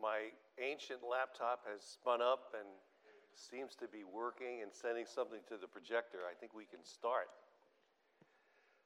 my 0.00 0.30
ancient 0.62 1.02
laptop 1.02 1.66
has 1.66 1.82
spun 1.82 2.22
up 2.22 2.54
and 2.54 2.66
seems 3.34 3.74
to 3.78 3.86
be 3.86 4.02
working 4.02 4.62
and 4.62 4.70
sending 4.74 5.06
something 5.06 5.42
to 5.46 5.58
the 5.58 5.66
projector, 5.66 6.26
I 6.26 6.34
think 6.34 6.54
we 6.54 6.66
can 6.66 6.82
start. 6.82 7.30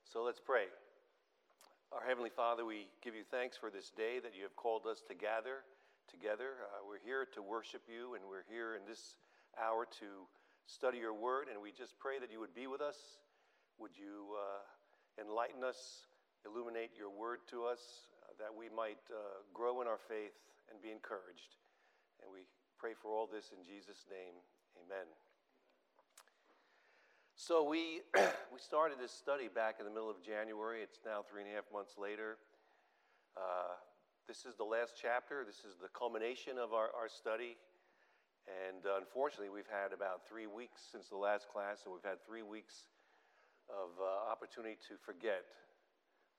So 0.04 0.24
let's 0.24 0.40
pray. 0.40 0.68
Our 1.92 2.04
Heavenly 2.04 2.32
Father, 2.32 2.64
we 2.64 2.88
give 3.04 3.14
you 3.14 3.24
thanks 3.24 3.56
for 3.56 3.68
this 3.68 3.92
day 3.92 4.20
that 4.20 4.36
you 4.36 4.44
have 4.44 4.56
called 4.56 4.88
us 4.88 5.04
to 5.08 5.14
gather 5.14 5.64
together. 6.08 6.68
Uh, 6.68 6.84
we're 6.84 7.00
here 7.04 7.28
to 7.36 7.40
worship 7.40 7.84
you, 7.88 8.16
and 8.16 8.24
we're 8.28 8.44
here 8.48 8.76
in 8.76 8.84
this 8.88 9.16
hour 9.56 9.88
to 10.00 10.28
study 10.64 10.96
your 10.98 11.12
word, 11.12 11.48
and 11.52 11.60
we 11.60 11.72
just 11.72 11.98
pray 12.00 12.20
that 12.20 12.32
you 12.32 12.40
would 12.40 12.56
be 12.56 12.68
with 12.68 12.80
us. 12.80 13.20
Would 13.80 13.92
you 13.96 14.36
uh, 14.36 14.64
enlighten 15.20 15.64
us, 15.64 16.08
illuminate 16.44 16.92
your 16.96 17.12
word 17.12 17.40
to 17.52 17.64
us, 17.64 18.08
uh, 18.24 18.32
that 18.40 18.52
we 18.52 18.68
might 18.68 19.00
uh, 19.08 19.44
grow 19.52 19.80
in 19.80 19.88
our 19.88 20.00
faith 20.08 20.36
and 20.72 20.80
be 20.80 20.88
encouraged. 20.88 21.60
And 22.24 22.32
we 22.32 22.48
pray 22.80 22.96
for 22.96 23.12
all 23.12 23.28
this 23.28 23.52
in 23.52 23.60
Jesus' 23.60 24.08
name. 24.08 24.40
Amen. 24.80 25.04
So 27.36 27.60
we, 27.68 28.00
we 28.54 28.56
started 28.56 28.96
this 28.96 29.12
study 29.12 29.52
back 29.52 29.76
in 29.76 29.84
the 29.84 29.92
middle 29.92 30.08
of 30.08 30.24
January. 30.24 30.80
It's 30.80 31.04
now 31.04 31.20
three 31.20 31.44
and 31.44 31.50
a 31.52 31.54
half 31.54 31.68
months 31.68 32.00
later. 32.00 32.40
Uh, 33.36 33.76
this 34.24 34.48
is 34.48 34.56
the 34.56 34.64
last 34.64 34.96
chapter. 34.96 35.44
This 35.44 35.60
is 35.68 35.76
the 35.76 35.92
culmination 35.92 36.56
of 36.56 36.72
our, 36.72 36.88
our 36.96 37.12
study. 37.12 37.60
And 38.48 38.88
uh, 38.88 38.96
unfortunately, 38.96 39.52
we've 39.52 39.70
had 39.70 39.92
about 39.92 40.24
three 40.24 40.48
weeks 40.48 40.80
since 40.80 41.12
the 41.12 41.20
last 41.20 41.52
class, 41.52 41.84
and 41.84 41.92
we've 41.92 42.06
had 42.06 42.18
three 42.24 42.42
weeks 42.42 42.88
of 43.70 43.94
uh, 44.00 44.32
opportunity 44.32 44.74
to 44.88 44.98
forget 44.98 45.46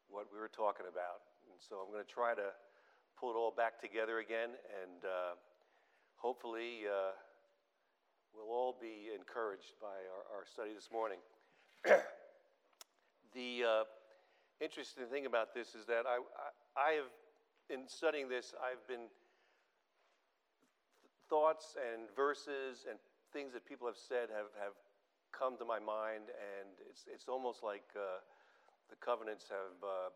what 0.10 0.28
we 0.34 0.40
were 0.42 0.52
talking 0.52 0.90
about. 0.90 1.24
And 1.48 1.56
so 1.62 1.80
I'm 1.80 1.92
going 1.94 2.04
to 2.04 2.12
try 2.12 2.36
to 2.36 2.52
pull 3.24 3.32
it 3.32 3.38
all 3.40 3.54
back 3.56 3.80
together 3.80 4.20
again, 4.20 4.50
and 4.84 5.00
uh, 5.08 5.40
hopefully, 6.18 6.84
uh, 6.84 7.16
we'll 8.36 8.52
all 8.54 8.76
be 8.82 9.16
encouraged 9.16 9.80
by 9.80 9.96
our, 10.12 10.40
our 10.40 10.44
study 10.44 10.76
this 10.76 10.90
morning. 10.92 11.20
the 13.34 13.64
uh, 13.64 13.84
interesting 14.60 15.06
thing 15.10 15.26
about 15.26 15.54
this 15.54 15.70
is 15.70 15.86
that 15.86 16.04
I, 16.04 16.20
I, 16.20 16.50
I 16.76 16.92
have, 17.00 17.08
in 17.70 17.88
studying 17.88 18.28
this, 18.28 18.54
I've 18.60 18.86
been 18.90 19.08
thoughts 21.30 21.78
and 21.80 22.12
verses 22.18 22.84
and 22.90 23.00
things 23.32 23.54
that 23.54 23.66
people 23.66 23.88
have 23.88 23.96
said 23.96 24.28
have, 24.36 24.52
have 24.60 24.76
come 25.32 25.56
to 25.60 25.64
my 25.64 25.80
mind, 25.80 26.28
and 26.28 26.76
it's, 26.90 27.06
it's 27.08 27.30
almost 27.30 27.64
like 27.64 27.88
uh, 27.96 28.20
the 28.90 28.98
covenants 28.98 29.48
have 29.48 29.80
uh, 29.80 30.12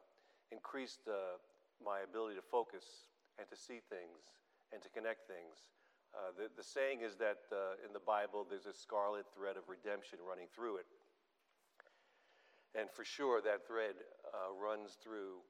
increased 0.51 1.07
uh, 1.07 1.39
my 1.83 2.01
ability 2.03 2.35
to 2.35 2.45
focus 2.45 3.09
and 3.37 3.45
to 3.49 3.57
see 3.57 3.79
things 3.89 4.37
and 4.73 4.81
to 4.81 4.89
connect 4.89 5.27
things. 5.27 5.69
Uh, 6.15 6.33
the, 6.33 6.49
the 6.55 6.63
saying 6.63 7.03
is 7.03 7.15
that 7.19 7.45
uh, 7.51 7.77
in 7.85 7.93
the 7.93 8.01
Bible 8.01 8.47
there's 8.47 8.65
a 8.65 8.73
scarlet 8.73 9.27
thread 9.35 9.55
of 9.55 9.67
redemption 9.69 10.17
running 10.23 10.47
through 10.53 10.77
it. 10.81 10.89
And 12.75 12.89
for 12.91 13.03
sure, 13.03 13.41
that 13.41 13.65
thread 13.65 13.97
uh, 14.29 14.53
runs 14.53 14.97
through 15.01 15.41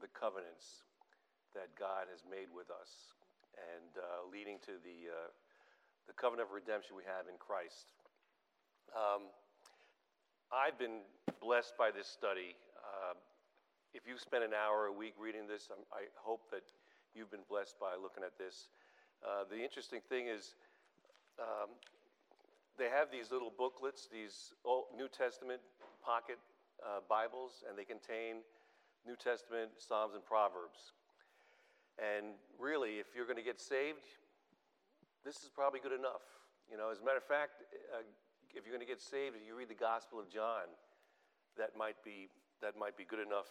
the 0.00 0.10
covenants 0.14 0.86
that 1.54 1.74
God 1.74 2.06
has 2.06 2.22
made 2.22 2.46
with 2.54 2.70
us 2.70 3.18
and 3.58 3.90
uh, 3.98 4.22
leading 4.30 4.62
to 4.62 4.78
the, 4.86 5.10
uh, 5.10 5.30
the 6.06 6.14
covenant 6.14 6.46
of 6.46 6.54
redemption 6.54 6.94
we 6.94 7.02
have 7.02 7.26
in 7.26 7.34
Christ. 7.40 7.98
Um, 8.94 9.26
I've 10.54 10.78
been 10.78 11.02
blessed 11.42 11.74
by 11.74 11.90
this 11.90 12.06
study. 12.06 12.54
If 13.94 14.06
you 14.06 14.18
spend 14.18 14.44
an 14.44 14.52
hour 14.52 14.86
a 14.86 14.92
week 14.92 15.14
reading 15.18 15.48
this, 15.48 15.72
I'm, 15.72 15.80
i 15.92 16.04
hope 16.20 16.50
that 16.50 16.60
you've 17.14 17.30
been 17.30 17.46
blessed 17.48 17.80
by 17.80 17.96
looking 17.96 18.22
at 18.22 18.36
this. 18.36 18.68
Uh, 19.24 19.48
the 19.48 19.56
interesting 19.56 20.00
thing 20.08 20.28
is, 20.28 20.54
um, 21.40 21.72
they 22.76 22.92
have 22.92 23.08
these 23.10 23.32
little 23.32 23.52
booklets, 23.56 24.06
these 24.12 24.52
Old, 24.64 24.92
New 24.94 25.08
Testament 25.08 25.60
pocket 26.04 26.36
uh, 26.84 27.00
Bibles, 27.08 27.64
and 27.64 27.78
they 27.78 27.84
contain 27.88 28.44
New 29.06 29.16
Testament, 29.16 29.72
Psalms, 29.80 30.12
and 30.12 30.24
Proverbs. 30.24 30.92
And 31.96 32.36
really, 32.60 33.00
if 33.00 33.16
you're 33.16 33.26
going 33.26 33.40
to 33.40 33.46
get 33.46 33.58
saved, 33.58 34.04
this 35.24 35.40
is 35.42 35.48
probably 35.48 35.80
good 35.80 35.96
enough. 35.96 36.22
You 36.70 36.76
know, 36.76 36.92
as 36.92 37.00
a 37.00 37.04
matter 37.04 37.18
of 37.18 37.24
fact, 37.24 37.64
uh, 37.96 38.04
if 38.52 38.68
you're 38.68 38.76
going 38.76 38.84
to 38.84 38.90
get 38.90 39.00
saved, 39.00 39.34
if 39.34 39.48
you 39.48 39.56
read 39.56 39.72
the 39.72 39.80
Gospel 39.80 40.20
of 40.20 40.28
John, 40.28 40.68
that 41.56 41.72
might 41.72 41.96
be 42.04 42.28
that 42.60 42.76
might 42.76 42.96
be 42.96 43.04
good 43.04 43.24
enough. 43.24 43.48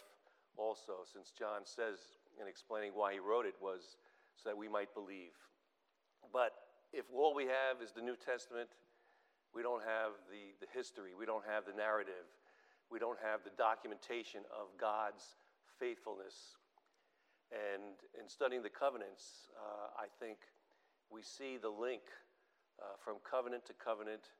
Also, 0.57 1.05
since 1.05 1.31
John 1.31 1.63
says 1.63 1.99
in 2.41 2.47
explaining 2.47 2.91
why 2.93 3.13
he 3.13 3.19
wrote 3.19 3.45
it 3.45 3.55
was 3.61 3.97
so 4.35 4.49
that 4.49 4.57
we 4.57 4.67
might 4.67 4.93
believe. 4.93 5.33
But 6.33 6.53
if 6.93 7.05
all 7.13 7.33
we 7.33 7.45
have 7.45 7.81
is 7.81 7.91
the 7.93 8.01
New 8.01 8.15
Testament, 8.17 8.69
we 9.53 9.61
don't 9.61 9.83
have 9.85 10.17
the, 10.29 10.53
the 10.59 10.69
history, 10.73 11.13
we 11.17 11.25
don't 11.25 11.45
have 11.45 11.65
the 11.65 11.73
narrative, 11.73 12.25
we 12.91 12.99
don't 12.99 13.19
have 13.23 13.43
the 13.43 13.53
documentation 13.57 14.41
of 14.51 14.73
God's 14.77 15.37
faithfulness 15.79 16.57
and 17.51 17.95
in 18.19 18.27
studying 18.27 18.61
the 18.61 18.73
covenants, 18.73 19.47
uh, 19.55 19.95
I 19.95 20.11
think 20.19 20.37
we 21.07 21.23
see 21.23 21.55
the 21.55 21.71
link 21.71 22.03
uh, 22.79 22.99
from 22.99 23.23
covenant 23.23 23.63
to 23.71 23.73
covenant, 23.73 24.35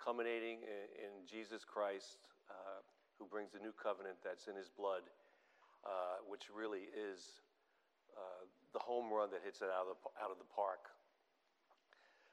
culminating 0.00 0.64
in, 0.64 0.82
in 0.96 1.12
Jesus 1.28 1.64
Christ, 1.68 2.24
uh, 2.48 2.80
who 3.20 3.28
brings 3.28 3.52
the 3.52 3.60
new 3.60 3.76
covenant 3.76 4.16
that's 4.24 4.48
in 4.48 4.56
his 4.56 4.72
blood, 4.72 5.04
uh, 5.84 6.22
which 6.28 6.44
really 6.54 6.88
is 6.94 7.40
uh, 8.16 8.44
the 8.72 8.78
home 8.78 9.12
run 9.12 9.30
that 9.30 9.40
hits 9.44 9.60
it 9.62 9.68
out 9.68 9.86
of 9.90 9.96
the, 9.96 10.24
out 10.24 10.30
of 10.30 10.38
the 10.38 10.48
park. 10.54 10.90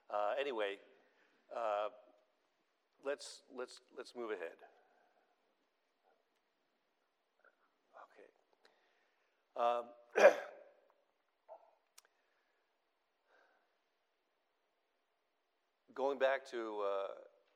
Uh, 0.10 0.34
anyway, 0.40 0.78
let's, 3.06 3.42
let's, 3.56 3.82
let's 3.98 4.16
move 4.16 4.32
ahead. 4.32 4.58
Okay. 8.04 8.30
Um, 9.56 9.86
Going 15.96 16.20
back 16.20 16.46
to 16.52 16.84
uh, 16.84 17.08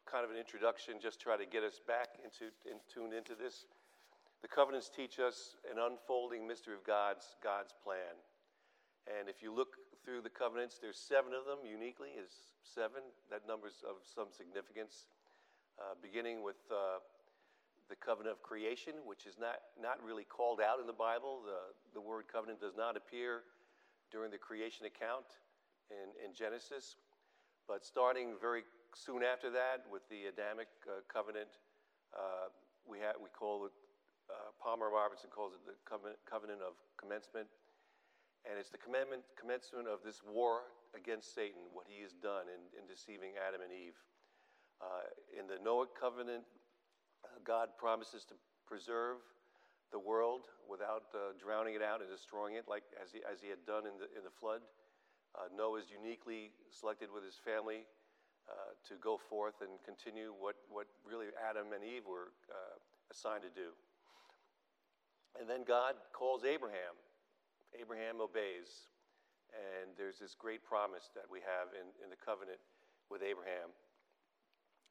kind 0.09 0.23
of 0.23 0.31
an 0.31 0.37
introduction, 0.37 0.95
just 1.01 1.19
try 1.19 1.35
to 1.35 1.45
get 1.45 1.61
us 1.61 1.81
back 1.85 2.07
into 2.23 2.53
and 2.71 2.79
tuned 2.87 3.13
into 3.13 3.35
this. 3.35 3.65
The 4.41 4.47
covenants 4.47 4.89
teach 4.89 5.19
us 5.19 5.55
an 5.69 5.77
unfolding 5.79 6.47
mystery 6.47 6.73
of 6.73 6.83
God's 6.83 7.35
God's 7.43 7.73
plan. 7.83 8.15
And 9.07 9.27
if 9.27 9.41
you 9.41 9.53
look 9.53 9.75
through 10.05 10.21
the 10.21 10.29
covenants, 10.29 10.79
there's 10.79 10.97
seven 10.97 11.33
of 11.33 11.43
them 11.45 11.65
uniquely. 11.67 12.15
Is 12.15 12.31
seven. 12.63 13.01
That 13.31 13.47
number's 13.47 13.83
of 13.83 13.99
some 14.03 14.31
significance. 14.31 15.07
Uh, 15.79 15.95
beginning 16.01 16.43
with 16.43 16.59
uh, 16.71 16.99
the 17.89 17.95
covenant 17.95 18.35
of 18.35 18.43
creation, 18.43 18.93
which 19.05 19.25
is 19.25 19.39
not, 19.39 19.63
not 19.79 19.97
really 20.03 20.23
called 20.23 20.59
out 20.59 20.79
in 20.79 20.85
the 20.85 20.93
Bible. 20.93 21.41
The, 21.43 21.73
the 21.95 22.01
word 22.01 22.25
covenant 22.31 22.59
does 22.59 22.75
not 22.75 22.95
appear 22.95 23.43
during 24.11 24.29
the 24.29 24.37
creation 24.37 24.85
account 24.85 25.25
in, 25.89 26.11
in 26.19 26.35
Genesis. 26.35 26.97
But 27.67 27.85
starting 27.85 28.35
very 28.41 28.63
soon 28.93 29.23
after 29.23 29.49
that 29.51 29.85
with 29.91 30.03
the 30.09 30.25
Adamic 30.29 30.67
uh, 30.85 31.01
covenant, 31.11 31.49
uh, 32.13 32.49
we, 32.85 32.97
ha- 32.99 33.17
we 33.21 33.29
call 33.29 33.65
it, 33.65 33.73
uh, 34.29 34.53
Palmer 34.61 34.93
Robertson 34.93 35.33
calls 35.33 35.57
it 35.57 35.61
the 35.65 35.73
covenant, 35.83 36.61
of 36.61 36.77
commencement. 37.01 37.49
And 38.47 38.55
it's 38.55 38.69
the 38.69 38.79
commencement 38.79 39.87
of 39.89 39.99
this 40.05 40.21
war 40.23 40.71
against 40.95 41.35
Satan, 41.35 41.67
what 41.73 41.85
he 41.89 42.01
has 42.05 42.15
done 42.15 42.47
in, 42.47 42.61
in 42.77 42.87
deceiving 42.87 43.35
Adam 43.35 43.61
and 43.65 43.73
Eve. 43.73 43.97
Uh, 44.79 45.11
in 45.35 45.43
the 45.49 45.59
Noah 45.59 45.91
covenant, 45.91 46.47
uh, 47.25 47.35
God 47.43 47.75
promises 47.75 48.23
to 48.31 48.35
preserve 48.63 49.19
the 49.91 49.99
world 49.99 50.47
without 50.69 51.11
uh, 51.11 51.35
drowning 51.35 51.75
it 51.75 51.83
out 51.83 51.99
and 51.99 52.07
destroying 52.07 52.55
it, 52.55 52.63
like 52.69 52.85
as 52.95 53.11
he, 53.11 53.19
as 53.27 53.41
he 53.43 53.49
had 53.49 53.59
done 53.67 53.83
in 53.83 53.99
the, 53.99 54.07
in 54.15 54.23
the 54.23 54.31
flood. 54.31 54.63
Uh, 55.35 55.51
Noah 55.51 55.83
is 55.83 55.91
uniquely 55.91 56.55
selected 56.71 57.09
with 57.11 57.25
his 57.25 57.37
family 57.37 57.85
to 58.81 58.97
go 58.97 59.13
forth 59.29 59.61
and 59.61 59.77
continue 59.85 60.33
what, 60.33 60.57
what 60.73 60.89
really 61.05 61.29
Adam 61.37 61.69
and 61.69 61.85
Eve 61.85 62.01
were 62.09 62.33
assigned 63.13 63.45
to 63.45 63.53
do. 63.53 63.77
And 65.39 65.49
then 65.49 65.63
God 65.63 65.95
calls 66.11 66.43
Abraham. 66.43 66.99
Abraham 67.79 68.19
obeys. 68.19 68.91
And 69.55 69.95
there's 69.97 70.19
this 70.19 70.35
great 70.37 70.63
promise 70.63 71.09
that 71.15 71.25
we 71.31 71.39
have 71.39 71.73
in, 71.73 71.87
in 72.03 72.09
the 72.11 72.19
covenant 72.19 72.59
with 73.09 73.23
Abraham. 73.23 73.71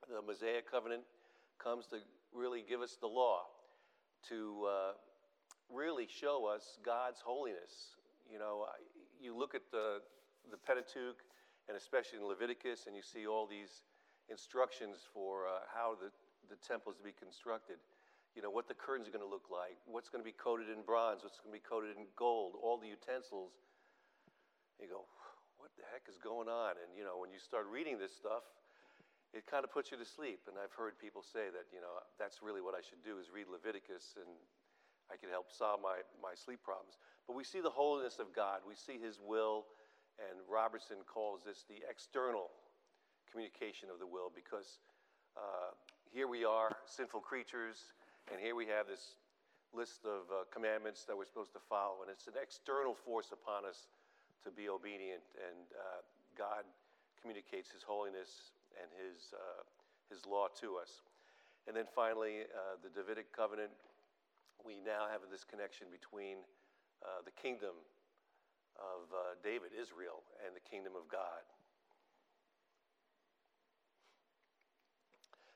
The 0.09 0.23
Mosaic 0.23 0.71
covenant 0.71 1.03
comes 1.63 1.87
to 1.89 1.99
really 2.33 2.65
give 2.67 2.81
us 2.81 2.97
the 3.01 3.07
law, 3.07 3.45
to 4.29 4.67
uh, 4.67 4.93
really 5.71 6.09
show 6.09 6.47
us 6.47 6.79
God's 6.85 7.21
holiness. 7.21 7.95
You 8.31 8.39
know, 8.39 8.67
you 9.21 9.37
look 9.37 9.55
at 9.55 9.63
the, 9.71 10.01
the 10.51 10.57
Pentateuch, 10.57 11.21
and 11.69 11.77
especially 11.77 12.19
in 12.19 12.27
Leviticus, 12.27 12.87
and 12.87 12.97
you 12.97 13.03
see 13.03 13.27
all 13.27 13.47
these 13.47 13.85
instructions 14.29 14.97
for 15.13 15.47
uh, 15.47 15.61
how 15.73 15.95
the, 16.01 16.11
the 16.49 16.57
temple 16.67 16.93
is 16.93 16.99
to 16.99 17.05
be 17.05 17.13
constructed. 17.13 17.77
You 18.39 18.47
know, 18.47 18.55
what 18.55 18.71
the 18.71 18.79
curtains 18.79 19.11
are 19.11 19.15
going 19.15 19.27
to 19.27 19.27
look 19.27 19.51
like, 19.51 19.75
what's 19.91 20.07
going 20.07 20.23
to 20.23 20.31
be 20.31 20.31
coated 20.31 20.71
in 20.71 20.87
bronze, 20.87 21.27
what's 21.27 21.43
going 21.43 21.51
to 21.51 21.59
be 21.59 21.67
coated 21.67 21.99
in 21.99 22.07
gold, 22.15 22.55
all 22.55 22.79
the 22.79 22.87
utensils. 22.87 23.51
You 24.79 24.87
go, 24.87 25.11
what 25.59 25.75
the 25.75 25.83
heck 25.91 26.07
is 26.07 26.23
going 26.23 26.47
on? 26.47 26.79
And, 26.79 26.95
you 26.95 27.03
know, 27.03 27.19
when 27.19 27.35
you 27.35 27.43
start 27.43 27.67
reading 27.67 27.99
this 27.99 28.15
stuff, 28.15 28.47
it 29.35 29.43
kind 29.51 29.67
of 29.67 29.75
puts 29.75 29.91
you 29.91 29.99
to 29.99 30.07
sleep. 30.07 30.47
And 30.47 30.55
I've 30.55 30.71
heard 30.71 30.95
people 31.03 31.19
say 31.19 31.51
that, 31.51 31.67
you 31.75 31.83
know, 31.83 31.99
that's 32.15 32.39
really 32.39 32.63
what 32.63 32.79
I 32.79 32.83
should 32.87 33.03
do 33.03 33.19
is 33.19 33.27
read 33.27 33.51
Leviticus 33.51 34.15
and 34.15 34.31
I 35.11 35.19
can 35.19 35.35
help 35.35 35.51
solve 35.51 35.83
my, 35.83 36.07
my 36.23 36.39
sleep 36.39 36.63
problems. 36.63 36.95
But 37.27 37.35
we 37.35 37.43
see 37.43 37.59
the 37.59 37.75
holiness 37.75 38.23
of 38.23 38.31
God. 38.31 38.63
We 38.63 38.79
see 38.79 39.03
his 39.03 39.19
will. 39.19 39.67
And 40.23 40.39
Robertson 40.47 41.03
calls 41.11 41.43
this 41.43 41.67
the 41.67 41.83
external 41.91 42.55
communication 43.35 43.91
of 43.91 43.99
the 43.99 44.07
will 44.07 44.31
because 44.31 44.79
uh, 45.35 45.75
here 46.15 46.31
we 46.31 46.47
are, 46.47 46.79
sinful 46.87 47.27
creatures, 47.27 47.98
and 48.33 48.41
here 48.41 48.55
we 48.55 48.67
have 48.69 48.87
this 48.87 49.17
list 49.73 50.05
of 50.05 50.29
uh, 50.29 50.45
commandments 50.53 51.05
that 51.05 51.17
we're 51.17 51.29
supposed 51.29 51.53
to 51.53 51.63
follow. 51.69 52.05
And 52.05 52.11
it's 52.13 52.27
an 52.29 52.37
external 52.41 52.93
force 52.93 53.33
upon 53.33 53.65
us 53.65 53.89
to 54.45 54.51
be 54.51 54.69
obedient. 54.69 55.25
And 55.37 55.69
uh, 55.73 56.05
God 56.37 56.65
communicates 57.21 57.73
his 57.73 57.83
holiness 57.83 58.53
and 58.77 58.89
his, 58.97 59.33
uh, 59.33 59.65
his 60.13 60.25
law 60.25 60.49
to 60.61 60.77
us. 60.77 61.05
And 61.67 61.77
then 61.77 61.89
finally, 61.89 62.49
uh, 62.49 62.81
the 62.81 62.89
Davidic 62.89 63.33
covenant, 63.33 63.73
we 64.65 64.81
now 64.81 65.09
have 65.09 65.21
this 65.31 65.45
connection 65.45 65.89
between 65.93 66.45
uh, 67.05 67.21
the 67.25 67.33
kingdom 67.37 67.77
of 68.77 69.09
uh, 69.13 69.37
David, 69.45 69.77
Israel, 69.77 70.25
and 70.45 70.57
the 70.57 70.65
kingdom 70.65 70.93
of 70.97 71.09
God. 71.13 71.45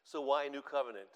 So, 0.05 0.21
why 0.21 0.45
a 0.45 0.51
new 0.51 0.61
covenant? 0.61 1.09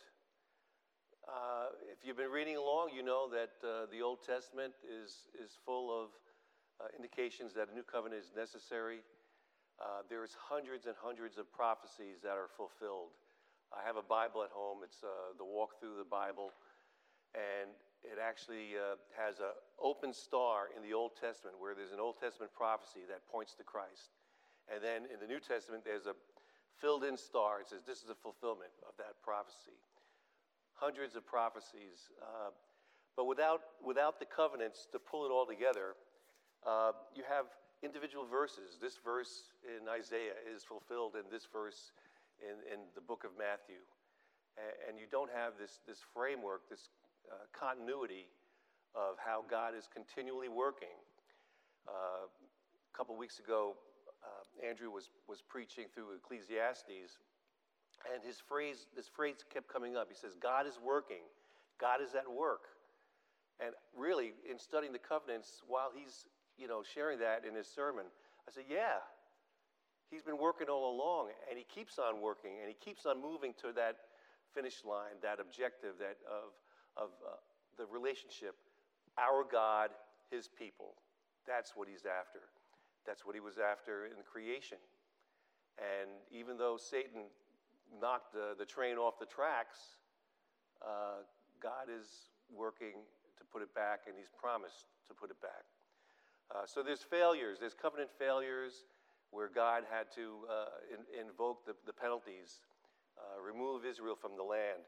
Uh, 1.26 1.74
if 1.90 2.06
you've 2.06 2.16
been 2.16 2.30
reading 2.30 2.54
along, 2.54 2.94
you 2.94 3.02
know 3.02 3.26
that 3.26 3.58
uh, 3.66 3.90
the 3.90 3.98
Old 3.98 4.22
Testament 4.22 4.70
is, 4.86 5.26
is 5.34 5.58
full 5.66 5.90
of 5.90 6.14
uh, 6.78 6.86
indications 6.94 7.50
that 7.50 7.66
a 7.66 7.74
new 7.74 7.82
covenant 7.82 8.22
is 8.22 8.30
necessary. 8.30 9.02
Uh, 9.82 10.06
there's 10.06 10.38
hundreds 10.38 10.86
and 10.86 10.94
hundreds 10.94 11.34
of 11.34 11.50
prophecies 11.50 12.22
that 12.22 12.38
are 12.38 12.46
fulfilled. 12.46 13.10
I 13.74 13.82
have 13.82 13.98
a 13.98 14.06
Bible 14.06 14.46
at 14.46 14.54
home. 14.54 14.86
It's 14.86 15.02
uh, 15.02 15.34
the 15.34 15.42
Walk 15.42 15.82
Through 15.82 15.98
the 15.98 16.06
Bible, 16.06 16.54
and 17.34 17.74
it 18.06 18.22
actually 18.22 18.78
uh, 18.78 18.94
has 19.18 19.42
an 19.42 19.50
open 19.82 20.14
star 20.14 20.70
in 20.78 20.80
the 20.86 20.94
Old 20.94 21.18
Testament 21.18 21.58
where 21.58 21.74
there's 21.74 21.90
an 21.90 21.98
Old 21.98 22.22
Testament 22.22 22.54
prophecy 22.54 23.02
that 23.10 23.26
points 23.26 23.58
to 23.58 23.66
Christ. 23.66 24.14
And 24.70 24.78
then 24.78 25.10
in 25.10 25.18
the 25.18 25.26
New 25.26 25.42
Testament, 25.42 25.82
there's 25.82 26.06
a 26.06 26.14
filled 26.78 27.02
in 27.02 27.18
star. 27.18 27.66
It 27.66 27.66
says 27.66 27.82
this 27.82 28.06
is 28.06 28.14
a 28.14 28.18
fulfillment 28.22 28.70
of 28.86 28.94
that 29.02 29.18
prophecy. 29.26 29.74
Hundreds 30.76 31.16
of 31.16 31.26
prophecies. 31.26 32.12
Uh, 32.20 32.52
but 33.16 33.24
without, 33.24 33.60
without 33.84 34.20
the 34.20 34.26
covenants 34.28 34.86
to 34.92 34.98
pull 34.98 35.24
it 35.24 35.32
all 35.32 35.46
together, 35.46 35.96
uh, 36.66 36.92
you 37.16 37.24
have 37.28 37.46
individual 37.82 38.26
verses. 38.26 38.76
This 38.80 39.00
verse 39.02 39.52
in 39.64 39.88
Isaiah 39.88 40.36
is 40.44 40.64
fulfilled 40.64 41.16
in 41.16 41.24
this 41.32 41.48
verse 41.50 41.92
in, 42.40 42.60
in 42.68 42.84
the 42.94 43.00
book 43.00 43.24
of 43.24 43.32
Matthew. 43.38 43.80
And, 44.60 44.72
and 44.88 44.92
you 45.00 45.08
don't 45.10 45.32
have 45.32 45.56
this, 45.58 45.80
this 45.88 46.04
framework, 46.12 46.68
this 46.68 46.88
uh, 47.32 47.48
continuity 47.56 48.28
of 48.94 49.16
how 49.16 49.44
God 49.48 49.72
is 49.76 49.88
continually 49.88 50.48
working. 50.48 50.96
Uh, 51.88 52.28
a 52.28 52.92
couple 52.96 53.16
weeks 53.16 53.38
ago, 53.38 53.76
uh, 54.24 54.66
Andrew 54.66 54.90
was, 54.90 55.10
was 55.28 55.40
preaching 55.40 55.86
through 55.92 56.16
Ecclesiastes, 56.16 57.16
and 58.12 58.22
his 58.22 58.38
phrase, 58.38 58.86
this 58.94 59.08
phrase 59.08 59.44
kept 59.52 59.72
coming 59.72 59.96
up. 59.96 60.08
He 60.08 60.14
says, 60.16 60.32
God 60.40 60.66
is 60.66 60.78
working, 60.82 61.24
God 61.80 62.00
is 62.02 62.14
at 62.14 62.30
work. 62.30 62.68
And 63.58 63.72
really, 63.96 64.32
in 64.48 64.58
studying 64.58 64.92
the 64.92 65.00
covenants, 65.00 65.62
while 65.66 65.88
he's 65.94 66.26
you 66.58 66.68
know, 66.68 66.82
sharing 66.82 67.18
that 67.20 67.44
in 67.48 67.54
his 67.54 67.66
sermon, 67.66 68.04
I 68.48 68.52
said, 68.52 68.64
Yeah, 68.68 69.00
he's 70.10 70.22
been 70.22 70.38
working 70.38 70.68
all 70.68 70.94
along, 70.94 71.30
and 71.48 71.58
he 71.58 71.64
keeps 71.64 71.98
on 71.98 72.20
working, 72.20 72.52
and 72.60 72.68
he 72.68 72.76
keeps 72.78 73.06
on 73.06 73.20
moving 73.20 73.54
to 73.62 73.72
that 73.76 73.96
finish 74.54 74.84
line, 74.84 75.20
that 75.22 75.40
objective 75.40 75.96
that 75.98 76.16
of 76.24 76.56
of 76.96 77.10
uh, 77.24 77.36
the 77.76 77.84
relationship, 77.86 78.56
our 79.18 79.44
God, 79.44 79.90
his 80.30 80.48
people. 80.48 80.96
That's 81.46 81.76
what 81.76 81.88
he's 81.88 82.06
after. 82.08 82.40
That's 83.06 83.24
what 83.24 83.34
he 83.34 83.40
was 83.40 83.58
after 83.58 84.06
in 84.06 84.16
creation. 84.24 84.78
And 85.78 86.08
even 86.32 86.56
though 86.56 86.76
Satan 86.80 87.28
knocked 88.00 88.32
the, 88.32 88.54
the 88.58 88.64
train 88.64 88.96
off 88.96 89.18
the 89.18 89.26
tracks, 89.26 89.78
uh, 90.82 91.24
God 91.62 91.88
is 91.88 92.30
working 92.52 93.02
to 93.38 93.44
put 93.52 93.62
it 93.62 93.74
back, 93.74 94.06
and 94.06 94.14
he's 94.16 94.30
promised 94.36 94.86
to 95.08 95.14
put 95.14 95.30
it 95.30 95.40
back. 95.40 95.64
Uh, 96.54 96.62
so 96.64 96.82
there's 96.82 97.02
failures, 97.02 97.58
there's 97.58 97.74
covenant 97.74 98.10
failures 98.18 98.84
where 99.30 99.48
God 99.48 99.82
had 99.90 100.06
to 100.14 100.46
uh, 100.46 100.94
in, 100.94 101.26
invoke 101.26 101.66
the, 101.66 101.74
the 101.86 101.92
penalties, 101.92 102.60
uh, 103.18 103.40
remove 103.42 103.84
Israel 103.84 104.14
from 104.14 104.36
the 104.36 104.42
land. 104.42 104.86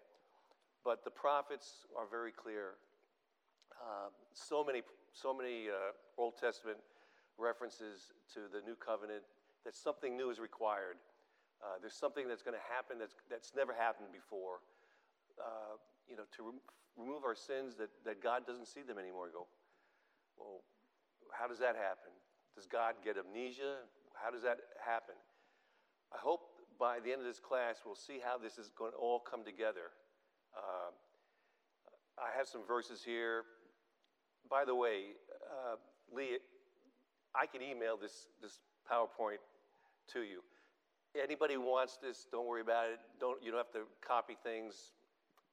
But 0.85 1.03
the 1.05 1.11
prophets 1.11 1.87
are 1.99 2.07
very 2.09 2.31
clear. 2.31 2.79
Uh, 3.75 4.09
so 4.33 4.63
many, 4.65 4.83
so 5.13 5.35
many 5.35 5.69
uh, 5.69 5.93
Old 6.17 6.37
Testament 6.39 6.79
references 7.37 8.13
to 8.35 8.41
the 8.53 8.63
new 8.65 8.77
covenant 8.77 9.23
that 9.65 9.75
something 9.77 10.17
new 10.17 10.31
is 10.31 10.39
required. 10.39 10.97
Uh, 11.59 11.77
there's 11.83 11.99
something 11.99 12.29
that's 12.29 12.43
going 12.43 12.57
to 12.57 12.67
happen 12.71 12.99
that's, 12.99 13.15
that's 13.27 13.53
never 13.55 13.75
happened 13.75 14.15
before. 14.15 14.63
Uh, 15.39 15.79
you 16.07 16.17
know, 16.17 16.27
to 16.35 16.55
re- 16.55 16.65
remove 16.97 17.23
our 17.25 17.35
sins 17.35 17.75
that, 17.77 17.91
that 18.05 18.23
God 18.23 18.47
doesn't 18.47 18.67
see 18.67 18.83
them 18.83 18.99
anymore. 18.99 19.27
You 19.27 19.45
go, 19.45 19.47
well, 20.39 20.63
how 21.35 21.47
does 21.47 21.59
that 21.59 21.75
happen? 21.75 22.15
Does 22.55 22.67
God 22.67 22.95
get 23.05 23.17
amnesia? 23.19 23.87
How 24.15 24.31
does 24.31 24.43
that 24.43 24.59
happen? 24.79 25.15
I 26.13 26.19
hope 26.19 26.41
by 26.79 26.99
the 27.03 27.13
end 27.13 27.21
of 27.21 27.27
this 27.27 27.39
class 27.39 27.83
we'll 27.85 27.99
see 27.99 28.19
how 28.23 28.39
this 28.39 28.59
is 28.59 28.71
going 28.71 28.93
to 28.93 28.99
all 28.99 29.19
come 29.19 29.45
together. 29.45 29.95
Uh, 30.57 30.91
I 32.19 32.37
have 32.37 32.49
some 32.49 32.63
verses 32.67 33.03
here. 33.05 33.43
By 34.51 34.65
the 34.65 34.75
way, 34.75 35.15
uh, 35.51 35.77
Lee, 36.15 36.39
I 37.35 37.47
can 37.47 37.63
email 37.63 37.97
this, 37.97 38.27
this 38.41 38.59
PowerPoint 38.91 39.43
to 40.15 40.21
you. 40.21 40.41
Anybody 41.17 41.57
wants 41.57 41.99
this, 42.03 42.27
don't 42.31 42.47
worry 42.47 42.61
about 42.61 42.91
it. 42.91 43.01
Don't, 43.19 43.43
you 43.43 43.51
don't 43.51 43.59
have 43.59 43.73
to 43.73 43.89
copy 44.07 44.37
things. 44.43 44.93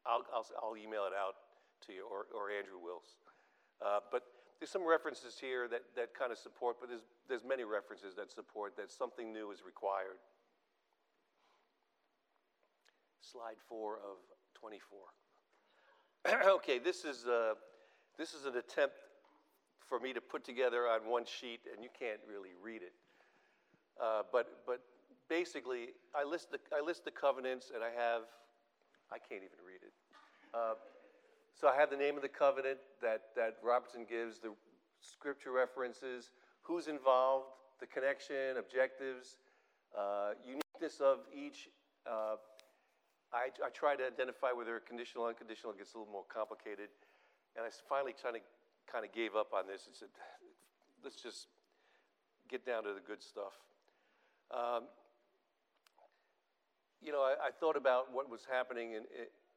I'll, 0.05 0.25
I'll, 0.33 0.45
I'll 0.61 0.77
email 0.77 1.05
it 1.05 1.13
out 1.15 1.35
to 1.87 1.93
you, 1.93 2.05
or, 2.05 2.27
or 2.35 2.51
Andrew 2.51 2.77
Wills. 2.81 3.15
Uh, 3.81 3.99
but 4.11 4.23
there's 4.59 4.69
some 4.69 4.87
references 4.87 5.37
here 5.39 5.67
that, 5.67 5.81
that 5.95 6.13
kind 6.17 6.31
of 6.31 6.37
support, 6.37 6.77
but 6.79 6.89
there's, 6.89 7.07
there's 7.27 7.43
many 7.43 7.63
references 7.63 8.15
that 8.15 8.31
support 8.31 8.75
that 8.77 8.91
something 8.91 9.33
new 9.33 9.51
is 9.51 9.63
required. 9.65 10.17
Slide 13.21 13.57
four 13.67 13.95
of 13.95 14.17
24. 14.53 14.99
okay, 16.55 16.79
this 16.79 17.05
is, 17.05 17.25
uh, 17.25 17.53
this 18.17 18.33
is 18.33 18.45
an 18.45 18.55
attempt 18.57 18.95
for 19.87 19.99
me 19.99 20.13
to 20.13 20.21
put 20.21 20.43
together 20.43 20.87
on 20.87 21.01
one 21.09 21.25
sheet, 21.25 21.61
and 21.71 21.83
you 21.83 21.89
can't 21.97 22.19
really 22.27 22.51
read 22.61 22.81
it. 22.81 22.93
Uh, 24.01 24.23
but, 24.31 24.61
but 24.65 24.81
basically, 25.29 25.95
I 26.15 26.23
list, 26.23 26.51
the, 26.51 26.59
I 26.75 26.81
list 26.85 27.05
the 27.05 27.11
covenants, 27.11 27.71
and 27.73 27.83
I 27.83 27.89
have, 27.89 28.23
I 29.11 29.17
can't 29.17 29.43
even 29.43 29.59
read 29.65 29.81
it. 29.81 29.93
Uh, 30.53 30.75
so 31.53 31.67
I 31.67 31.75
have 31.75 31.89
the 31.89 31.97
name 31.97 32.15
of 32.15 32.21
the 32.21 32.29
covenant 32.29 32.79
that, 33.01 33.33
that 33.35 33.57
Robertson 33.63 34.05
gives, 34.09 34.39
the 34.39 34.53
scripture 35.01 35.51
references, 35.51 36.31
who's 36.61 36.87
involved, 36.87 37.47
the 37.79 37.87
connection, 37.87 38.57
objectives, 38.57 39.37
uh, 39.97 40.31
uniqueness 40.45 40.99
of 40.99 41.19
each 41.33 41.69
uh, 42.05 42.35
I, 43.33 43.49
I 43.59 43.69
tried 43.73 43.97
to 43.99 44.07
identify 44.07 44.55
whether 44.55 44.79
conditional, 44.79 45.25
unconditional 45.25 45.73
gets 45.73 45.93
a 45.93 45.99
little 45.99 46.11
more 46.11 46.23
complicated. 46.31 46.87
And 47.57 47.65
I 47.65 47.69
finally 47.89 48.13
kind 48.15 48.35
of, 48.35 48.43
kind 48.87 49.03
of 49.03 49.11
gave 49.11 49.35
up 49.35 49.51
on 49.51 49.67
this 49.67 49.87
and 49.87 49.95
said, 49.95 50.07
let's 51.03 51.19
just 51.19 51.51
get 52.47 52.65
down 52.65 52.83
to 52.83 52.93
the 52.93 53.03
good 53.03 53.23
stuff. 53.23 53.59
Um, 54.53 54.87
you 57.01 57.11
know, 57.11 57.21
I, 57.21 57.47
I, 57.47 57.51
thought 57.51 57.75
about 57.75 58.13
what 58.13 58.29
was 58.29 58.47
happening 58.49 58.93
in, 58.93 59.03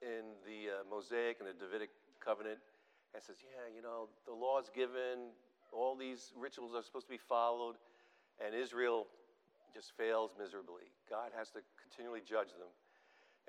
in 0.02 0.36
the 0.44 0.80
uh, 0.80 0.90
Mosaic 0.90 1.38
and 1.40 1.48
the 1.48 1.54
Davidic 1.54 1.90
covenant 2.22 2.58
and 3.14 3.22
says, 3.22 3.36
yeah, 3.40 3.72
you 3.74 3.82
know, 3.82 4.08
the 4.26 4.34
law 4.34 4.60
is 4.60 4.70
given, 4.74 5.32
all 5.72 5.96
these 5.96 6.32
rituals 6.36 6.74
are 6.74 6.82
supposed 6.82 7.06
to 7.06 7.12
be 7.12 7.20
followed, 7.20 7.76
and 8.44 8.54
Israel 8.54 9.06
just 9.72 9.96
fails 9.96 10.32
miserably. 10.38 10.92
God 11.08 11.30
has 11.36 11.50
to 11.50 11.60
continually 11.80 12.20
judge 12.20 12.52
them. 12.56 12.72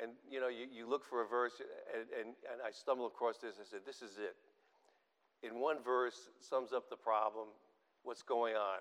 And 0.02 0.12
you 0.32 0.40
know, 0.40 0.48
you, 0.48 0.66
you 0.72 0.88
look 0.88 1.04
for 1.04 1.24
a 1.24 1.28
verse, 1.28 1.60
and, 1.94 2.08
and, 2.16 2.28
and 2.48 2.64
I 2.66 2.72
stumble 2.72 3.08
across 3.08 3.38
this. 3.38 3.56
I 3.60 3.68
said, 3.70 3.82
This 3.86 4.02
is 4.02 4.18
it. 4.18 4.36
In 5.46 5.60
one 5.60 5.84
verse, 5.84 6.30
sums 6.40 6.72
up 6.72 6.90
the 6.90 6.96
problem, 6.96 7.48
what's 8.04 8.24
going 8.24 8.56
on. 8.56 8.80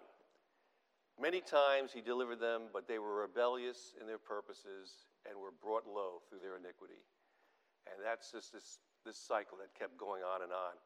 Many 1.20 1.42
times 1.42 1.90
he 1.90 2.00
delivered 2.00 2.38
them, 2.38 2.70
but 2.72 2.86
they 2.86 3.02
were 3.02 3.26
rebellious 3.26 3.94
in 4.00 4.06
their 4.06 4.22
purposes 4.22 5.10
and 5.26 5.34
were 5.34 5.50
brought 5.50 5.82
low 5.82 6.22
through 6.30 6.38
their 6.38 6.54
iniquity. 6.54 7.02
And 7.90 7.98
that's 7.98 8.30
just 8.30 8.54
this, 8.54 8.78
this 9.04 9.18
cycle 9.18 9.58
that 9.58 9.74
kept 9.74 9.98
going 9.98 10.22
on 10.22 10.46
and 10.46 10.54
on. 10.54 10.78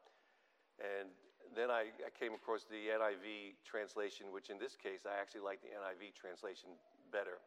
And 0.81 1.13
then 1.53 1.69
I, 1.69 1.93
I 2.01 2.09
came 2.17 2.33
across 2.33 2.65
the 2.65 2.89
NIV 2.89 3.61
translation, 3.61 4.33
which 4.33 4.49
in 4.49 4.57
this 4.57 4.73
case, 4.73 5.05
I 5.05 5.21
actually 5.21 5.45
like 5.45 5.61
the 5.61 5.69
NIV 5.69 6.17
translation 6.17 6.73
better. 7.13 7.37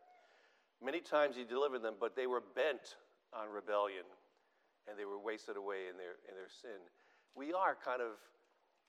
Many 0.79 1.01
times 1.01 1.35
he 1.35 1.43
delivered 1.43 1.83
them, 1.83 1.99
but 1.99 2.15
they 2.15 2.31
were 2.31 2.43
bent 2.55 2.95
on 3.35 3.51
rebellion 3.51 4.07
and 4.87 4.95
they 4.95 5.05
were 5.05 5.19
wasted 5.19 5.57
away 5.57 5.91
in 5.91 5.99
their, 5.99 6.23
in 6.31 6.39
their 6.39 6.53
sin. 6.63 6.79
We 7.35 7.53
are 7.53 7.75
kind 7.75 7.99
of, 8.01 8.23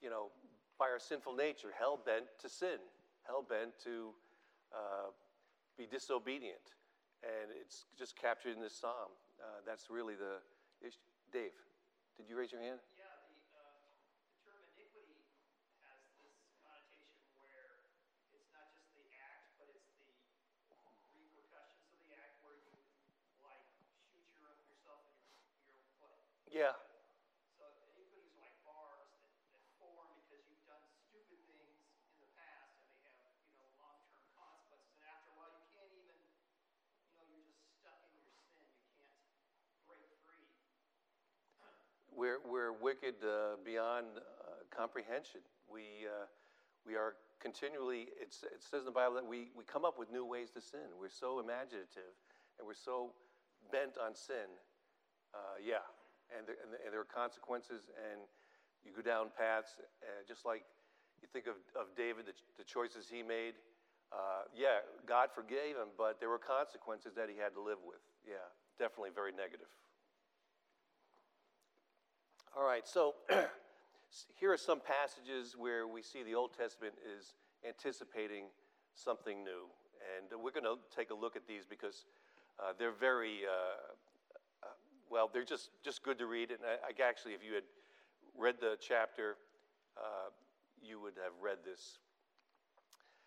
you 0.02 0.10
know, 0.14 0.30
by 0.78 0.94
our 0.94 1.00
sinful 1.00 1.34
nature, 1.34 1.74
hell 1.74 1.98
bent 1.98 2.26
to 2.46 2.50
sin, 2.50 2.78
hell 3.28 3.46
bent 3.48 3.78
to 3.84 4.12
uh, 4.74 5.12
be 5.78 5.86
disobedient. 5.88 6.76
And 7.24 7.52
it's 7.52 7.86
just 7.98 8.16
captured 8.16 8.56
in 8.56 8.62
this 8.62 8.76
psalm. 8.78 9.12
Uh, 9.42 9.62
that's 9.66 9.90
really 9.90 10.16
the 10.16 10.40
issue. 10.86 10.98
Dave, 11.34 11.56
did 12.18 12.30
you 12.30 12.38
raise 12.38 12.52
your 12.52 12.62
hand? 12.62 12.80
Yeah. 26.52 26.74
So 27.60 27.64
iniquities 27.70 28.34
are 28.34 28.42
like 28.42 28.58
bars 28.66 29.12
that, 29.22 29.30
that 29.54 29.66
form 29.78 30.10
because 30.26 30.42
you've 30.50 30.66
done 30.66 30.82
stupid 31.10 31.40
things 31.46 31.78
in 32.16 32.20
the 32.24 32.32
past 32.34 32.74
and 32.82 32.88
they 33.06 33.14
have, 33.22 33.36
you 33.52 33.58
know, 33.62 33.70
long-term 33.78 34.26
consequences. 34.34 34.98
And 34.98 35.06
after 35.06 35.30
a 35.32 35.36
while, 35.38 35.54
you 35.54 35.68
can't 35.76 35.94
even, 35.94 36.18
you 37.06 37.14
know, 37.14 37.26
you're 37.30 37.46
just 37.46 37.62
stuck 37.78 38.02
in 38.10 38.18
your 38.26 38.40
sin. 38.42 38.66
You 38.80 38.90
can't 38.98 39.18
break 39.86 40.08
free. 40.26 40.48
We're, 42.18 42.42
we're 42.50 42.74
wicked 42.74 43.22
uh, 43.22 43.62
beyond 43.62 44.18
uh, 44.18 44.66
comprehension. 44.74 45.46
We, 45.70 46.10
uh, 46.10 46.26
we 46.82 46.98
are 46.98 47.14
continually, 47.38 48.10
it 48.18 48.34
says 48.34 48.82
in 48.82 48.90
the 48.90 48.98
Bible 48.98 49.22
that 49.22 49.30
we, 49.30 49.54
we 49.54 49.62
come 49.70 49.86
up 49.86 50.02
with 50.02 50.10
new 50.10 50.26
ways 50.26 50.50
to 50.58 50.62
sin. 50.62 50.90
We're 50.98 51.14
so 51.14 51.38
imaginative 51.38 52.18
and 52.58 52.66
we're 52.66 52.74
so 52.74 53.14
bent 53.70 54.02
on 54.02 54.18
sin. 54.18 54.50
Uh, 55.30 55.62
yeah, 55.62 55.86
and 56.34 56.50
there, 56.50 56.58
and 56.66 56.90
there 56.90 57.06
are 57.06 57.06
consequences, 57.06 57.94
and 57.94 58.26
you 58.82 58.90
go 58.98 59.06
down 59.06 59.30
paths, 59.38 59.78
uh, 59.78 60.26
just 60.26 60.42
like 60.42 60.66
you 61.22 61.30
think 61.30 61.46
of, 61.46 61.62
of 61.78 61.94
David, 61.94 62.26
the, 62.26 62.34
the 62.58 62.66
choices 62.66 63.06
he 63.06 63.22
made. 63.22 63.54
Uh, 64.10 64.50
yeah, 64.58 64.82
God 65.06 65.30
forgave 65.30 65.78
him, 65.78 65.94
but 65.94 66.18
there 66.18 66.34
were 66.34 66.42
consequences 66.42 67.14
that 67.14 67.30
he 67.30 67.38
had 67.38 67.54
to 67.54 67.62
live 67.62 67.78
with. 67.86 68.02
Yeah, 68.26 68.42
definitely 68.82 69.14
very 69.14 69.38
negative. 69.38 69.70
All 72.58 72.66
right, 72.66 72.88
so 72.88 73.14
here 74.40 74.52
are 74.52 74.58
some 74.58 74.82
passages 74.82 75.56
where 75.56 75.88
we 75.88 76.02
see 76.02 76.24
the 76.24 76.34
Old 76.34 76.58
Testament 76.58 76.96
is 77.06 77.36
anticipating 77.62 78.46
something 78.96 79.44
new. 79.44 79.70
And 80.18 80.42
we're 80.42 80.50
going 80.50 80.64
to 80.64 80.82
take 80.90 81.12
a 81.12 81.14
look 81.14 81.36
at 81.36 81.46
these 81.48 81.68
because 81.70 82.06
uh, 82.60 82.74
they're 82.80 82.98
very 82.98 83.42
uh, 83.46 83.94
well, 85.12 85.30
they're 85.32 85.46
just, 85.46 85.70
just 85.84 86.02
good 86.04 86.18
to 86.18 86.26
read. 86.26 86.50
And 86.50 86.60
I, 86.66 86.90
I 86.90 87.08
actually, 87.08 87.34
if 87.34 87.44
you 87.44 87.54
had 87.54 87.64
read 88.36 88.56
the 88.60 88.76
chapter, 88.82 89.38
uh, 89.96 90.34
you 90.82 91.00
would 91.00 91.14
have 91.24 91.34
read 91.40 91.58
this. 91.64 92.00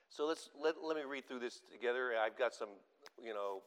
So 0.08 0.26
let's 0.26 0.50
let, 0.60 0.74
let 0.82 0.96
me 0.96 1.04
read 1.08 1.28
through 1.28 1.38
this 1.38 1.60
together. 1.70 2.14
I've 2.18 2.36
got 2.36 2.52
some, 2.52 2.70
you 3.22 3.32
know, 3.32 3.62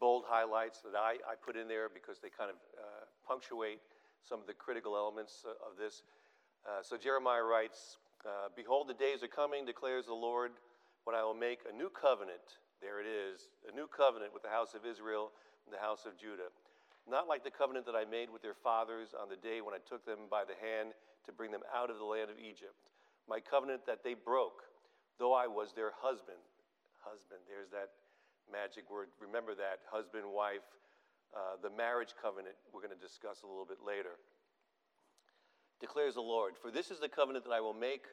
bold 0.00 0.24
highlights 0.26 0.80
that 0.82 0.98
I, 0.98 1.22
I 1.22 1.34
put 1.38 1.56
in 1.56 1.68
there 1.68 1.88
because 1.88 2.18
they 2.18 2.30
kind 2.36 2.50
of 2.50 2.56
uh, 2.74 3.06
punctuate 3.26 3.78
some 4.22 4.40
of 4.40 4.46
the 4.46 4.54
critical 4.54 4.96
elements 4.96 5.44
of 5.46 5.76
this. 5.78 6.02
Uh, 6.66 6.82
so 6.82 6.96
Jeremiah 6.96 7.42
writes, 7.42 7.98
uh, 8.24 8.48
Behold, 8.56 8.88
the 8.88 8.94
days 8.94 9.22
are 9.22 9.28
coming, 9.28 9.64
declares 9.64 10.06
the 10.06 10.14
Lord, 10.14 10.52
when 11.04 11.16
I 11.16 11.22
will 11.22 11.34
make 11.36 11.60
a 11.68 11.74
new 11.74 11.90
covenant. 11.90 12.60
There 12.80 13.00
it 13.00 13.06
is, 13.06 13.48
a 13.66 13.74
new 13.74 13.88
covenant 13.88 14.32
with 14.32 14.42
the 14.42 14.50
house 14.50 14.74
of 14.74 14.86
Israel 14.86 15.32
and 15.66 15.74
the 15.74 15.82
house 15.82 16.06
of 16.06 16.16
Judah 16.16 16.54
not 17.08 17.26
like 17.26 17.42
the 17.42 17.50
covenant 17.50 17.88
that 17.88 17.96
I 17.96 18.04
made 18.04 18.28
with 18.28 18.44
their 18.44 18.54
fathers 18.54 19.16
on 19.16 19.32
the 19.32 19.40
day 19.40 19.64
when 19.64 19.72
I 19.72 19.80
took 19.80 20.04
them 20.04 20.28
by 20.28 20.44
the 20.44 20.56
hand 20.60 20.92
to 21.24 21.32
bring 21.32 21.50
them 21.50 21.64
out 21.72 21.88
of 21.88 21.96
the 21.96 22.04
land 22.04 22.28
of 22.28 22.36
Egypt. 22.36 22.76
My 23.24 23.40
covenant 23.40 23.88
that 23.88 24.04
they 24.04 24.12
broke, 24.12 24.68
though 25.16 25.32
I 25.32 25.48
was 25.48 25.72
their 25.72 25.96
husband. 25.96 26.40
Husband, 27.00 27.40
there's 27.48 27.72
that 27.72 27.96
magic 28.52 28.92
word. 28.92 29.08
Remember 29.20 29.56
that 29.56 29.88
husband, 29.88 30.28
wife, 30.28 30.64
uh, 31.34 31.60
the 31.62 31.70
marriage 31.70 32.14
covenant 32.20 32.56
we're 32.72 32.82
going 32.82 32.94
to 32.94 33.00
discuss 33.00 33.42
a 33.42 33.46
little 33.46 33.66
bit 33.66 33.78
later. 33.84 34.16
Declares 35.80 36.14
the 36.14 36.24
Lord, 36.24 36.54
for 36.60 36.70
this 36.70 36.90
is 36.90 36.98
the 36.98 37.08
covenant 37.08 37.44
that 37.44 37.52
I 37.52 37.60
will 37.60 37.74
make 37.74 38.04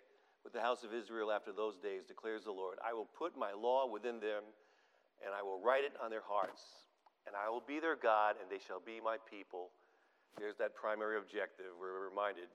with 0.44 0.54
the 0.54 0.62
house 0.62 0.84
of 0.84 0.94
Israel 0.94 1.32
after 1.32 1.52
those 1.52 1.78
days, 1.78 2.06
declares 2.06 2.44
the 2.44 2.52
Lord. 2.52 2.78
I 2.86 2.94
will 2.94 3.10
put 3.18 3.38
my 3.38 3.54
law 3.54 3.90
within 3.90 4.20
them, 4.20 4.46
and 5.26 5.34
I 5.34 5.42
will 5.42 5.60
write 5.60 5.84
it 5.84 5.94
on 6.04 6.12
their 6.12 6.22
hearts 6.22 6.86
and 7.26 7.36
I 7.36 7.50
will 7.50 7.64
be 7.66 7.80
their 7.80 7.96
God, 7.96 8.36
and 8.42 8.50
they 8.50 8.64
shall 8.66 8.80
be 8.80 9.02
my 9.04 9.18
people. 9.30 9.70
There's 10.38 10.58
that 10.58 10.76
primary 10.76 11.18
objective. 11.18 11.74
We're 11.80 12.08
reminded 12.08 12.50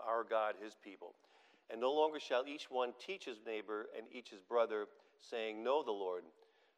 our 0.00 0.24
God, 0.24 0.54
his 0.62 0.74
people. 0.82 1.14
And 1.70 1.80
no 1.80 1.92
longer 1.92 2.18
shall 2.20 2.46
each 2.46 2.70
one 2.70 2.92
teach 2.98 3.24
his 3.24 3.38
neighbor 3.46 3.86
and 3.96 4.06
each 4.12 4.30
his 4.30 4.40
brother, 4.40 4.86
saying, 5.20 5.62
Know 5.62 5.82
the 5.82 5.92
Lord, 5.92 6.24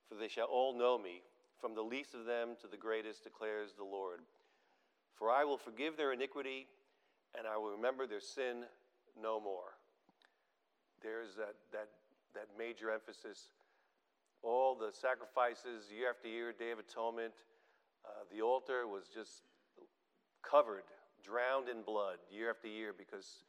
for 0.08 0.16
they 0.16 0.28
shall 0.28 0.46
all 0.46 0.76
know 0.76 0.98
me, 0.98 1.22
from 1.60 1.74
the 1.74 1.82
least 1.82 2.14
of 2.14 2.24
them 2.24 2.56
to 2.60 2.66
the 2.68 2.76
greatest, 2.76 3.24
declares 3.24 3.72
the 3.76 3.84
Lord. 3.84 4.20
For 5.14 5.30
I 5.30 5.44
will 5.44 5.56
forgive 5.56 5.96
their 5.96 6.12
iniquity, 6.12 6.66
and 7.36 7.46
I 7.46 7.56
will 7.56 7.70
remember 7.70 8.06
their 8.06 8.20
sin 8.20 8.64
no 9.20 9.40
more. 9.40 9.78
There's 11.02 11.34
that, 11.36 11.54
that, 11.72 11.88
that 12.34 12.48
major 12.58 12.90
emphasis 12.90 13.48
all 14.42 14.76
the 14.76 14.92
sacrifices 14.92 15.90
year 15.90 16.10
after 16.10 16.28
year, 16.28 16.52
Day 16.52 16.70
of 16.70 16.78
Atonement. 16.78 17.34
Uh, 18.04 18.22
the 18.30 18.42
altar 18.42 18.86
was 18.86 19.08
just 19.12 19.42
covered, 20.42 20.86
drowned 21.24 21.68
in 21.68 21.82
blood 21.82 22.18
year 22.30 22.50
after 22.50 22.68
year 22.68 22.94
because 22.96 23.42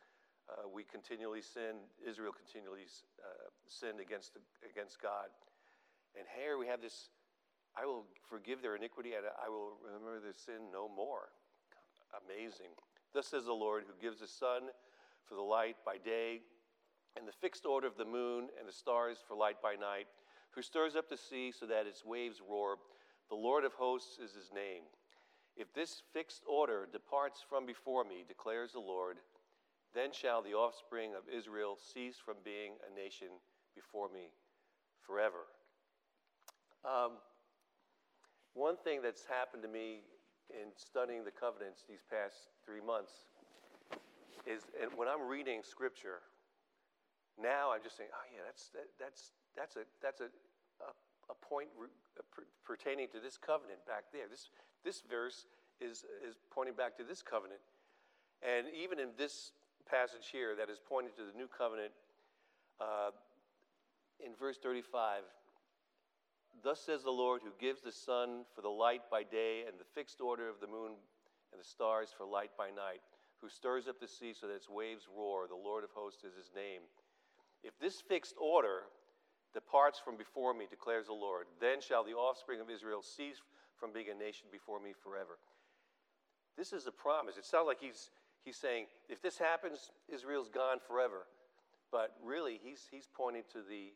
uh, 0.49 0.67
we 0.67 0.83
continually 0.83 1.41
sinned, 1.41 1.85
Israel 2.01 2.31
continually 2.31 2.87
uh, 3.21 3.51
sinned 3.67 3.99
against, 3.99 4.31
against 4.63 5.01
God. 5.01 5.27
And 6.17 6.25
here 6.33 6.57
we 6.57 6.65
have 6.65 6.81
this 6.81 7.09
I 7.79 7.86
will 7.86 8.05
forgive 8.29 8.62
their 8.62 8.75
iniquity 8.75 9.13
and 9.13 9.25
I 9.43 9.50
will 9.50 9.77
remember 9.86 10.19
their 10.19 10.34
sin 10.34 10.72
no 10.74 10.89
more. 10.89 11.29
Amazing. 12.25 12.74
Thus 13.13 13.27
says 13.27 13.46
the 13.46 13.53
Lord, 13.53 13.84
who 13.86 14.01
gives 14.01 14.19
the 14.19 14.27
sun 14.27 14.69
for 15.25 15.36
the 15.36 15.41
light 15.41 15.75
by 15.86 15.98
day, 15.98 16.41
and 17.17 17.27
the 17.27 17.31
fixed 17.31 17.65
order 17.65 17.88
of 17.88 17.98
the 17.98 18.05
moon 18.05 18.48
and 18.60 18.67
the 18.67 18.74
stars 18.74 19.17
for 19.27 19.36
light 19.36 19.62
by 19.62 19.74
night 19.74 20.07
who 20.51 20.62
stirs 20.62 20.96
up 20.96 21.10
the 21.10 21.17
sea 21.17 21.51
so 21.51 21.65
that 21.65 21.88
its 21.88 22.05
waves 22.05 22.41
roar. 22.48 22.77
The 23.29 23.36
Lord 23.36 23.63
of 23.63 23.74
hosts 23.74 24.19
is 24.19 24.34
his 24.34 24.51
name. 24.53 24.84
If 25.55 25.74
this 25.74 26.01
fixed 26.13 26.43
order 26.48 26.88
departs 26.91 27.43
from 27.48 27.65
before 27.65 28.03
me, 28.03 28.24
declares 28.27 28.72
the 28.72 28.79
Lord, 28.79 29.17
then 29.93 30.12
shall 30.12 30.41
the 30.41 30.53
offspring 30.53 31.12
of 31.13 31.24
Israel 31.31 31.77
cease 31.77 32.17
from 32.24 32.38
being 32.43 32.74
a 32.86 32.96
nation 32.96 33.27
before 33.74 34.10
me 34.10 34.29
forever. 35.05 35.50
Um, 36.86 37.13
one 38.54 38.77
thing 38.77 39.01
that's 39.01 39.25
happened 39.25 39.63
to 39.63 39.70
me 39.70 40.01
in 40.50 40.72
studying 40.75 41.24
the 41.24 41.32
covenants 41.32 41.84
these 41.88 42.04
past 42.10 42.48
three 42.66 42.82
months 42.82 43.27
is 44.48 44.63
and 44.82 44.92
when 44.96 45.08
I'm 45.08 45.27
reading 45.27 45.60
scripture, 45.62 46.24
now 47.36 47.72
I'm 47.72 47.84
just 47.84 47.98
saying, 47.98 48.10
oh 48.13 48.25
yeah, 48.32 48.42
that's 48.46 48.70
that, 48.72 48.88
that's 48.98 49.36
that's 49.56 49.75
a 49.75 49.84
that's 50.01 50.22
a 50.22 50.32
a, 50.82 51.34
a 51.34 51.36
point 51.36 51.70
re, 51.77 51.88
a 52.20 52.24
per, 52.34 52.44
pertaining 52.66 53.08
to 53.13 53.20
this 53.20 53.38
covenant 53.38 53.80
back 53.88 54.12
there. 54.12 54.27
This, 54.30 54.50
this 54.84 55.01
verse 55.10 55.48
is, 55.80 56.06
is 56.25 56.36
pointing 56.51 56.75
back 56.75 56.98
to 56.98 57.04
this 57.04 57.22
covenant. 57.22 57.62
And 58.44 58.68
even 58.75 59.00
in 59.00 59.16
this 59.18 59.54
passage 59.89 60.30
here 60.32 60.56
that 60.56 60.70
is 60.70 60.77
pointing 60.84 61.13
to 61.18 61.24
the 61.25 61.36
new 61.38 61.48
covenant, 61.48 61.92
uh, 62.80 63.12
in 64.24 64.34
verse 64.38 64.58
35, 64.62 65.24
Thus 66.63 66.79
says 66.81 67.03
the 67.03 67.11
Lord, 67.11 67.41
who 67.43 67.51
gives 67.59 67.81
the 67.81 67.91
sun 67.91 68.45
for 68.55 68.61
the 68.61 68.69
light 68.69 69.01
by 69.11 69.23
day 69.23 69.63
and 69.67 69.79
the 69.79 69.91
fixed 69.93 70.21
order 70.21 70.49
of 70.49 70.59
the 70.59 70.67
moon 70.67 70.93
and 71.51 71.59
the 71.59 71.67
stars 71.67 72.09
for 72.15 72.25
light 72.25 72.51
by 72.57 72.67
night, 72.67 73.01
who 73.41 73.49
stirs 73.49 73.87
up 73.87 73.99
the 73.99 74.07
sea 74.07 74.33
so 74.33 74.47
that 74.47 74.55
its 74.55 74.69
waves 74.69 75.07
roar. 75.15 75.47
The 75.47 75.55
Lord 75.55 75.83
of 75.83 75.91
hosts 75.91 76.23
is 76.23 76.35
his 76.35 76.51
name. 76.55 76.81
If 77.63 77.77
this 77.79 78.01
fixed 78.01 78.35
order 78.39 78.89
departs 79.53 79.99
from 80.03 80.17
before 80.17 80.53
me, 80.53 80.65
declares 80.69 81.07
the 81.07 81.13
Lord. 81.13 81.45
Then 81.61 81.81
shall 81.81 82.03
the 82.03 82.13
offspring 82.13 82.59
of 82.59 82.69
Israel 82.69 83.01
cease 83.01 83.41
from 83.75 83.93
being 83.93 84.07
a 84.09 84.17
nation 84.17 84.47
before 84.51 84.79
me 84.79 84.93
forever. 84.93 85.37
This 86.57 86.73
is 86.73 86.87
a 86.87 86.91
promise. 86.91 87.37
It 87.37 87.45
sounds 87.45 87.67
like 87.67 87.79
he's, 87.79 88.09
he's 88.43 88.57
saying, 88.57 88.85
if 89.09 89.21
this 89.21 89.37
happens, 89.37 89.91
Israel's 90.11 90.49
gone 90.49 90.77
forever. 90.85 91.27
But 91.91 92.15
really, 92.23 92.59
he's, 92.61 92.87
he's 92.91 93.07
pointing 93.15 93.43
to 93.53 93.59
the 93.61 93.93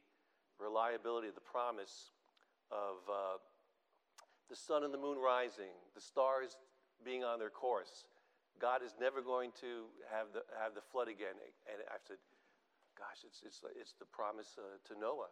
reliability 0.59 1.27
of 1.27 1.35
the 1.35 1.41
promise 1.41 2.11
of 2.71 3.03
uh, 3.05 3.37
the 4.49 4.55
sun 4.55 4.83
and 4.83 4.93
the 4.93 4.97
moon 4.97 5.19
rising, 5.19 5.75
the 5.95 6.01
stars 6.01 6.55
being 7.03 7.23
on 7.23 7.39
their 7.39 7.51
course, 7.51 8.07
God 8.59 8.81
is 8.83 8.95
never 8.99 9.21
going 9.21 9.51
to 9.61 9.91
have 10.11 10.31
the, 10.33 10.43
have 10.59 10.75
the 10.75 10.85
flood 10.91 11.07
again. 11.07 11.35
And 11.67 11.83
I 11.87 11.99
said, 12.01 12.17
gosh, 12.97 13.23
it's, 13.25 13.41
it's, 13.45 13.59
it's 13.75 13.95
the 13.99 14.09
promise 14.09 14.57
uh, 14.57 14.77
to 14.91 14.99
Noah 14.99 15.31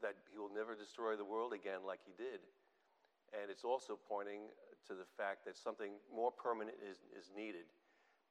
that 0.00 0.14
he 0.30 0.38
will 0.38 0.52
never 0.52 0.78
destroy 0.78 1.18
the 1.18 1.26
world 1.26 1.52
again 1.52 1.82
like 1.82 2.00
he 2.06 2.14
did. 2.14 2.40
And 3.34 3.50
it's 3.50 3.64
also 3.64 3.98
pointing 3.98 4.48
to 4.86 4.94
the 4.94 5.04
fact 5.18 5.44
that 5.44 5.58
something 5.58 6.00
more 6.08 6.30
permanent 6.30 6.78
is, 6.80 7.02
is 7.12 7.28
needed. 7.34 7.68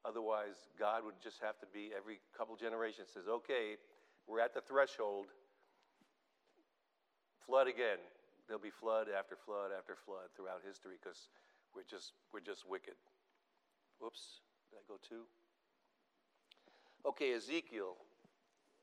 Otherwise, 0.06 0.72
God 0.80 1.04
would 1.04 1.20
just 1.22 1.44
have 1.44 1.60
to 1.60 1.68
be 1.70 1.92
every 1.92 2.24
couple 2.34 2.56
generations 2.56 3.10
says, 3.14 3.28
okay, 3.28 3.78
we're 4.26 4.40
at 4.40 4.54
the 4.54 4.62
threshold. 4.62 5.28
Flood 7.48 7.68
again. 7.68 7.98
There'll 8.48 8.62
be 8.62 8.70
flood 8.70 9.08
after 9.08 9.36
flood 9.36 9.72
after 9.76 9.96
flood 10.06 10.30
throughout 10.36 10.62
history 10.68 10.96
because 11.02 11.28
we're 11.74 11.88
just, 11.90 12.12
we're 12.32 12.44
just 12.44 12.68
wicked. 12.68 12.96
Whoops, 14.00 14.42
did 14.70 14.78
I 14.78 14.84
go 14.88 15.00
two? 15.00 15.24
Okay, 17.08 17.34
Ezekiel. 17.34 17.96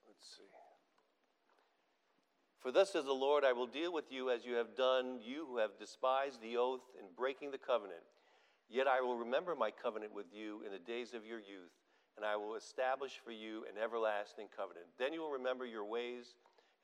Let's 0.08 0.24
see. 0.36 0.48
For 2.60 2.72
thus 2.72 2.92
says 2.92 3.04
the 3.04 3.12
Lord, 3.12 3.44
I 3.44 3.52
will 3.52 3.66
deal 3.66 3.92
with 3.92 4.10
you 4.10 4.30
as 4.30 4.46
you 4.46 4.54
have 4.54 4.74
done, 4.74 5.20
you 5.22 5.44
who 5.46 5.58
have 5.58 5.78
despised 5.78 6.40
the 6.40 6.56
oath 6.56 6.80
in 6.98 7.04
breaking 7.14 7.50
the 7.50 7.58
covenant. 7.58 8.00
Yet 8.70 8.86
I 8.86 9.02
will 9.02 9.18
remember 9.18 9.54
my 9.54 9.70
covenant 9.70 10.14
with 10.14 10.32
you 10.32 10.62
in 10.64 10.72
the 10.72 10.78
days 10.78 11.12
of 11.12 11.26
your 11.26 11.38
youth, 11.38 11.76
and 12.16 12.24
I 12.24 12.36
will 12.36 12.54
establish 12.54 13.20
for 13.22 13.32
you 13.32 13.64
an 13.68 13.76
everlasting 13.82 14.48
covenant. 14.56 14.86
Then 14.98 15.12
you 15.12 15.20
will 15.20 15.32
remember 15.32 15.66
your 15.66 15.84
ways 15.84 16.34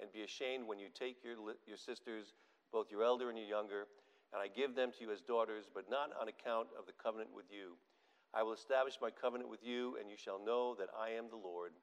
and 0.01 0.13
be 0.13 0.23
ashamed 0.23 0.67
when 0.67 0.79
you 0.79 0.89
take 0.89 1.23
your, 1.23 1.37
your 1.69 1.77
sisters, 1.77 2.33
both 2.73 2.91
your 2.91 3.05
elder 3.05 3.29
and 3.29 3.39
your 3.39 3.47
younger, 3.47 3.87
and 4.33 4.41
I 4.41 4.49
give 4.49 4.75
them 4.75 4.91
to 4.97 5.05
you 5.05 5.13
as 5.13 5.21
daughters, 5.21 5.67
but 5.69 5.91
not 5.91 6.11
on 6.21 6.29
account 6.29 6.69
of 6.79 6.87
the 6.87 6.97
covenant 6.97 7.31
with 7.35 7.47
you. 7.51 7.77
I 8.33 8.43
will 8.43 8.55
establish 8.55 8.97
my 9.03 9.11
covenant 9.11 9.51
with 9.51 9.61
you, 9.63 9.99
and 9.99 10.09
you 10.09 10.17
shall 10.17 10.39
know 10.39 10.75
that 10.79 10.89
I 10.95 11.11
am 11.19 11.27
the 11.29 11.41
Lord, 11.41 11.75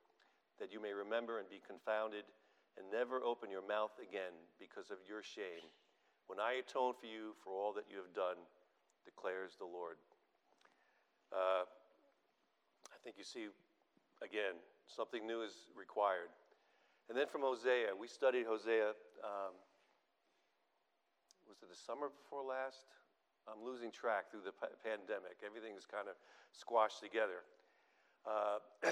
that 0.59 0.71
you 0.71 0.81
may 0.81 0.93
remember 0.93 1.39
and 1.39 1.49
be 1.49 1.59
confounded 1.59 2.23
and 2.77 2.85
never 2.93 3.19
open 3.19 3.49
your 3.49 3.65
mouth 3.65 3.91
again 3.97 4.37
because 4.61 4.93
of 4.93 5.01
your 5.09 5.25
shame, 5.25 5.65
when 6.27 6.39
I 6.39 6.61
atone 6.61 6.93
for 6.93 7.09
you 7.09 7.33
for 7.43 7.51
all 7.51 7.73
that 7.73 7.89
you 7.89 7.97
have 7.97 8.13
done, 8.13 8.37
declares 9.03 9.57
the 9.57 9.65
Lord. 9.65 9.97
Uh, 11.33 11.65
I 12.87 12.97
think 13.03 13.17
you 13.17 13.25
see, 13.25 13.49
again, 14.21 14.61
something 14.85 15.25
new 15.25 15.41
is 15.41 15.71
required. 15.75 16.29
And 17.09 17.17
then 17.17 17.27
from 17.27 17.41
Hosea, 17.41 17.95
we 17.97 18.07
studied 18.07 18.45
Hosea, 18.45 18.91
um, 19.23 19.55
was 21.47 21.57
it 21.63 21.69
the 21.69 21.79
summer 21.87 22.09
before 22.11 22.43
last? 22.43 22.83
I'm 23.47 23.63
losing 23.63 23.91
track 23.91 24.29
through 24.29 24.43
the 24.43 24.51
p- 24.51 24.75
pandemic. 24.83 25.39
Everything 25.45 25.71
is 25.77 25.85
kind 25.87 26.11
of 26.11 26.15
squashed 26.51 26.99
together. 26.99 27.47
Uh, 28.27 28.59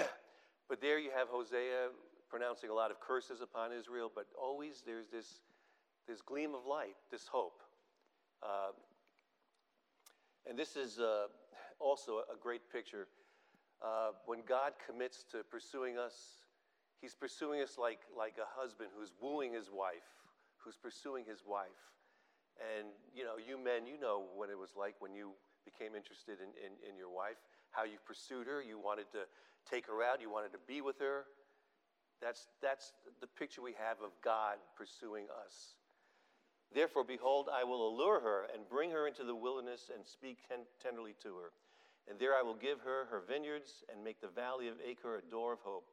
but 0.68 0.80
there 0.80 0.98
you 0.98 1.10
have 1.14 1.28
Hosea 1.28 1.92
pronouncing 2.30 2.70
a 2.70 2.74
lot 2.74 2.90
of 2.90 3.00
curses 3.00 3.42
upon 3.42 3.70
Israel, 3.70 4.10
but 4.12 4.26
always 4.40 4.82
there's 4.86 5.08
this, 5.12 5.44
this 6.08 6.22
gleam 6.22 6.54
of 6.54 6.64
light, 6.64 6.96
this 7.10 7.26
hope. 7.28 7.60
Uh, 8.42 8.72
and 10.48 10.58
this 10.58 10.74
is 10.74 10.98
uh, 10.98 11.26
also 11.78 12.24
a 12.32 12.36
great 12.40 12.72
picture. 12.72 13.08
Uh, 13.84 14.12
when 14.24 14.40
God 14.48 14.72
commits 14.86 15.22
to 15.32 15.44
pursuing 15.44 15.98
us, 15.98 16.45
He's 17.00 17.14
pursuing 17.14 17.60
us 17.62 17.76
like, 17.78 18.00
like 18.16 18.36
a 18.38 18.48
husband 18.58 18.90
who's 18.96 19.12
wooing 19.20 19.52
his 19.52 19.70
wife, 19.70 20.08
who's 20.58 20.76
pursuing 20.76 21.24
his 21.24 21.44
wife. 21.46 21.92
And, 22.56 22.88
you 23.14 23.24
know, 23.24 23.36
you 23.36 23.62
men, 23.62 23.86
you 23.86 24.00
know 24.00 24.24
what 24.34 24.48
it 24.48 24.58
was 24.58 24.72
like 24.78 24.94
when 24.98 25.12
you 25.12 25.32
became 25.64 25.94
interested 25.94 26.38
in, 26.40 26.50
in, 26.56 26.72
in 26.88 26.96
your 26.96 27.10
wife, 27.10 27.36
how 27.70 27.84
you 27.84 27.98
pursued 28.06 28.46
her. 28.46 28.62
You 28.62 28.78
wanted 28.78 29.10
to 29.12 29.28
take 29.70 29.86
her 29.86 30.02
out, 30.02 30.22
you 30.22 30.30
wanted 30.30 30.52
to 30.52 30.62
be 30.66 30.80
with 30.80 30.98
her. 31.00 31.24
That's, 32.22 32.48
that's 32.62 32.92
the 33.20 33.26
picture 33.26 33.60
we 33.60 33.74
have 33.76 34.00
of 34.00 34.12
God 34.24 34.56
pursuing 34.76 35.26
us. 35.44 35.76
Therefore, 36.74 37.04
behold, 37.04 37.48
I 37.52 37.62
will 37.64 37.88
allure 37.88 38.20
her 38.20 38.46
and 38.54 38.68
bring 38.68 38.90
her 38.90 39.06
into 39.06 39.22
the 39.22 39.34
wilderness 39.34 39.90
and 39.94 40.04
speak 40.04 40.38
ten- 40.48 40.66
tenderly 40.82 41.14
to 41.22 41.36
her. 41.36 41.52
And 42.08 42.18
there 42.18 42.32
I 42.34 42.42
will 42.42 42.54
give 42.54 42.80
her 42.80 43.06
her 43.10 43.22
vineyards 43.28 43.84
and 43.92 44.02
make 44.02 44.20
the 44.20 44.28
valley 44.28 44.68
of 44.68 44.74
Achor 44.80 45.16
a 45.16 45.30
door 45.30 45.52
of 45.52 45.60
hope. 45.60 45.86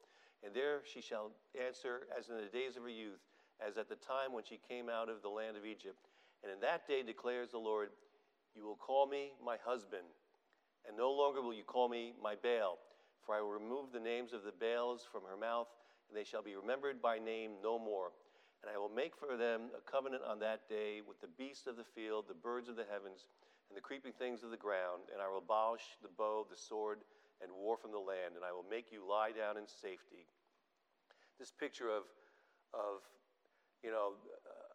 And 0.45 0.53
there 0.53 0.81
she 0.85 1.01
shall 1.01 1.31
answer 1.55 2.07
as 2.17 2.29
in 2.29 2.35
the 2.35 2.51
days 2.51 2.75
of 2.75 2.83
her 2.83 2.89
youth, 2.89 3.21
as 3.65 3.77
at 3.77 3.87
the 3.87 3.95
time 3.95 4.33
when 4.33 4.43
she 4.43 4.59
came 4.67 4.89
out 4.89 5.09
of 5.09 5.21
the 5.21 5.29
land 5.29 5.55
of 5.55 5.65
Egypt. 5.65 6.07
And 6.43 6.51
in 6.51 6.59
that 6.61 6.87
day 6.87 7.03
declares 7.03 7.51
the 7.51 7.57
Lord, 7.57 7.89
You 8.55 8.65
will 8.65 8.75
call 8.75 9.07
me 9.07 9.31
my 9.43 9.57
husband, 9.63 10.07
and 10.87 10.97
no 10.97 11.11
longer 11.11 11.41
will 11.41 11.53
you 11.53 11.63
call 11.63 11.87
me 11.87 12.13
my 12.21 12.35
Baal, 12.35 12.77
for 13.25 13.35
I 13.35 13.41
will 13.41 13.53
remove 13.53 13.91
the 13.93 13.99
names 13.99 14.33
of 14.33 14.43
the 14.43 14.51
Baals 14.51 15.07
from 15.09 15.21
her 15.29 15.37
mouth 15.37 15.67
and 16.13 16.17
they 16.21 16.29
shall 16.29 16.43
be 16.43 16.55
remembered 16.55 17.01
by 17.01 17.17
name 17.17 17.57
no 17.63 17.79
more. 17.79 18.13
And 18.61 18.69
I 18.69 18.77
will 18.77 18.93
make 18.93 19.17
for 19.17 19.35
them 19.35 19.73
a 19.73 19.81
covenant 19.81 20.21
on 20.21 20.37
that 20.39 20.69
day 20.69 21.01
with 21.01 21.19
the 21.19 21.33
beasts 21.41 21.65
of 21.65 21.75
the 21.75 21.83
field, 21.83 22.25
the 22.27 22.37
birds 22.37 22.69
of 22.69 22.77
the 22.77 22.85
heavens, 22.85 23.25
and 23.67 23.75
the 23.75 23.81
creeping 23.81 24.13
things 24.13 24.43
of 24.43 24.51
the 24.51 24.61
ground. 24.61 25.09
And 25.11 25.21
I 25.21 25.27
will 25.27 25.39
abolish 25.39 25.97
the 26.01 26.13
bow, 26.13 26.45
the 26.45 26.55
sword, 26.55 26.99
and 27.43 27.51
war 27.51 27.75
from 27.75 27.91
the 27.91 27.99
land. 28.01 28.39
And 28.39 28.47
I 28.47 28.55
will 28.55 28.65
make 28.65 28.89
you 28.89 29.03
lie 29.03 29.35
down 29.35 29.59
in 29.59 29.67
safety. 29.67 30.25
This 31.37 31.51
picture 31.51 31.91
of, 31.91 32.07
of 32.73 33.03
you 33.83 33.91
know, 33.91 34.15
uh, 34.47 34.73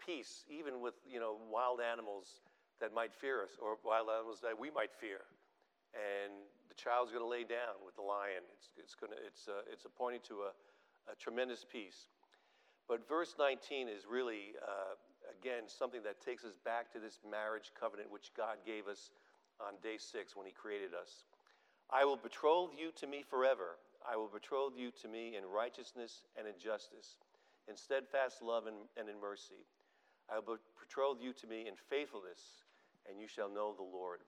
peace, 0.00 0.48
even 0.48 0.80
with, 0.80 0.96
you 1.04 1.20
know, 1.20 1.36
wild 1.52 1.78
animals 1.84 2.40
that 2.80 2.96
might 2.96 3.12
fear 3.12 3.44
us, 3.44 3.60
or 3.60 3.76
wild 3.84 4.08
animals 4.08 4.40
that 4.40 4.56
we 4.56 4.72
might 4.72 4.90
fear. 4.96 5.28
And 5.92 6.32
the 6.72 6.78
child's 6.78 7.12
going 7.12 7.22
to 7.22 7.28
lay 7.28 7.44
down 7.44 7.76
with 7.84 7.94
the 8.00 8.06
lion. 8.06 8.40
It's, 8.56 8.72
it's, 8.80 8.94
gonna, 8.96 9.20
it's, 9.20 9.46
uh, 9.46 9.68
it's 9.68 9.84
pointing 9.98 10.24
to 10.32 10.48
a, 10.48 10.52
a 11.12 11.14
tremendous 11.20 11.66
peace. 11.68 12.08
But 12.88 13.06
verse 13.06 13.36
19 13.38 13.86
is 13.86 14.08
really, 14.08 14.56
uh, 14.58 14.96
again, 15.30 15.68
something 15.68 16.02
that 16.02 16.18
takes 16.24 16.42
us 16.42 16.56
back 16.64 16.90
to 16.96 16.98
this 16.98 17.20
marriage 17.22 17.70
covenant 17.78 18.10
which 18.10 18.32
God 18.34 18.58
gave 18.64 18.88
us 18.88 19.12
on 19.60 19.76
day 19.84 20.00
six 20.00 20.34
when 20.34 20.46
He 20.46 20.52
created 20.52 20.96
us. 20.96 21.28
I 21.92 22.04
will 22.04 22.16
betroth 22.16 22.70
you 22.78 22.92
to 22.96 23.06
me 23.06 23.24
forever. 23.28 23.76
I 24.08 24.16
will 24.16 24.28
betroth 24.28 24.72
you 24.76 24.90
to 25.02 25.08
me 25.08 25.36
in 25.36 25.44
righteousness 25.44 26.22
and 26.38 26.46
in 26.46 26.54
justice, 26.58 27.18
in 27.68 27.76
steadfast 27.76 28.42
love 28.42 28.66
and, 28.66 28.76
and 28.96 29.08
in 29.08 29.20
mercy. 29.20 29.66
I 30.30 30.38
will 30.38 30.58
betroth 30.78 31.18
you 31.20 31.32
to 31.32 31.46
me 31.46 31.66
in 31.66 31.74
faithfulness, 31.88 32.64
and 33.08 33.20
you 33.20 33.26
shall 33.26 33.50
know 33.50 33.74
the 33.76 33.82
Lord 33.82 34.20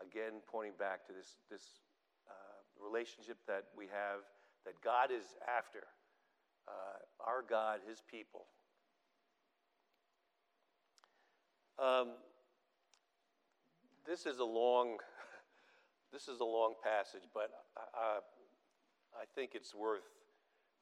again 0.00 0.44
pointing 0.46 0.74
back 0.78 1.06
to 1.06 1.12
this, 1.12 1.36
this 1.50 1.80
uh, 2.28 2.60
relationship 2.76 3.38
that 3.48 3.64
we 3.76 3.86
have 3.86 4.20
that 4.66 4.80
God 4.84 5.10
is 5.10 5.24
after. 5.48 5.88
Uh, 6.68 6.98
our 7.24 7.42
God, 7.48 7.80
his 7.88 8.02
people. 8.10 8.46
Um, 11.78 12.08
this 14.06 14.26
is 14.26 14.38
a 14.38 14.44
long, 14.44 14.98
this 16.16 16.28
is 16.28 16.40
a 16.40 16.44
long 16.44 16.72
passage, 16.82 17.28
but 17.34 17.50
I, 17.76 18.20
I 19.12 19.24
think 19.34 19.50
it's 19.52 19.74
worth 19.74 20.08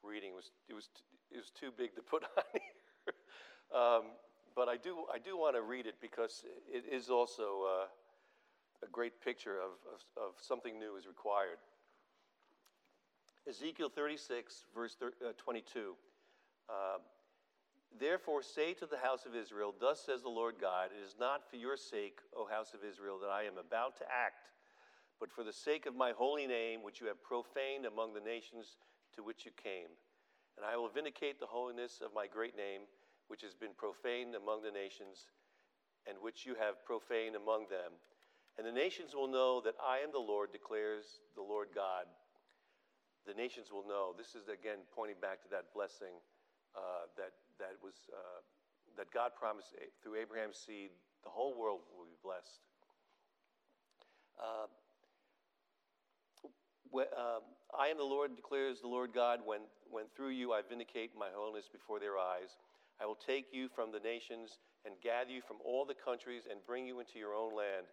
reading. 0.05 0.31
It 0.31 0.37
was, 0.37 0.53
it 0.69 0.75
was, 0.75 0.89
it 1.33 1.39
was 1.39 1.51
too 1.51 1.71
big 1.77 1.97
to 1.97 2.03
put 2.03 2.23
on 2.37 2.45
here. 2.53 3.15
um, 3.75 4.03
but 4.55 4.69
I 4.69 4.77
do, 4.77 5.07
I 5.13 5.19
do 5.19 5.37
want 5.37 5.57
to 5.57 5.63
read 5.63 5.87
it 5.87 5.97
because 6.01 6.45
it 6.73 6.85
is 6.89 7.11
also 7.11 7.67
uh, 7.67 7.87
a 8.87 8.89
great 8.93 9.21
picture 9.25 9.59
of, 9.59 9.75
of, 9.91 10.29
of 10.29 10.33
something 10.41 10.79
new 10.79 10.95
is 10.95 11.09
required. 11.09 11.59
Ezekiel 13.49 13.91
36, 13.93 14.67
verse 14.73 14.97
uh, 15.03 15.33
22. 15.37 15.95
Uh, 16.69 16.99
Therefore, 17.99 18.43
say 18.43 18.75
to 18.75 18.87
the 18.87 18.99
house 18.99 19.25
of 19.25 19.37
Israel, 19.37 19.75
Thus 19.79 20.01
says 20.05 20.23
the 20.23 20.29
Lord 20.29 20.57
God, 20.61 20.91
It 20.91 21.05
is 21.05 21.15
not 21.19 21.49
for 21.49 21.57
your 21.57 21.77
sake, 21.77 22.19
O 22.37 22.47
house 22.47 22.75
of 22.75 22.81
Israel, 22.83 23.19
that 23.21 23.31
I 23.31 23.45
am 23.45 23.59
about 23.59 23.97
to 23.99 24.05
act, 24.05 24.51
but 25.25 25.33
for 25.33 25.41
the 25.43 25.57
sake 25.57 25.87
of 25.89 25.97
my 25.97 26.13
holy 26.13 26.47
name, 26.47 26.85
which 26.85 27.01
you 27.01 27.09
have 27.09 27.25
profaned 27.25 27.89
among 27.89 28.13
the 28.13 28.21
nations 28.21 28.77
to 29.17 29.25
which 29.25 29.49
you 29.49 29.53
came. 29.57 29.89
And 30.61 30.69
I 30.69 30.77
will 30.77 30.93
vindicate 30.93 31.41
the 31.41 31.49
holiness 31.49 32.05
of 32.05 32.13
my 32.13 32.29
great 32.29 32.53
name, 32.61 32.85
which 33.33 33.41
has 33.41 33.57
been 33.57 33.73
profaned 33.73 34.37
among 34.37 34.61
the 34.61 34.71
nations, 34.71 35.33
and 36.05 36.21
which 36.21 36.45
you 36.45 36.53
have 36.61 36.85
profaned 36.85 37.41
among 37.41 37.73
them. 37.73 37.97
And 38.61 38.69
the 38.69 38.77
nations 38.77 39.17
will 39.17 39.25
know 39.25 39.65
that 39.65 39.81
I 39.81 40.05
am 40.05 40.13
the 40.13 40.21
Lord, 40.21 40.53
declares 40.53 41.25
the 41.33 41.41
Lord 41.41 41.73
God. 41.75 42.05
The 43.25 43.33
nations 43.33 43.73
will 43.73 43.89
know. 43.89 44.13
This 44.13 44.37
is 44.37 44.53
again 44.53 44.85
pointing 44.93 45.25
back 45.25 45.41
to 45.45 45.49
that 45.57 45.73
blessing 45.73 46.21
uh, 46.77 47.09
that, 47.17 47.33
that, 47.57 47.81
was, 47.81 47.97
uh, 48.13 48.45
that 49.01 49.09
God 49.09 49.33
promised 49.33 49.73
through 50.05 50.21
Abraham's 50.21 50.61
seed, 50.61 50.93
the 51.25 51.33
whole 51.33 51.57
world 51.57 51.81
will 51.97 52.05
be 52.13 52.21
blessed. 52.21 52.61
Uh, 54.37 54.69
um, 57.03 57.43
I 57.79 57.89
am 57.89 57.99
the 57.99 58.05
Lord, 58.05 58.37
declares 58.37 58.81
the 58.81 58.89
Lord 58.89 59.13
God, 59.13 59.41
when, 59.45 59.61
when 59.91 60.05
through 60.15 60.31
you 60.31 60.53
I 60.53 60.63
vindicate 60.69 61.11
my 61.19 61.29
holiness 61.35 61.69
before 61.71 61.99
their 61.99 62.17
eyes. 62.19 62.57
I 63.01 63.07
will 63.07 63.19
take 63.19 63.47
you 63.53 63.69
from 63.69 63.91
the 63.91 63.99
nations 63.99 64.59
and 64.87 64.95
gather 65.03 65.31
you 65.31 65.43
from 65.43 65.57
all 65.65 65.85
the 65.85 65.95
countries 65.95 66.45
and 66.49 66.61
bring 66.67 66.87
you 66.87 67.01
into 67.01 67.19
your 67.19 67.35
own 67.35 67.57
land. 67.57 67.87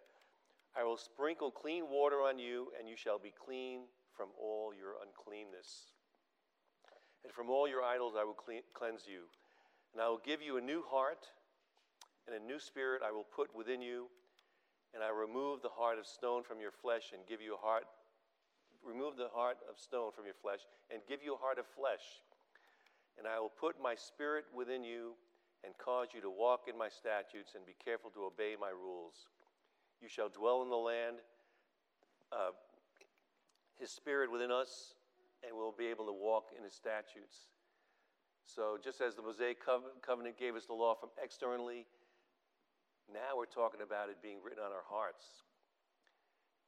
I 0.76 0.84
will 0.84 0.96
sprinkle 0.96 1.50
clean 1.50 1.90
water 1.90 2.22
on 2.22 2.38
you, 2.38 2.68
and 2.78 2.88
you 2.88 2.96
shall 2.96 3.18
be 3.18 3.32
clean 3.32 3.82
from 4.16 4.28
all 4.40 4.72
your 4.72 4.94
uncleanness. 5.04 5.92
And 7.24 7.32
from 7.32 7.50
all 7.50 7.68
your 7.68 7.82
idols 7.82 8.14
I 8.16 8.24
will 8.24 8.34
clean, 8.34 8.62
cleanse 8.72 9.02
you. 9.06 9.22
And 9.92 10.00
I 10.00 10.08
will 10.08 10.22
give 10.24 10.40
you 10.40 10.56
a 10.56 10.60
new 10.60 10.82
heart, 10.88 11.26
and 12.26 12.36
a 12.36 12.46
new 12.46 12.58
spirit 12.58 13.02
I 13.04 13.10
will 13.10 13.26
put 13.34 13.54
within 13.54 13.82
you. 13.82 14.06
And 14.94 15.02
I 15.02 15.10
remove 15.10 15.60
the 15.60 15.74
heart 15.74 15.98
of 15.98 16.06
stone 16.06 16.42
from 16.42 16.60
your 16.60 16.72
flesh, 16.72 17.10
and 17.12 17.26
give 17.26 17.40
you 17.40 17.54
a 17.54 17.66
heart, 17.66 17.84
remove 18.84 19.16
the 19.16 19.30
heart 19.32 19.58
of 19.70 19.78
stone 19.78 20.10
from 20.12 20.24
your 20.26 20.38
flesh, 20.38 20.60
and 20.90 21.00
give 21.08 21.22
you 21.22 21.34
a 21.34 21.40
heart 21.40 21.58
of 21.58 21.66
flesh. 21.66 22.22
And 23.18 23.26
I 23.26 23.38
will 23.38 23.52
put 23.52 23.80
my 23.80 23.94
spirit 23.94 24.44
within 24.54 24.84
you, 24.84 25.14
and 25.64 25.72
cause 25.78 26.08
you 26.14 26.20
to 26.20 26.30
walk 26.30 26.66
in 26.66 26.76
my 26.76 26.88
statutes, 26.88 27.54
and 27.54 27.64
be 27.64 27.76
careful 27.78 28.10
to 28.10 28.24
obey 28.24 28.56
my 28.58 28.70
rules. 28.70 29.30
You 30.00 30.08
shall 30.08 30.28
dwell 30.28 30.62
in 30.62 30.70
the 30.70 30.76
land. 30.76 31.22
Uh, 32.32 32.50
his 33.78 33.90
spirit 33.90 34.30
within 34.30 34.50
us, 34.50 34.94
and 35.42 35.56
we'll 35.56 35.74
be 35.76 35.86
able 35.86 36.06
to 36.06 36.12
walk 36.12 36.54
in 36.56 36.64
his 36.64 36.72
statutes. 36.72 37.50
So, 38.46 38.78
just 38.82 39.00
as 39.00 39.14
the 39.14 39.22
Mosaic 39.22 39.58
covenant 39.64 40.38
gave 40.38 40.56
us 40.56 40.66
the 40.66 40.74
law 40.74 40.94
from 40.94 41.10
externally, 41.22 41.86
now 43.12 43.36
we're 43.36 43.46
talking 43.46 43.80
about 43.82 44.08
it 44.08 44.22
being 44.22 44.38
written 44.42 44.62
on 44.62 44.70
our 44.72 44.86
hearts. 44.88 45.44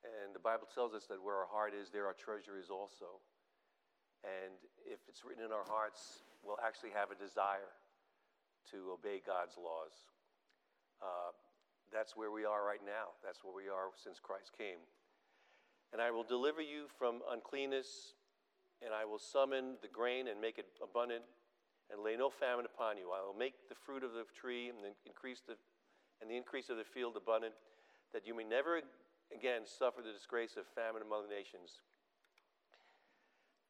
And 0.04 0.36
the 0.36 0.44
Bible 0.44 0.68
tells 0.68 0.92
us 0.92 1.08
that 1.08 1.22
where 1.24 1.40
our 1.40 1.48
heart 1.48 1.72
is, 1.72 1.88
there 1.88 2.04
our 2.04 2.12
treasure 2.16 2.60
is 2.60 2.68
also. 2.68 3.24
And 4.20 4.56
if 4.84 5.00
it's 5.08 5.24
written 5.24 5.44
in 5.44 5.52
our 5.52 5.64
hearts, 5.64 6.24
we'll 6.44 6.60
actually 6.60 6.92
have 6.92 7.08
a 7.08 7.16
desire 7.16 7.72
to 8.72 8.92
obey 8.92 9.24
God's 9.24 9.56
laws. 9.56 9.92
Uh, 11.00 11.32
that's 11.92 12.16
where 12.16 12.30
we 12.30 12.44
are 12.44 12.64
right 12.64 12.84
now. 12.84 13.16
That's 13.24 13.44
where 13.44 13.54
we 13.54 13.68
are 13.68 13.92
since 13.96 14.20
Christ 14.20 14.52
came. 14.56 14.80
And 15.92 16.00
I 16.00 16.10
will 16.10 16.24
deliver 16.24 16.60
you 16.60 16.88
from 16.98 17.20
uncleanness, 17.30 18.16
and 18.82 18.92
I 18.92 19.04
will 19.04 19.20
summon 19.20 19.76
the 19.80 19.88
grain 19.88 20.28
and 20.28 20.40
make 20.40 20.58
it 20.58 20.66
abundant, 20.82 21.24
and 21.92 22.02
lay 22.02 22.16
no 22.16 22.28
famine 22.28 22.64
upon 22.64 22.96
you. 22.96 23.12
I 23.12 23.24
will 23.24 23.36
make 23.36 23.68
the 23.68 23.76
fruit 23.76 24.02
of 24.02 24.12
the 24.12 24.24
tree 24.32 24.68
and 24.68 24.80
the 24.80 24.96
increase 25.06 25.40
the, 25.46 25.54
and 26.20 26.30
the 26.30 26.36
increase 26.36 26.68
of 26.68 26.76
the 26.76 26.88
field 26.88 27.16
abundant, 27.16 27.54
that 28.12 28.26
you 28.26 28.34
may 28.34 28.44
never 28.44 28.80
again 29.32 29.62
suffer 29.64 30.02
the 30.02 30.12
disgrace 30.12 30.56
of 30.56 30.66
famine 30.74 31.02
among 31.02 31.28
the 31.28 31.34
nations. 31.34 31.80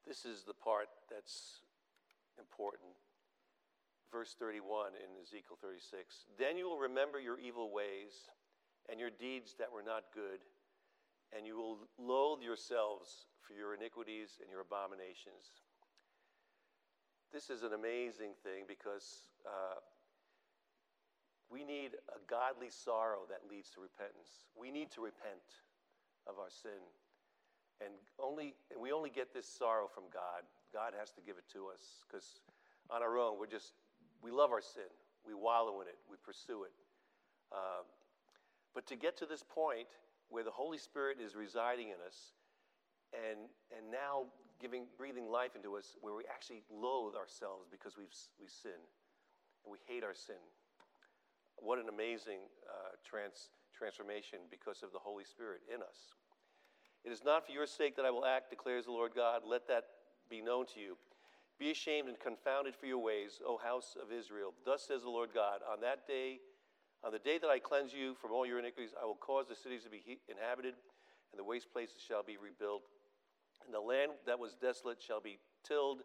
This 0.07 0.25
is 0.25 0.45
the 0.45 0.55
part 0.55 0.89
that's 1.11 1.63
important 2.39 2.97
verse 4.15 4.37
31 4.39 4.95
in 4.95 5.11
Ezekiel 5.19 5.59
36. 5.59 6.31
Then 6.39 6.55
you 6.55 6.71
will 6.71 6.79
remember 6.79 7.19
your 7.19 7.35
evil 7.43 7.75
ways 7.75 8.31
and 8.87 9.03
your 9.03 9.11
deeds 9.11 9.59
that 9.59 9.67
were 9.67 9.83
not 9.83 10.15
good, 10.15 10.39
and 11.35 11.43
you 11.43 11.59
will 11.59 11.83
loathe 11.99 12.39
yourselves 12.39 13.27
for 13.43 13.59
your 13.59 13.75
iniquities 13.75 14.39
and 14.39 14.47
your 14.47 14.63
abominations. 14.63 15.67
This 17.35 17.51
is 17.51 17.67
an 17.67 17.75
amazing 17.75 18.39
thing 18.47 18.71
because 18.71 19.27
uh, 19.43 19.83
we 21.55 21.63
need 21.63 21.95
a 22.11 22.19
godly 22.27 22.67
sorrow 22.67 23.23
that 23.31 23.47
leads 23.47 23.71
to 23.71 23.81
repentance. 23.81 24.51
We 24.59 24.75
need 24.75 24.91
to 24.99 25.01
repent 25.07 25.63
of 26.27 26.43
our 26.43 26.51
sin. 26.51 26.83
And 27.79 27.95
only 28.19 28.59
and 28.75 28.83
we 28.83 28.91
only 28.91 29.11
get 29.11 29.31
this 29.31 29.47
sorrow 29.47 29.87
from 29.87 30.11
God. 30.11 30.43
God 30.75 30.99
has 30.99 31.15
to 31.15 31.23
give 31.23 31.39
it 31.39 31.47
to 31.55 31.71
us 31.71 32.03
because 32.03 32.43
on 32.91 33.03
our 33.03 33.19
own 33.19 33.39
we're 33.39 33.47
just 33.47 33.75
we 34.23 34.35
love 34.35 34.51
our 34.51 34.63
sin, 34.63 34.91
we 35.23 35.35
wallow 35.35 35.81
in 35.81 35.87
it, 35.87 35.99
we 36.11 36.17
pursue 36.19 36.65
it. 36.65 36.75
Uh, 37.53 37.87
but 38.75 38.87
to 38.89 38.97
get 38.97 39.17
to 39.19 39.27
this 39.27 39.45
point 39.47 39.87
where 40.31 40.43
the 40.43 40.51
Holy 40.51 40.79
Spirit 40.79 41.19
is 41.25 41.37
residing 41.37 41.89
in 41.89 42.01
us 42.05 42.35
and, 43.15 43.47
and 43.71 43.91
now 43.91 44.27
giving, 44.61 44.87
breathing 44.99 45.31
life 45.31 45.55
into 45.55 45.77
us, 45.77 45.95
where 46.01 46.15
we 46.15 46.25
actually 46.27 46.63
loathe 46.73 47.15
ourselves 47.15 47.69
because 47.71 47.97
we've, 47.97 48.11
we 48.41 48.49
sin 48.49 48.81
and 49.63 49.71
we 49.71 49.79
hate 49.87 50.03
our 50.03 50.15
sin. 50.15 50.43
What 51.59 51.79
an 51.79 51.89
amazing 51.89 52.51
uh, 52.69 52.97
trans, 53.09 53.51
transformation 53.77 54.41
because 54.51 54.83
of 54.83 54.93
the 54.93 54.99
Holy 54.99 55.25
Spirit 55.25 55.61
in 55.73 55.83
us. 55.83 56.15
It 57.05 57.13
is 57.13 57.25
not 57.25 57.47
for 57.47 57.53
your 57.53 57.67
sake 57.67 57.97
that 57.97 58.05
I 58.05 58.11
will 58.11 58.25
act, 58.25 58.51
declares 58.51 58.87
the 58.87 58.93
Lord 58.93 59.13
God. 59.15 59.43
Let 59.47 59.69
that 59.69 59.85
be 60.31 60.41
known 60.41 60.67
to 60.75 60.81
you. 60.81 60.97
Be 61.59 61.71
ashamed 61.71 62.09
and 62.09 62.19
confounded 62.19 62.75
for 62.75 62.87
your 62.87 62.99
ways, 62.99 63.41
O 63.47 63.59
house 63.59 63.97
of 64.01 64.11
Israel. 64.11 64.55
Thus 64.65 64.87
says 64.89 65.03
the 65.03 65.11
Lord 65.11 65.31
God 65.33 65.61
On 65.71 65.81
that 65.83 66.07
day, 66.09 66.41
on 67.05 67.13
the 67.13 67.19
day 67.19 67.39
that 67.39 67.51
I 67.51 67.59
cleanse 67.59 67.93
you 67.93 68.15
from 68.15 68.33
all 68.33 68.47
your 68.47 68.59
iniquities, 68.59 68.95
I 69.01 69.05
will 69.05 69.21
cause 69.21 69.47
the 69.49 69.55
cities 69.55 69.85
to 69.85 69.91
be 69.91 70.03
inhabited, 70.29 70.75
and 71.31 71.39
the 71.39 71.45
waste 71.45 71.71
places 71.73 72.01
shall 72.01 72.23
be 72.23 72.39
rebuilt. 72.39 72.83
And 73.65 73.73
the 73.73 73.81
land 73.81 74.13
that 74.27 74.39
was 74.39 74.57
desolate 74.57 75.01
shall 75.01 75.21
be 75.21 75.39
tilled, 75.63 76.01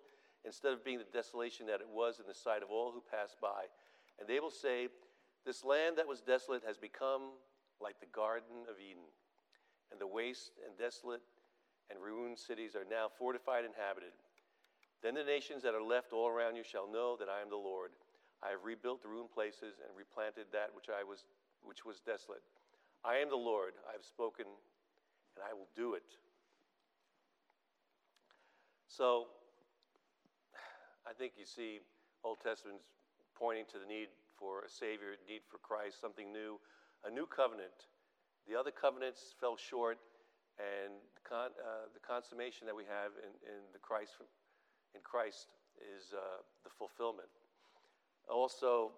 instead 0.46 0.74
of 0.74 0.84
being 0.84 1.00
the 1.00 1.12
desolation 1.12 1.66
that 1.68 1.82
it 1.82 1.88
was 1.90 2.20
in 2.20 2.28
the 2.28 2.34
sight 2.34 2.64
of 2.64 2.70
all 2.70 2.92
who 2.92 3.04
pass 3.12 3.36
by. 3.42 3.68
And 4.20 4.28
they 4.28 4.40
will 4.40 4.52
say, 4.52 4.88
This 5.50 5.66
land 5.66 5.98
that 5.98 6.06
was 6.06 6.22
desolate 6.22 6.62
has 6.70 6.78
become 6.78 7.34
like 7.82 7.98
the 7.98 8.06
Garden 8.14 8.70
of 8.70 8.78
Eden, 8.78 9.10
and 9.90 9.98
the 9.98 10.06
waste 10.06 10.62
and 10.62 10.78
desolate 10.78 11.26
and 11.90 11.98
ruined 11.98 12.38
cities 12.38 12.78
are 12.78 12.86
now 12.86 13.10
fortified 13.10 13.66
and 13.66 13.74
inhabited. 13.74 14.14
Then 15.02 15.18
the 15.18 15.26
nations 15.26 15.66
that 15.66 15.74
are 15.74 15.82
left 15.82 16.14
all 16.14 16.30
around 16.30 16.54
you 16.56 16.62
shall 16.62 16.86
know 16.86 17.18
that 17.18 17.34
I 17.34 17.42
am 17.42 17.50
the 17.50 17.58
Lord. 17.58 17.98
I 18.46 18.54
have 18.54 18.62
rebuilt 18.62 19.02
the 19.02 19.10
ruined 19.10 19.34
places 19.34 19.82
and 19.82 19.90
replanted 19.98 20.54
that 20.54 20.70
which 20.78 20.86
I 20.86 21.02
was 21.02 21.26
which 21.66 21.82
was 21.82 21.98
desolate. 21.98 22.46
I 23.02 23.18
am 23.18 23.34
the 23.34 23.42
Lord. 23.42 23.74
I 23.90 23.94
have 23.98 24.06
spoken 24.06 24.46
and 24.46 25.42
I 25.42 25.58
will 25.58 25.74
do 25.76 25.96
it. 25.96 26.06
So 28.86 29.34
I 31.10 31.14
think 31.18 31.42
you 31.42 31.46
see 31.50 31.82
Old 32.24 32.38
Testament's 32.38 32.86
pointing 33.34 33.66
to 33.74 33.82
the 33.82 33.90
need 33.90 34.14
for 34.40 34.64
a 34.64 34.70
Savior, 34.72 35.20
need 35.28 35.44
for 35.52 35.60
Christ, 35.60 36.00
something 36.00 36.32
new, 36.32 36.58
a 37.04 37.12
new 37.12 37.28
covenant. 37.28 37.92
The 38.48 38.56
other 38.58 38.72
covenants 38.72 39.36
fell 39.40 39.60
short, 39.60 40.00
and 40.58 40.96
the, 41.14 41.24
con, 41.28 41.52
uh, 41.60 41.92
the 41.94 42.00
consummation 42.00 42.66
that 42.66 42.76
we 42.76 42.88
have 42.88 43.12
in, 43.20 43.32
in 43.46 43.60
the 43.76 43.80
Christ 43.80 44.18
in 44.96 45.02
Christ 45.04 45.54
is 45.78 46.16
uh, 46.18 46.42
the 46.64 46.72
fulfillment. 46.74 47.30
Also, 48.26 48.92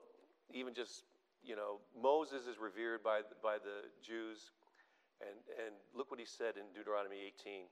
even 0.53 0.73
just, 0.73 1.03
you 1.43 1.55
know, 1.55 1.79
Moses 1.91 2.47
is 2.47 2.57
revered 2.59 3.03
by, 3.03 3.21
by 3.43 3.57
the 3.57 3.91
Jews. 3.99 4.51
And, 5.21 5.37
and 5.61 5.75
look 5.93 6.09
what 6.09 6.19
he 6.19 6.25
said 6.25 6.57
in 6.57 6.65
Deuteronomy 6.73 7.17
18. 7.45 7.69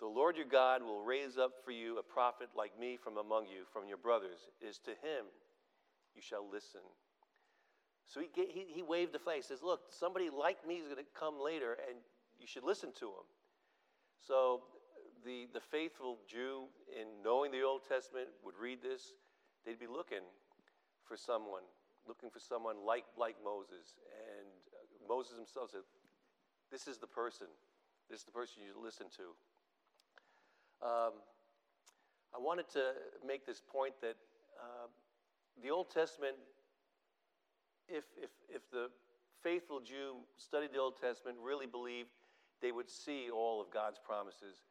The 0.00 0.06
Lord 0.06 0.36
your 0.36 0.48
God 0.48 0.82
will 0.82 1.00
raise 1.00 1.36
up 1.36 1.52
for 1.64 1.70
you 1.70 1.98
a 1.98 2.02
prophet 2.02 2.48
like 2.56 2.78
me 2.78 2.96
from 2.96 3.16
among 3.16 3.46
you, 3.46 3.64
from 3.72 3.88
your 3.88 3.96
brothers. 3.96 4.48
It 4.60 4.68
is 4.68 4.78
to 4.84 4.92
him 4.92 5.28
you 6.16 6.22
shall 6.22 6.48
listen. 6.50 6.80
So 8.06 8.20
he, 8.20 8.28
he, 8.34 8.64
he 8.68 8.82
waved 8.82 9.12
the 9.12 9.18
flag. 9.18 9.36
He 9.36 9.42
says, 9.42 9.62
Look, 9.62 9.80
somebody 9.90 10.30
like 10.30 10.66
me 10.66 10.76
is 10.76 10.86
going 10.86 10.96
to 10.96 11.10
come 11.14 11.36
later, 11.42 11.76
and 11.88 11.98
you 12.40 12.46
should 12.46 12.64
listen 12.64 12.90
to 13.00 13.06
him. 13.06 13.26
So 14.26 14.62
the, 15.24 15.46
the 15.52 15.60
faithful 15.60 16.18
Jew, 16.26 16.64
in 16.88 17.06
knowing 17.22 17.50
the 17.50 17.62
Old 17.62 17.82
Testament, 17.86 18.28
would 18.44 18.54
read 18.60 18.82
this, 18.82 19.12
they'd 19.64 19.78
be 19.78 19.86
looking 19.86 20.24
for 21.04 21.16
someone, 21.16 21.62
looking 22.08 22.30
for 22.30 22.40
someone 22.40 22.76
like, 22.86 23.04
like 23.18 23.36
Moses. 23.44 23.94
And 24.08 24.48
uh, 24.72 25.14
Moses 25.14 25.36
himself 25.36 25.70
said, 25.72 25.84
This 26.70 26.86
is 26.86 26.98
the 26.98 27.06
person. 27.06 27.48
This 28.08 28.20
is 28.20 28.24
the 28.24 28.32
person 28.32 28.62
you 28.62 28.72
listen 28.82 29.06
to. 29.18 29.26
Um, 30.86 31.12
I 32.34 32.38
wanted 32.38 32.68
to 32.74 32.92
make 33.26 33.46
this 33.46 33.60
point 33.60 33.94
that 34.00 34.16
uh, 34.60 34.86
the 35.62 35.70
Old 35.70 35.90
Testament, 35.90 36.36
if, 37.88 38.04
if, 38.20 38.30
if 38.48 38.62
the 38.70 38.90
faithful 39.42 39.80
Jew 39.80 40.16
studied 40.36 40.72
the 40.72 40.78
Old 40.78 41.00
Testament, 41.00 41.38
really 41.42 41.66
believed 41.66 42.10
they 42.60 42.72
would 42.72 42.90
see 42.90 43.28
all 43.30 43.60
of 43.60 43.70
God's 43.70 43.98
promises 44.04 44.64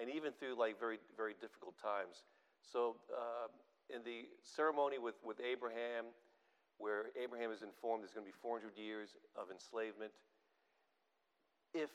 and 0.00 0.08
even 0.08 0.32
through 0.32 0.58
like 0.58 0.78
very, 0.78 0.98
very 1.16 1.34
difficult 1.40 1.74
times. 1.78 2.24
So, 2.62 2.96
uh, 3.12 3.48
in 3.94 4.02
the 4.04 4.24
ceremony 4.40 4.98
with, 4.98 5.16
with 5.24 5.36
Abraham, 5.40 6.06
where 6.78 7.12
Abraham 7.20 7.50
is 7.50 7.62
informed 7.62 8.02
there's 8.02 8.14
going 8.14 8.24
to 8.24 8.32
be 8.32 8.38
400 8.40 8.72
years 8.78 9.10
of 9.36 9.50
enslavement, 9.50 10.12
if 11.74 11.90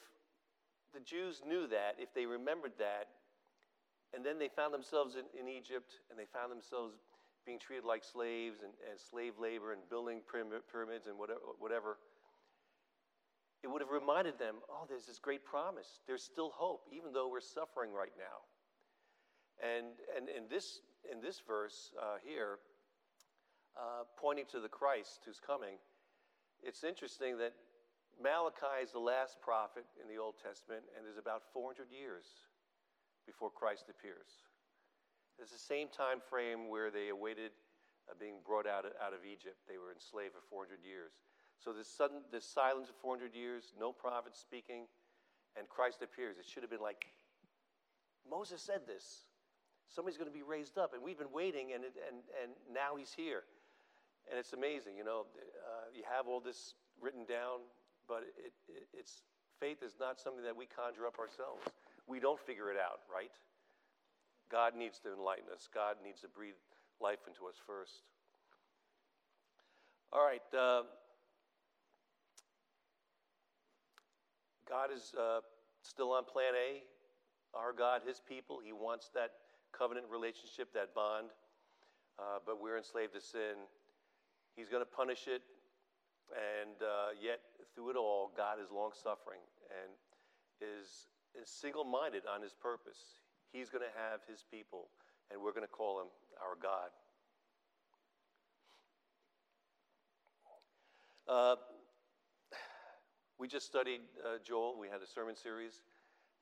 the 0.94 1.00
Jews 1.00 1.42
knew 1.48 1.68
that, 1.68 1.96
if 1.98 2.14
they 2.14 2.26
remembered 2.26 2.74
that, 2.78 3.10
and 4.14 4.24
then 4.24 4.40
they 4.40 4.48
found 4.48 4.74
themselves 4.74 5.16
in, 5.16 5.26
in 5.38 5.50
Egypt 5.50 6.00
and 6.10 6.20
they 6.20 6.26
found 6.32 6.52
themselves 6.52 6.96
being 7.48 7.58
treated 7.58 7.86
like 7.88 8.04
slaves 8.04 8.60
and, 8.62 8.76
and 8.92 9.00
slave 9.00 9.40
labor 9.40 9.72
and 9.72 9.82
building 9.90 10.20
pyramids 10.28 11.08
and 11.08 11.18
whatever, 11.18 11.40
whatever 11.58 11.98
it 13.64 13.72
would 13.72 13.82
have 13.82 13.90
reminded 13.90 14.38
them 14.38 14.56
oh, 14.70 14.86
there's 14.88 15.08
this 15.08 15.18
great 15.18 15.44
promise. 15.44 16.04
There's 16.06 16.22
still 16.22 16.52
hope, 16.54 16.86
even 16.92 17.14
though 17.14 17.30
we're 17.32 17.42
suffering 17.42 17.92
right 17.94 18.14
now. 18.20 18.46
And, 19.58 19.98
and 20.16 20.30
in, 20.30 20.46
this, 20.50 20.82
in 21.10 21.22
this 21.22 21.42
verse 21.48 21.96
uh, 21.98 22.22
here, 22.22 22.60
uh, 23.76 24.04
pointing 24.20 24.46
to 24.52 24.60
the 24.60 24.70
Christ 24.70 25.22
who's 25.26 25.40
coming, 25.40 25.82
it's 26.62 26.84
interesting 26.84 27.38
that 27.40 27.54
Malachi 28.22 28.84
is 28.84 28.92
the 28.92 29.00
last 29.00 29.42
prophet 29.42 29.86
in 30.02 30.08
the 30.10 30.22
Old 30.22 30.36
Testament, 30.42 30.84
and 30.96 31.06
there's 31.06 31.18
about 31.18 31.42
400 31.54 31.88
years 31.90 32.26
before 33.26 33.50
Christ 33.50 33.90
appears. 33.90 34.46
It's 35.40 35.52
the 35.52 35.58
same 35.58 35.88
time 35.88 36.18
frame 36.20 36.70
where 36.70 36.90
they 36.90 37.10
awaited 37.10 37.52
uh, 38.10 38.14
being 38.20 38.42
brought 38.46 38.66
out 38.66 38.86
of, 38.86 38.92
out 38.98 39.14
of 39.14 39.22
Egypt. 39.22 39.58
They 39.70 39.78
were 39.78 39.94
enslaved 39.94 40.34
for 40.34 40.42
400 40.50 40.82
years. 40.82 41.14
So 41.62 41.74
this 41.74 41.88
sudden, 41.88 42.22
this 42.32 42.46
silence 42.46 42.90
of 42.90 42.96
400 43.02 43.34
years, 43.34 43.74
no 43.80 43.92
prophet 43.92 44.36
speaking, 44.36 44.86
and 45.58 45.70
Christ 45.70 46.02
appears. 46.02 46.38
It 46.38 46.46
should 46.46 46.64
have 46.64 46.70
been 46.70 46.82
like, 46.82 47.06
Moses 48.30 48.62
said 48.62 48.86
this. 48.86 49.26
Somebody's 49.90 50.18
going 50.18 50.30
to 50.30 50.36
be 50.36 50.44
raised 50.44 50.78
up, 50.78 50.94
and 50.94 51.02
we've 51.02 51.18
been 51.18 51.32
waiting, 51.32 51.72
and, 51.74 51.84
it, 51.84 51.96
and, 52.08 52.22
and 52.44 52.52
now 52.74 52.98
he's 52.98 53.14
here. 53.14 53.44
And 54.30 54.38
it's 54.38 54.52
amazing, 54.52 54.98
you 54.98 55.06
know, 55.06 55.26
uh, 55.40 55.88
you 55.96 56.04
have 56.04 56.28
all 56.28 56.42
this 56.42 56.76
written 57.00 57.24
down, 57.24 57.64
but 58.08 58.28
it, 58.36 58.52
it, 58.68 58.88
it's, 58.92 59.24
faith 59.60 59.82
is 59.82 59.96
not 60.00 60.20
something 60.20 60.44
that 60.44 60.56
we 60.56 60.68
conjure 60.68 61.08
up 61.08 61.18
ourselves. 61.18 61.64
We 62.06 62.20
don't 62.20 62.40
figure 62.40 62.70
it 62.70 62.78
out, 62.78 63.08
right? 63.08 63.32
God 64.52 64.76
needs 64.76 65.00
to 65.00 65.14
enlighten 65.14 65.46
us. 65.54 65.68
God 65.74 65.96
needs 66.04 66.22
to 66.22 66.28
breathe 66.28 66.56
life 67.02 67.20
into 67.28 67.48
us 67.48 67.56
first. 67.66 68.04
All 70.14 70.26
right. 70.26 70.42
Uh, 70.54 70.84
God 74.70 74.90
is 74.94 75.14
uh, 75.20 75.40
still 75.82 76.12
on 76.12 76.24
plan 76.24 76.54
A. 76.56 76.84
Our 77.58 77.74
God, 77.74 78.02
His 78.06 78.22
people, 78.28 78.60
He 78.64 78.72
wants 78.72 79.10
that 79.14 79.32
covenant 79.78 80.06
relationship, 80.12 80.74
that 80.74 80.94
bond. 80.94 81.28
Uh, 82.20 82.40
but 82.46 82.62
we're 82.62 82.78
enslaved 82.78 83.14
to 83.14 83.22
sin. 83.22 83.68
He's 84.56 84.70
going 84.70 84.82
to 84.82 84.90
punish 84.90 85.28
it. 85.28 85.42
And 86.32 86.82
uh, 86.82 87.16
yet, 87.22 87.40
through 87.76 87.92
it 87.92 87.96
all, 87.96 88.32
God 88.36 88.60
is 88.64 88.72
long 88.72 88.92
suffering 88.92 89.40
and 89.72 89.92
is, 90.60 91.08
is 91.40 91.50
single 91.50 91.84
minded 91.84 92.24
on 92.28 92.42
His 92.42 92.54
purpose. 92.54 93.22
He's 93.52 93.70
going 93.70 93.84
to 93.84 93.96
have 94.10 94.22
His 94.28 94.44
people, 94.50 94.90
and 95.32 95.42
we're 95.42 95.54
going 95.54 95.66
to 95.66 95.72
call 95.72 96.02
Him 96.02 96.08
our 96.42 96.56
God. 96.62 96.90
Uh, 101.28 101.56
we 103.38 103.48
just 103.48 103.66
studied 103.66 104.02
uh, 104.24 104.40
Joel. 104.44 104.80
We 104.80 104.88
had 104.88 105.02
a 105.02 105.08
sermon 105.08 105.36
series, 105.36 105.84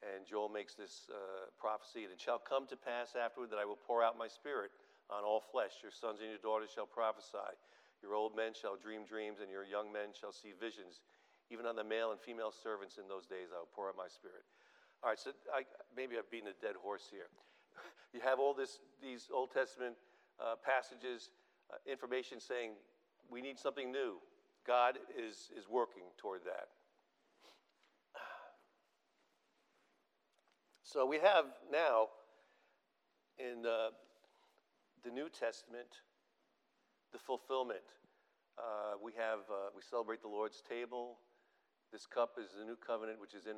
and 0.06 0.26
Joel 0.26 0.50
makes 0.50 0.76
this 0.76 1.10
uh, 1.10 1.50
prophecy. 1.58 2.04
And 2.04 2.14
it 2.14 2.22
shall 2.22 2.38
come 2.38 2.68
to 2.68 2.78
pass 2.78 3.18
afterward 3.18 3.50
that 3.50 3.58
I 3.58 3.66
will 3.66 3.80
pour 3.82 4.04
out 4.04 4.18
my 4.18 4.28
spirit 4.28 4.70
on 5.10 5.24
all 5.24 5.42
flesh. 5.42 5.82
Your 5.82 5.92
sons 5.92 6.22
and 6.22 6.30
your 6.30 6.42
daughters 6.42 6.70
shall 6.70 6.86
prophesy. 6.86 7.58
Your 8.02 8.14
old 8.14 8.36
men 8.36 8.54
shall 8.54 8.78
dream 8.78 9.06
dreams, 9.10 9.42
and 9.42 9.50
your 9.50 9.66
young 9.66 9.92
men 9.92 10.14
shall 10.14 10.32
see 10.32 10.54
visions. 10.54 11.02
Even 11.50 11.66
on 11.66 11.76
the 11.76 11.84
male 11.84 12.12
and 12.12 12.20
female 12.22 12.54
servants 12.54 12.98
in 12.98 13.10
those 13.10 13.26
days, 13.26 13.50
I 13.50 13.58
will 13.58 13.74
pour 13.74 13.90
out 13.90 13.98
my 13.98 14.10
spirit. 14.10 14.46
All 15.04 15.10
right, 15.10 15.20
so 15.20 15.32
I, 15.54 15.64
maybe 15.96 16.16
I've 16.18 16.30
beaten 16.32 16.50
a 16.50 16.66
dead 16.66 16.76
horse 16.82 17.08
here. 17.10 17.28
You 18.14 18.22
have 18.22 18.40
all 18.40 18.54
this, 18.54 18.80
these 19.04 19.28
Old 19.34 19.52
Testament 19.52 19.96
uh, 20.40 20.56
passages, 20.64 21.32
uh, 21.70 21.76
information 21.86 22.40
saying 22.40 22.72
we 23.30 23.42
need 23.42 23.60
something 23.60 23.92
new. 23.92 24.20
God 24.66 24.98
is, 25.18 25.52
is 25.58 25.68
working 25.70 26.04
toward 26.18 26.42
that. 26.46 26.70
So 30.84 31.06
we 31.06 31.18
have 31.18 31.46
now 31.70 32.08
in 33.38 33.66
uh, 33.66 33.90
the 35.04 35.12
New 35.12 35.28
Testament 35.30 36.02
the 37.12 37.20
fulfillment. 37.20 37.96
Uh, 38.58 39.00
we 39.02 39.12
have 39.14 39.40
uh, 39.48 39.72
we 39.76 39.82
celebrate 39.82 40.22
the 40.22 40.28
Lord's 40.28 40.62
table. 40.68 41.20
This 41.92 42.06
cup 42.06 42.36
is 42.42 42.52
the 42.58 42.66
new 42.66 42.76
covenant, 42.76 43.22
which 43.22 43.34
is 43.34 43.46
in 43.46 43.56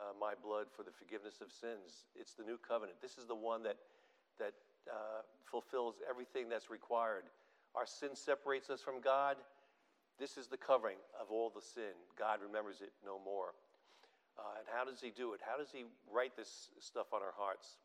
uh, 0.00 0.16
my 0.18 0.32
blood 0.42 0.66
for 0.74 0.82
the 0.82 0.90
forgiveness 0.90 1.40
of 1.44 1.52
sins. 1.52 2.08
It's 2.16 2.32
the 2.32 2.44
new 2.44 2.56
covenant. 2.56 2.98
This 3.02 3.18
is 3.18 3.26
the 3.26 3.36
one 3.36 3.62
that 3.64 3.76
that 4.40 4.56
uh, 4.88 5.20
fulfills 5.44 5.96
everything 6.08 6.48
that's 6.48 6.70
required. 6.70 7.24
Our 7.76 7.86
sin 7.86 8.16
separates 8.16 8.70
us 8.70 8.80
from 8.80 9.00
God. 9.00 9.36
This 10.18 10.36
is 10.36 10.48
the 10.48 10.56
covering 10.56 10.96
of 11.20 11.30
all 11.30 11.52
the 11.54 11.60
sin. 11.60 11.92
God 12.18 12.40
remembers 12.42 12.80
it 12.80 12.92
no 13.04 13.20
more. 13.22 13.52
Uh, 14.38 14.58
and 14.58 14.66
how 14.72 14.84
does 14.84 15.00
He 15.00 15.10
do 15.10 15.34
it? 15.34 15.40
How 15.44 15.58
does 15.58 15.70
He 15.70 15.84
write 16.10 16.36
this 16.36 16.70
stuff 16.80 17.12
on 17.12 17.20
our 17.20 17.34
hearts? 17.36 17.76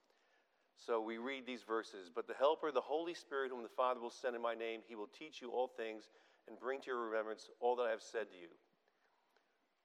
So 0.77 1.01
we 1.01 1.17
read 1.17 1.45
these 1.45 1.63
verses. 1.63 2.09
But 2.13 2.27
the 2.27 2.33
Helper, 2.33 2.71
the 2.71 2.81
Holy 2.81 3.13
Spirit, 3.13 3.51
whom 3.51 3.63
the 3.63 3.69
Father 3.69 3.99
will 3.99 4.09
send 4.09 4.35
in 4.35 4.41
my 4.41 4.55
name, 4.55 4.81
he 4.87 4.95
will 4.95 5.09
teach 5.17 5.41
you 5.41 5.51
all 5.51 5.67
things 5.67 6.03
and 6.47 6.59
bring 6.59 6.81
to 6.81 6.87
your 6.87 6.99
remembrance 6.99 7.49
all 7.59 7.75
that 7.77 7.83
I 7.83 7.91
have 7.91 8.01
said 8.01 8.29
to 8.31 8.37
you. 8.37 8.47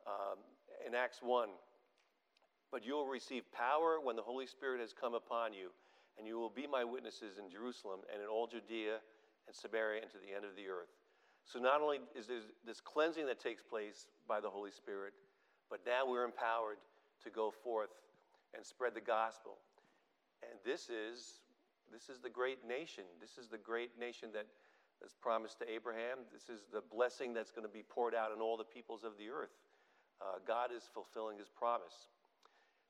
Um, 0.07 0.39
in 0.87 0.95
Acts 0.95 1.21
1, 1.23 1.49
but 2.71 2.85
you 2.85 2.95
will 2.95 3.07
receive 3.07 3.51
power 3.53 3.99
when 4.03 4.17
the 4.17 4.23
Holy 4.23 4.47
Spirit 4.47 4.81
has 4.81 4.93
come 4.93 5.15
upon 5.15 5.53
you, 5.53 5.71
and 6.19 6.27
you 6.27 6.39
will 6.39 6.51
be 6.51 6.67
my 6.67 6.85
witnesses 6.85 7.39
in 7.39 7.51
Jerusalem 7.51 8.01
and 8.13 8.23
in 8.23 8.29
all 8.29 8.47
Judea 8.47 8.99
and 9.47 9.57
Samaria 9.57 10.03
and 10.03 10.11
to 10.13 10.19
the 10.19 10.35
end 10.35 10.45
of 10.45 10.57
the 10.57 10.69
earth. 10.69 10.93
So 11.45 11.59
not 11.59 11.81
only 11.81 11.99
is 12.15 12.27
there 12.27 12.41
this 12.67 12.81
cleansing 12.81 13.27
that 13.27 13.41
takes 13.41 13.63
place 13.63 14.07
by 14.29 14.41
the 14.41 14.51
Holy 14.51 14.71
Spirit, 14.71 15.15
but 15.69 15.81
now 15.87 16.07
we're 16.07 16.25
empowered 16.25 16.79
to 17.25 17.31
go 17.31 17.51
forth 17.51 17.91
and 18.55 18.65
spread 18.65 18.95
the 18.95 19.01
gospel 19.01 19.59
and 20.43 20.57
this 20.65 20.89
is, 20.89 21.45
this 21.93 22.09
is 22.09 22.21
the 22.21 22.31
great 22.31 22.67
nation. 22.67 23.05
This 23.21 23.37
is 23.37 23.49
the 23.49 23.59
great 23.59 23.99
nation 23.99 24.31
that 24.33 24.47
is 25.05 25.15
promised 25.21 25.59
to 25.61 25.71
Abraham. 25.71 26.25
This 26.33 26.49
is 26.49 26.65
the 26.73 26.81
blessing 26.81 27.33
that's 27.33 27.51
going 27.51 27.67
to 27.67 27.73
be 27.73 27.85
poured 27.85 28.15
out 28.15 28.33
on 28.33 28.41
all 28.41 28.57
the 28.57 28.65
peoples 28.65 29.05
of 29.05 29.17
the 29.19 29.29
earth. 29.29 29.53
Uh, 30.21 30.41
God 30.47 30.71
is 30.75 30.85
fulfilling 30.93 31.39
his 31.39 31.49
promise. 31.49 32.09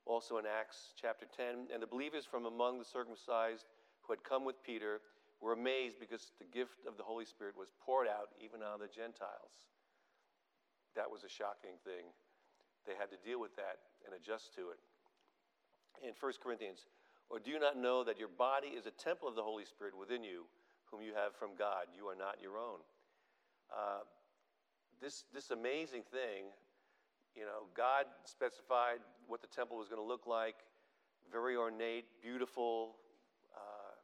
Also 0.06 0.38
in 0.38 0.44
Acts 0.46 0.92
chapter 1.00 1.26
10, 1.36 1.68
and 1.72 1.82
the 1.82 1.86
believers 1.86 2.24
from 2.24 2.46
among 2.46 2.78
the 2.78 2.84
circumcised 2.84 3.66
who 4.02 4.12
had 4.12 4.24
come 4.24 4.44
with 4.44 4.62
Peter 4.62 5.00
were 5.40 5.52
amazed 5.52 6.00
because 6.00 6.32
the 6.38 6.48
gift 6.48 6.84
of 6.88 6.96
the 6.96 7.02
Holy 7.02 7.24
Spirit 7.24 7.56
was 7.56 7.72
poured 7.84 8.08
out 8.08 8.32
even 8.42 8.62
on 8.62 8.80
the 8.80 8.88
Gentiles. 8.88 9.70
That 10.96 11.10
was 11.10 11.22
a 11.24 11.30
shocking 11.30 11.78
thing. 11.84 12.10
They 12.86 12.96
had 12.98 13.12
to 13.12 13.20
deal 13.22 13.40
with 13.40 13.54
that 13.56 13.80
and 14.04 14.16
adjust 14.16 14.54
to 14.56 14.72
it. 14.72 14.80
In 16.02 16.12
1 16.16 16.32
Corinthians 16.42 16.88
or 17.30 17.38
do 17.38 17.50
you 17.50 17.60
not 17.60 17.78
know 17.78 18.02
that 18.02 18.18
your 18.18 18.28
body 18.28 18.74
is 18.74 18.86
a 18.86 18.90
temple 18.90 19.28
of 19.28 19.36
the 19.36 19.42
Holy 19.42 19.64
Spirit 19.64 19.96
within 19.96 20.24
you, 20.24 20.50
whom 20.90 21.00
you 21.00 21.14
have 21.14 21.32
from 21.38 21.54
God? 21.56 21.86
You 21.96 22.10
are 22.10 22.18
not 22.18 22.42
your 22.42 22.58
own. 22.58 22.82
Uh, 23.70 24.02
this, 25.00 25.24
this 25.32 25.52
amazing 25.52 26.02
thing, 26.10 26.50
you 27.36 27.42
know, 27.42 27.70
God 27.76 28.06
specified 28.24 28.98
what 29.26 29.40
the 29.40 29.48
temple 29.48 29.78
was 29.78 29.88
going 29.88 30.00
to 30.00 30.06
look 30.06 30.26
like 30.26 30.56
very 31.30 31.56
ornate, 31.56 32.06
beautiful, 32.20 32.96
uh, 33.54 33.94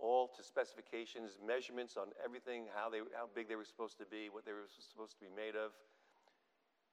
all 0.00 0.28
to 0.36 0.42
specifications, 0.42 1.38
measurements 1.44 1.96
on 1.96 2.08
everything, 2.24 2.64
how, 2.74 2.90
they, 2.90 2.98
how 3.16 3.28
big 3.34 3.48
they 3.48 3.56
were 3.56 3.64
supposed 3.64 3.98
to 3.98 4.04
be, 4.04 4.28
what 4.30 4.44
they 4.44 4.52
were 4.52 4.68
supposed 4.68 5.12
to 5.12 5.20
be 5.20 5.32
made 5.34 5.56
of. 5.56 5.72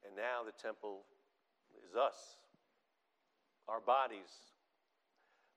And 0.06 0.16
now 0.16 0.44
the 0.46 0.56
temple 0.56 1.04
is 1.84 1.96
us, 1.96 2.40
our 3.68 3.82
bodies, 3.82 4.56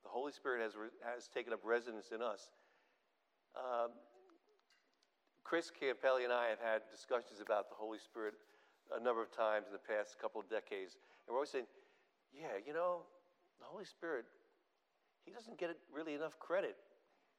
the 0.03 0.11
Holy 0.11 0.33
Spirit 0.33 0.63
has, 0.63 0.75
has 1.05 1.29
taken 1.29 1.53
up 1.53 1.61
residence 1.63 2.11
in 2.13 2.23
us. 2.23 2.51
Um, 3.55 3.91
Chris 5.45 5.71
Campelli 5.71 6.25
and 6.25 6.33
I 6.33 6.49
have 6.49 6.61
had 6.61 6.83
discussions 6.91 7.41
about 7.41 7.69
the 7.69 7.77
Holy 7.77 7.99
Spirit 7.99 8.35
a 8.97 9.03
number 9.03 9.23
of 9.23 9.31
times 9.31 9.67
in 9.67 9.73
the 9.73 9.83
past 9.83 10.19
couple 10.21 10.41
of 10.41 10.49
decades. 10.49 10.97
And 11.27 11.33
we're 11.33 11.41
always 11.41 11.51
saying, 11.51 11.67
yeah, 12.33 12.59
you 12.67 12.73
know, 12.73 13.03
the 13.59 13.67
Holy 13.67 13.85
Spirit, 13.85 14.25
he 15.25 15.33
doesn't 15.33 15.59
get 15.59 15.71
really 15.93 16.15
enough 16.15 16.39
credit. 16.39 16.77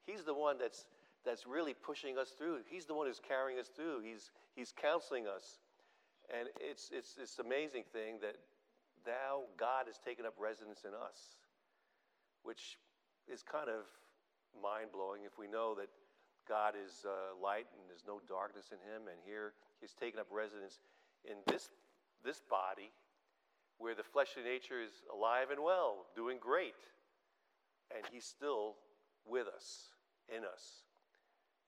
He's 0.06 0.24
the 0.24 0.34
one 0.34 0.58
that's, 0.58 0.86
that's 1.26 1.46
really 1.46 1.74
pushing 1.74 2.18
us 2.18 2.30
through. 2.38 2.60
He's 2.70 2.86
the 2.86 2.94
one 2.94 3.08
who's 3.08 3.22
carrying 3.22 3.60
us 3.60 3.68
through. 3.68 4.02
He's, 4.02 4.32
he's 4.56 4.74
counseling 4.76 5.28
us. 5.28 5.60
And 6.30 6.48
it's, 6.60 6.90
it's 6.94 7.14
this 7.16 7.40
amazing 7.40 7.84
thing 7.92 8.20
that 8.22 8.36
now 9.06 9.50
God 9.58 9.86
has 9.88 9.98
taken 9.98 10.26
up 10.26 10.34
residence 10.40 10.86
in 10.86 10.92
us 10.94 11.42
which 12.44 12.78
is 13.30 13.44
kind 13.44 13.70
of 13.70 13.86
mind 14.58 14.90
blowing 14.92 15.24
if 15.26 15.38
we 15.38 15.48
know 15.48 15.74
that 15.76 15.90
God 16.50 16.74
is 16.76 17.06
uh, 17.06 17.38
light 17.38 17.70
and 17.78 17.86
there's 17.88 18.06
no 18.06 18.20
darkness 18.28 18.74
in 18.74 18.82
him, 18.82 19.08
and 19.08 19.18
here 19.24 19.54
he's 19.80 19.94
taken 19.94 20.20
up 20.20 20.28
residence 20.34 20.82
in 21.26 21.38
this, 21.48 21.70
this 22.24 22.42
body 22.50 22.92
where 23.78 23.96
the 23.96 24.04
fleshly 24.04 24.44
nature 24.44 24.82
is 24.82 25.02
alive 25.12 25.50
and 25.50 25.62
well, 25.64 26.06
doing 26.16 26.38
great, 26.40 26.78
and 27.90 28.06
he's 28.12 28.26
still 28.26 28.76
with 29.26 29.48
us, 29.48 29.90
in 30.30 30.46
us. 30.46 30.86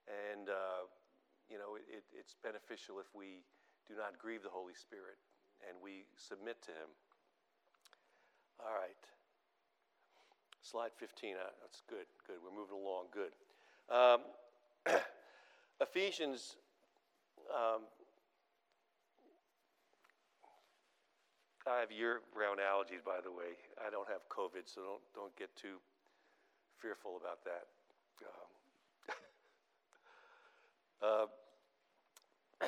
And, 0.06 0.50
uh, 0.50 0.86
you 1.50 1.58
know, 1.58 1.76
it, 1.76 2.04
it's 2.14 2.36
beneficial 2.44 3.00
if 3.00 3.08
we 3.16 3.42
do 3.88 3.96
not 3.96 4.18
grieve 4.20 4.44
the 4.44 4.54
Holy 4.54 4.74
Spirit 4.74 5.18
and 5.68 5.78
we 5.82 6.06
submit 6.18 6.62
to 6.64 6.72
him. 6.72 6.92
All 8.60 8.76
right. 8.76 9.00
Slide 10.62 10.92
15. 10.98 11.36
Uh, 11.36 11.50
that's 11.62 11.82
good. 11.90 12.06
Good. 12.28 12.38
We're 12.44 12.56
moving 12.56 12.78
along. 12.78 13.12
Good. 13.12 13.34
Um, 13.90 14.22
Ephesians. 15.82 16.56
Um, 17.52 17.82
I 21.66 21.80
have 21.80 21.92
year-round 21.92 22.60
allergies, 22.60 23.04
by 23.06 23.24
the 23.24 23.32
way. 23.32 23.56
I 23.80 23.90
don't 23.90 24.08
have 24.10 24.28
COVID, 24.28 24.68
so 24.68 24.82
don't, 24.82 25.04
don't 25.16 25.36
get 25.38 25.56
too 25.56 25.80
fearful 26.82 27.16
about 27.16 27.40
that. 27.46 27.72
Um, 31.02 31.28
uh, 32.62 32.68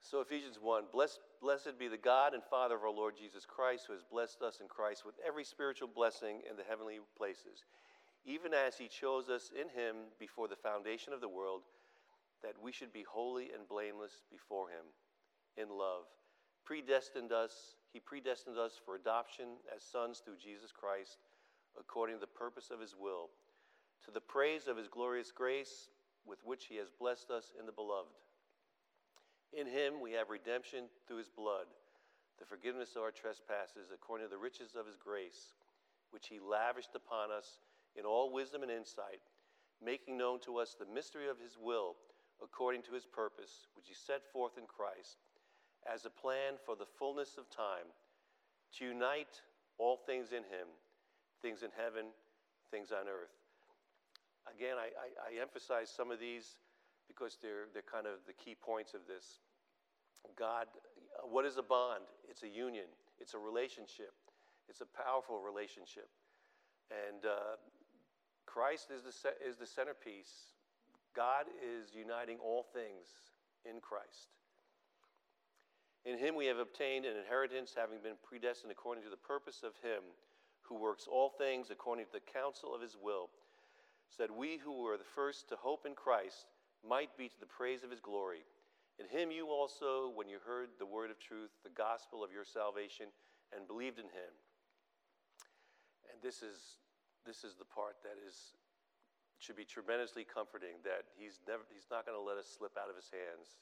so 0.00 0.20
Ephesians 0.20 0.58
1, 0.62 0.84
blessed, 0.92 1.18
blessed 1.42 1.76
be 1.76 1.88
the 1.88 1.98
God 1.98 2.34
and 2.34 2.42
Father 2.44 2.76
of 2.76 2.82
our 2.82 2.90
Lord 2.90 3.14
Jesus 3.18 3.44
Christ, 3.44 3.84
who 3.88 3.94
has 3.94 4.02
blessed 4.02 4.42
us 4.42 4.60
in 4.60 4.68
Christ 4.68 5.04
with 5.04 5.16
every 5.26 5.44
spiritual 5.44 5.88
blessing 5.88 6.40
in 6.48 6.56
the 6.56 6.62
heavenly 6.62 7.00
places, 7.18 7.64
even 8.24 8.54
as 8.54 8.78
he 8.78 8.86
chose 8.86 9.28
us 9.28 9.50
in 9.50 9.68
him 9.68 9.96
before 10.20 10.46
the 10.46 10.56
foundation 10.56 11.12
of 11.12 11.20
the 11.20 11.28
world, 11.28 11.62
that 12.44 12.54
we 12.62 12.70
should 12.70 12.92
be 12.92 13.02
holy 13.02 13.50
and 13.50 13.66
blameless 13.68 14.22
before 14.30 14.68
him 14.68 14.86
in 15.56 15.68
love 15.76 16.06
predestined 16.64 17.32
us, 17.32 17.76
he 17.92 18.00
predestined 18.00 18.58
us 18.58 18.80
for 18.84 18.96
adoption 18.96 19.60
as 19.74 19.82
sons 19.82 20.20
through 20.24 20.36
Jesus 20.42 20.72
Christ, 20.72 21.18
according 21.78 22.16
to 22.16 22.20
the 22.20 22.26
purpose 22.26 22.70
of 22.70 22.80
his 22.80 22.94
will, 22.98 23.30
to 24.04 24.10
the 24.10 24.20
praise 24.20 24.66
of 24.66 24.76
his 24.76 24.88
glorious 24.88 25.30
grace 25.30 25.88
with 26.26 26.38
which 26.44 26.66
he 26.66 26.76
has 26.76 26.88
blessed 26.90 27.30
us 27.30 27.52
in 27.58 27.66
the 27.66 27.72
beloved. 27.72 28.16
In 29.52 29.66
him 29.66 30.00
we 30.00 30.12
have 30.12 30.30
redemption 30.30 30.84
through 31.06 31.18
his 31.18 31.28
blood, 31.28 31.66
the 32.38 32.46
forgiveness 32.46 32.96
of 32.96 33.02
our 33.02 33.12
trespasses, 33.12 33.92
according 33.92 34.26
to 34.26 34.30
the 34.30 34.40
riches 34.40 34.74
of 34.74 34.86
his 34.86 34.96
grace, 34.96 35.54
which 36.10 36.28
he 36.28 36.40
lavished 36.40 36.94
upon 36.96 37.30
us 37.30 37.58
in 37.96 38.04
all 38.04 38.32
wisdom 38.32 38.62
and 38.62 38.72
insight, 38.72 39.20
making 39.84 40.16
known 40.16 40.40
to 40.40 40.58
us 40.58 40.74
the 40.74 40.92
mystery 40.92 41.28
of 41.28 41.38
his 41.38 41.56
will, 41.60 41.94
according 42.42 42.82
to 42.82 42.94
his 42.94 43.04
purpose, 43.04 43.68
which 43.76 43.86
he 43.86 43.94
set 43.94 44.24
forth 44.32 44.58
in 44.58 44.64
Christ 44.66 45.18
as 45.92 46.04
a 46.04 46.10
plan 46.10 46.54
for 46.64 46.76
the 46.76 46.86
fullness 46.98 47.36
of 47.38 47.50
time 47.50 47.88
to 48.78 48.84
unite 48.84 49.40
all 49.78 49.96
things 49.96 50.32
in 50.32 50.42
Him, 50.44 50.68
things 51.42 51.62
in 51.62 51.70
heaven, 51.76 52.06
things 52.70 52.90
on 52.90 53.06
earth. 53.08 53.34
Again, 54.48 54.76
I, 54.76 54.90
I, 54.96 55.38
I 55.38 55.40
emphasize 55.40 55.90
some 55.90 56.10
of 56.10 56.20
these 56.20 56.56
because 57.08 57.38
they're, 57.40 57.68
they're 57.72 57.86
kind 57.86 58.06
of 58.06 58.24
the 58.26 58.32
key 58.32 58.54
points 58.54 58.94
of 58.94 59.00
this. 59.06 59.40
God, 60.36 60.66
what 61.22 61.44
is 61.44 61.56
a 61.56 61.62
bond? 61.62 62.04
It's 62.28 62.42
a 62.42 62.48
union, 62.48 62.88
it's 63.20 63.34
a 63.34 63.38
relationship, 63.38 64.12
it's 64.68 64.80
a 64.80 64.88
powerful 64.88 65.40
relationship. 65.40 66.08
And 66.90 67.24
uh, 67.24 67.60
Christ 68.46 68.90
is 68.90 69.02
the, 69.02 69.12
is 69.46 69.56
the 69.56 69.66
centerpiece. 69.66 70.52
God 71.14 71.46
is 71.62 71.94
uniting 71.94 72.38
all 72.42 72.66
things 72.74 73.06
in 73.64 73.80
Christ. 73.80 74.34
In 76.04 76.18
him 76.18 76.36
we 76.36 76.46
have 76.46 76.58
obtained 76.58 77.06
an 77.06 77.16
inheritance, 77.16 77.72
having 77.76 77.98
been 78.02 78.20
predestined 78.22 78.70
according 78.70 79.04
to 79.04 79.10
the 79.10 79.16
purpose 79.16 79.62
of 79.64 79.72
him 79.82 80.04
who 80.62 80.76
works 80.76 81.08
all 81.10 81.30
things 81.30 81.70
according 81.70 82.04
to 82.06 82.12
the 82.12 82.32
counsel 82.32 82.74
of 82.74 82.80
his 82.80 82.96
will, 83.00 83.30
so 84.10 84.22
that 84.22 84.36
we 84.36 84.58
who 84.58 84.82
were 84.82 84.96
the 84.96 85.12
first 85.14 85.48
to 85.48 85.56
hope 85.56 85.86
in 85.86 85.94
Christ 85.94 86.46
might 86.86 87.16
be 87.16 87.28
to 87.28 87.40
the 87.40 87.48
praise 87.48 87.82
of 87.82 87.90
his 87.90 88.00
glory. 88.00 88.44
In 89.00 89.08
him 89.08 89.30
you 89.30 89.48
also, 89.48 90.12
when 90.14 90.28
you 90.28 90.38
heard 90.44 90.68
the 90.78 90.86
word 90.86 91.10
of 91.10 91.18
truth, 91.18 91.50
the 91.64 91.72
gospel 91.72 92.22
of 92.22 92.30
your 92.30 92.44
salvation, 92.44 93.06
and 93.50 93.66
believed 93.66 93.98
in 93.98 94.06
him. 94.12 94.32
And 96.12 96.20
this 96.22 96.44
is, 96.44 96.78
this 97.26 97.42
is 97.42 97.56
the 97.56 97.66
part 97.66 97.96
that 98.04 98.20
is, 98.20 98.54
should 99.40 99.56
be 99.56 99.64
tremendously 99.64 100.22
comforting 100.22 100.78
that 100.84 101.08
he's, 101.16 101.40
never, 101.48 101.64
he's 101.72 101.88
not 101.90 102.06
going 102.06 102.16
to 102.16 102.22
let 102.22 102.36
us 102.36 102.46
slip 102.46 102.76
out 102.78 102.92
of 102.92 102.96
his 102.96 103.10
hands. 103.10 103.58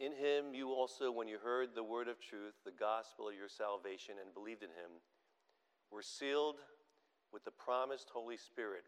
In 0.00 0.12
him 0.12 0.54
you 0.54 0.72
also, 0.72 1.12
when 1.12 1.28
you 1.28 1.36
heard 1.36 1.74
the 1.74 1.84
word 1.84 2.08
of 2.08 2.18
truth, 2.18 2.54
the 2.64 2.72
gospel 2.72 3.28
of 3.28 3.34
your 3.34 3.50
salvation, 3.50 4.14
and 4.16 4.32
believed 4.32 4.62
in 4.62 4.70
him, 4.70 4.96
were 5.90 6.00
sealed 6.00 6.56
with 7.34 7.44
the 7.44 7.50
promised 7.50 8.08
Holy 8.10 8.38
Spirit, 8.38 8.84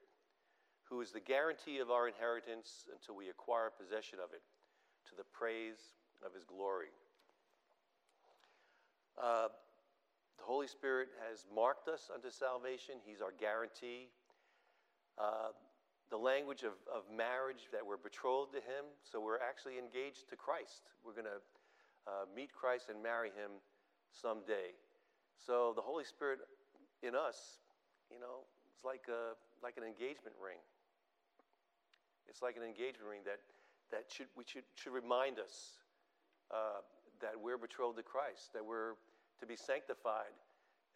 who 0.88 1.02
is 1.02 1.12
the 1.12 1.20
guarantee 1.20 1.80
of 1.80 1.90
our 1.90 2.08
inheritance 2.08 2.88
until 2.90 3.14
we 3.14 3.28
acquire 3.28 3.68
possession 3.68 4.20
of 4.24 4.32
it, 4.32 4.40
to 5.10 5.14
the 5.14 5.28
praise 5.36 5.92
of 6.24 6.32
his 6.32 6.44
glory. 6.44 6.88
Uh, 9.22 9.48
the 10.38 10.44
Holy 10.44 10.66
Spirit 10.66 11.08
has 11.28 11.44
marked 11.54 11.88
us 11.88 12.08
unto 12.12 12.30
salvation, 12.30 12.94
he's 13.04 13.20
our 13.20 13.34
guarantee. 13.38 14.08
Uh, 15.18 15.52
the 16.12 16.20
language 16.20 16.62
of, 16.62 16.76
of 16.92 17.08
marriage 17.08 17.72
that 17.72 17.80
we're 17.80 17.96
betrothed 17.96 18.52
to 18.52 18.60
Him, 18.60 18.84
so 19.00 19.16
we're 19.16 19.40
actually 19.40 19.80
engaged 19.80 20.28
to 20.28 20.36
Christ. 20.36 20.92
We're 21.00 21.16
going 21.16 21.32
to 21.32 21.40
uh, 22.04 22.28
meet 22.36 22.52
Christ 22.52 22.92
and 22.92 23.02
marry 23.02 23.32
Him 23.32 23.48
someday. 24.12 24.76
So 25.40 25.72
the 25.72 25.80
Holy 25.80 26.04
Spirit 26.04 26.44
in 27.00 27.16
us, 27.16 27.64
you 28.12 28.20
know, 28.20 28.44
it's 28.68 28.84
like, 28.84 29.08
a, 29.08 29.32
like 29.64 29.80
an 29.80 29.88
engagement 29.88 30.36
ring. 30.36 30.60
It's 32.28 32.44
like 32.44 32.60
an 32.60 32.62
engagement 32.62 33.08
ring 33.08 33.24
that, 33.24 33.40
that 33.88 34.04
should, 34.12 34.28
we 34.36 34.44
should, 34.44 34.68
should 34.76 34.92
remind 34.92 35.40
us 35.40 35.80
uh, 36.52 36.84
that 37.24 37.40
we're 37.40 37.56
betrothed 37.56 37.96
to 37.96 38.04
Christ, 38.04 38.52
that 38.52 38.60
we're 38.60 39.00
to 39.40 39.48
be 39.48 39.56
sanctified 39.56 40.36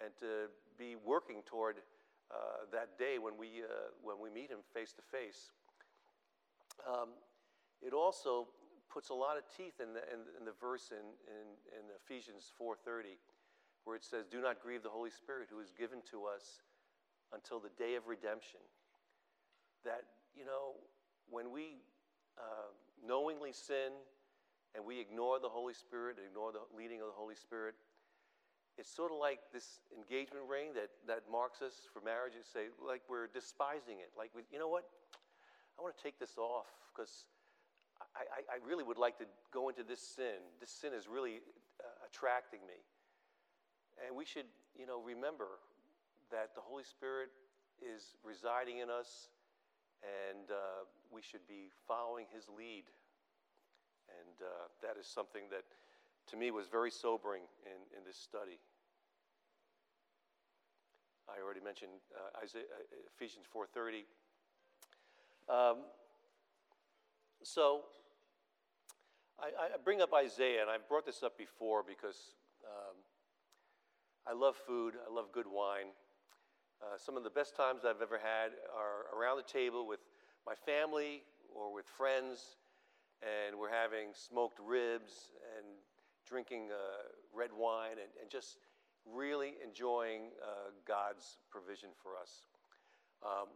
and 0.05 0.13
to 0.21 0.53
be 0.77 0.93
working 0.93 1.41
toward 1.49 1.81
uh, 2.31 2.67
that 2.73 2.99
day 2.99 3.19
when 3.19 3.37
we, 3.39 3.63
uh, 3.63 3.95
when 4.03 4.17
we 4.21 4.31
meet 4.31 4.51
him 4.51 4.61
face 4.75 4.93
to 4.93 5.03
face. 5.03 5.51
It 7.83 7.93
also 7.93 8.49
puts 8.91 9.11
a 9.11 9.15
lot 9.15 9.37
of 9.37 9.45
teeth 9.57 9.79
in 9.79 9.93
the, 9.93 10.03
in, 10.11 10.25
in 10.41 10.45
the 10.45 10.57
verse 10.59 10.91
in, 10.91 11.07
in, 11.29 11.47
in 11.77 11.85
Ephesians 12.03 12.51
4.30 12.59 13.21
where 13.85 13.95
it 13.95 14.03
says, 14.03 14.27
do 14.27 14.41
not 14.41 14.59
grieve 14.59 14.83
the 14.83 14.91
Holy 14.91 15.15
Spirit 15.15 15.47
who 15.47 15.61
is 15.61 15.71
given 15.71 16.03
to 16.11 16.27
us 16.27 16.67
until 17.33 17.61
the 17.61 17.71
day 17.79 17.95
of 17.95 18.09
redemption. 18.09 18.59
That, 19.85 20.03
you 20.35 20.45
know, 20.45 20.75
when 21.31 21.53
we 21.53 21.79
uh, 22.35 22.75
knowingly 22.99 23.53
sin 23.53 23.95
and 24.75 24.83
we 24.85 24.99
ignore 24.99 25.39
the 25.39 25.49
Holy 25.49 25.75
Spirit, 25.75 26.17
ignore 26.19 26.51
the 26.51 26.67
leading 26.75 26.99
of 26.99 27.07
the 27.07 27.15
Holy 27.15 27.37
Spirit, 27.37 27.79
it's 28.79 28.93
sort 28.93 29.11
of 29.11 29.19
like 29.19 29.41
this 29.53 29.81
engagement 29.97 30.45
ring 30.45 30.77
that, 30.77 30.93
that 31.07 31.25
marks 31.33 31.63
us 31.63 31.89
for 31.93 32.01
marriage. 32.05 32.33
You 32.37 32.45
say, 32.45 32.69
like 32.77 33.01
we're 33.09 33.29
despising 33.29 34.05
it. 34.05 34.13
Like, 34.17 34.31
we, 34.37 34.43
you 34.53 34.59
know 34.59 34.69
what? 34.69 34.85
I 35.79 35.83
want 35.83 35.97
to 35.97 36.03
take 36.03 36.19
this 36.21 36.37
off 36.37 36.69
because 36.93 37.25
I, 38.17 38.25
I, 38.41 38.57
I, 38.57 38.59
really 38.65 38.85
would 38.85 38.97
like 38.97 39.17
to 39.19 39.25
go 39.53 39.69
into 39.69 39.85
this 39.85 40.01
sin. 40.01 40.41
This 40.61 40.71
sin 40.71 40.93
is 40.93 41.09
really 41.09 41.41
uh, 41.81 42.09
attracting 42.09 42.61
me. 42.69 42.81
And 44.05 44.17
we 44.17 44.25
should, 44.25 44.49
you 44.77 44.87
know, 44.87 45.01
remember 45.01 45.61
that 46.31 46.53
the 46.55 46.61
Holy 46.61 46.85
Spirit 46.85 47.29
is 47.81 48.17
residing 48.25 48.79
in 48.79 48.89
us 48.89 49.29
and 50.05 50.53
uh, 50.53 50.85
we 51.11 51.23
should 51.23 51.45
be 51.49 51.73
following 51.89 52.27
his 52.33 52.49
lead. 52.53 52.85
And 54.13 54.37
uh, 54.41 54.69
that 54.85 55.01
is 55.01 55.07
something 55.07 55.49
that 55.51 55.65
to 56.29 56.37
me 56.37 56.51
was 56.51 56.67
very 56.69 56.91
sobering 56.91 57.43
in, 57.65 57.99
in 57.99 58.05
this 58.05 58.17
study. 58.17 58.59
I 61.29 61.43
already 61.43 61.61
mentioned 61.61 61.93
uh, 62.15 62.43
Isaiah, 62.43 62.63
uh, 62.71 63.11
Ephesians 63.17 63.47
4:30. 63.53 64.05
Um, 65.49 65.79
so 67.43 67.83
I, 69.39 69.75
I, 69.75 69.79
bring 69.85 70.01
up 70.01 70.13
Isaiah, 70.15 70.63
and 70.63 70.71
I've 70.71 70.89
brought 70.89 71.05
this 71.05 71.23
up 71.23 71.37
before 71.37 71.85
because 71.87 72.35
um, 72.65 72.97
I 74.27 74.33
love 74.33 74.57
food. 74.57 74.95
I 75.09 75.13
love 75.13 75.27
good 75.33 75.47
wine. 75.47 75.95
Uh, 76.83 76.99
some 76.99 77.17
of 77.17 77.25
the 77.25 77.31
best 77.31 77.57
times 77.57 77.85
I've 77.85 78.03
ever 78.03 78.19
had 78.19 78.53
are 78.75 79.17
around 79.17 79.37
the 79.37 79.51
table 79.51 79.87
with 79.87 80.01
my 80.47 80.55
family 80.55 81.23
or 81.55 81.73
with 81.73 81.87
friends, 81.87 82.57
and 83.23 83.59
we're 83.59 83.73
having 83.73 84.09
smoked 84.13 84.59
ribs 84.61 85.33
drinking 86.29 86.69
uh, 86.71 87.09
red 87.35 87.51
wine 87.57 87.93
and, 88.03 88.11
and, 88.21 88.31
just 88.31 88.59
really 89.07 89.55
enjoying 89.63 90.33
uh, 90.43 90.71
God's 90.87 91.39
provision 91.51 91.91
for 92.03 92.21
us. 92.21 92.43
Um, 93.23 93.49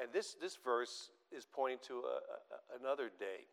and 0.00 0.12
this, 0.12 0.36
this 0.40 0.58
verse 0.62 1.10
is 1.32 1.46
pointing 1.50 1.78
to 1.88 1.94
a, 1.94 2.76
a, 2.76 2.80
another 2.80 3.10
day. 3.18 3.48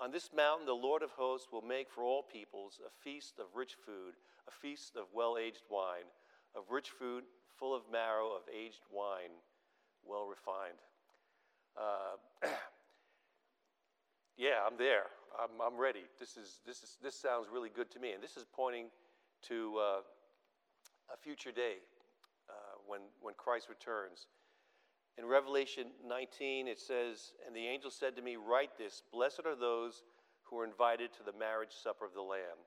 On 0.00 0.10
this 0.10 0.30
mountain, 0.34 0.66
the 0.66 0.72
Lord 0.72 1.02
of 1.02 1.10
hosts 1.10 1.48
will 1.52 1.62
make 1.62 1.90
for 1.90 2.02
all 2.02 2.22
peoples 2.22 2.80
a 2.84 2.90
feast 3.04 3.38
of 3.38 3.46
rich 3.54 3.76
food, 3.84 4.14
a 4.48 4.50
feast 4.50 4.96
of 4.96 5.04
well 5.12 5.36
aged 5.38 5.64
wine, 5.70 6.08
of 6.56 6.64
rich 6.70 6.90
food 6.90 7.24
full 7.58 7.76
of 7.76 7.82
marrow, 7.92 8.28
of 8.28 8.42
aged 8.48 8.80
wine, 8.90 9.36
well 10.02 10.26
refined. 10.26 10.80
Uh, 11.76 12.48
yeah, 14.38 14.64
I'm 14.66 14.78
there. 14.78 15.04
I'm, 15.38 15.60
I'm 15.60 15.80
ready. 15.80 16.04
This, 16.18 16.36
is, 16.36 16.60
this, 16.66 16.82
is, 16.82 16.96
this 17.02 17.14
sounds 17.14 17.46
really 17.52 17.70
good 17.74 17.90
to 17.92 17.98
me. 18.00 18.12
And 18.12 18.22
this 18.22 18.36
is 18.36 18.44
pointing 18.52 18.86
to 19.48 19.78
uh, 19.78 20.00
a 21.12 21.16
future 21.16 21.52
day 21.52 21.76
uh, 22.48 22.52
when, 22.86 23.00
when 23.20 23.34
Christ 23.34 23.68
returns. 23.68 24.26
In 25.18 25.26
Revelation 25.26 25.88
19, 26.06 26.68
it 26.68 26.78
says, 26.78 27.32
And 27.46 27.54
the 27.54 27.66
angel 27.66 27.90
said 27.90 28.16
to 28.16 28.22
me, 28.22 28.36
Write 28.36 28.76
this 28.78 29.02
Blessed 29.12 29.42
are 29.44 29.56
those 29.56 30.02
who 30.42 30.58
are 30.58 30.64
invited 30.64 31.12
to 31.14 31.22
the 31.22 31.36
marriage 31.38 31.72
supper 31.72 32.04
of 32.04 32.14
the 32.14 32.22
Lamb. 32.22 32.58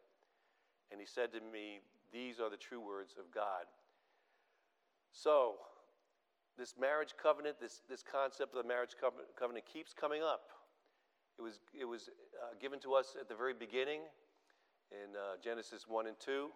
And 0.91 0.99
he 0.99 1.07
said 1.07 1.31
to 1.33 1.39
me, 1.39 1.79
These 2.11 2.39
are 2.39 2.49
the 2.49 2.57
true 2.57 2.79
words 2.79 3.15
of 3.17 3.33
God. 3.33 3.65
So, 5.11 5.55
this 6.57 6.75
marriage 6.79 7.15
covenant, 7.21 7.59
this, 7.59 7.81
this 7.89 8.03
concept 8.03 8.55
of 8.55 8.61
the 8.61 8.67
marriage 8.67 8.95
covenant, 9.37 9.65
keeps 9.65 9.93
coming 9.93 10.21
up. 10.21 10.49
It 11.37 11.41
was, 11.41 11.59
it 11.79 11.85
was 11.85 12.09
uh, 12.41 12.53
given 12.61 12.79
to 12.81 12.93
us 12.93 13.15
at 13.19 13.27
the 13.27 13.35
very 13.35 13.53
beginning 13.53 14.01
in 14.91 15.15
uh, 15.15 15.37
Genesis 15.43 15.85
1 15.87 16.07
and 16.07 16.15
2. 16.19 16.49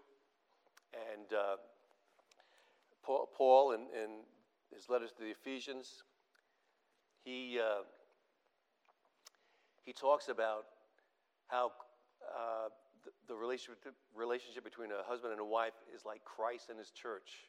And 0.93 1.33
uh, 1.33 1.57
Paul, 3.03 3.71
in, 3.71 3.81
in, 3.81 4.21
his 4.75 4.89
letters 4.89 5.11
to 5.13 5.23
the 5.23 5.31
Ephesians, 5.31 6.03
he, 7.23 7.57
uh, 7.57 7.83
he 9.85 9.93
talks 9.93 10.27
about 10.27 10.65
how 11.47 11.71
uh, 12.21 12.67
the, 13.05 13.11
the 13.29 13.35
relationship, 13.35 13.95
relationship 14.13 14.65
between 14.65 14.91
a 14.91 15.07
husband 15.07 15.31
and 15.31 15.41
a 15.41 15.45
wife 15.45 15.73
is 15.95 16.03
like 16.03 16.21
Christ 16.25 16.69
and 16.69 16.77
his 16.77 16.91
church. 16.91 17.47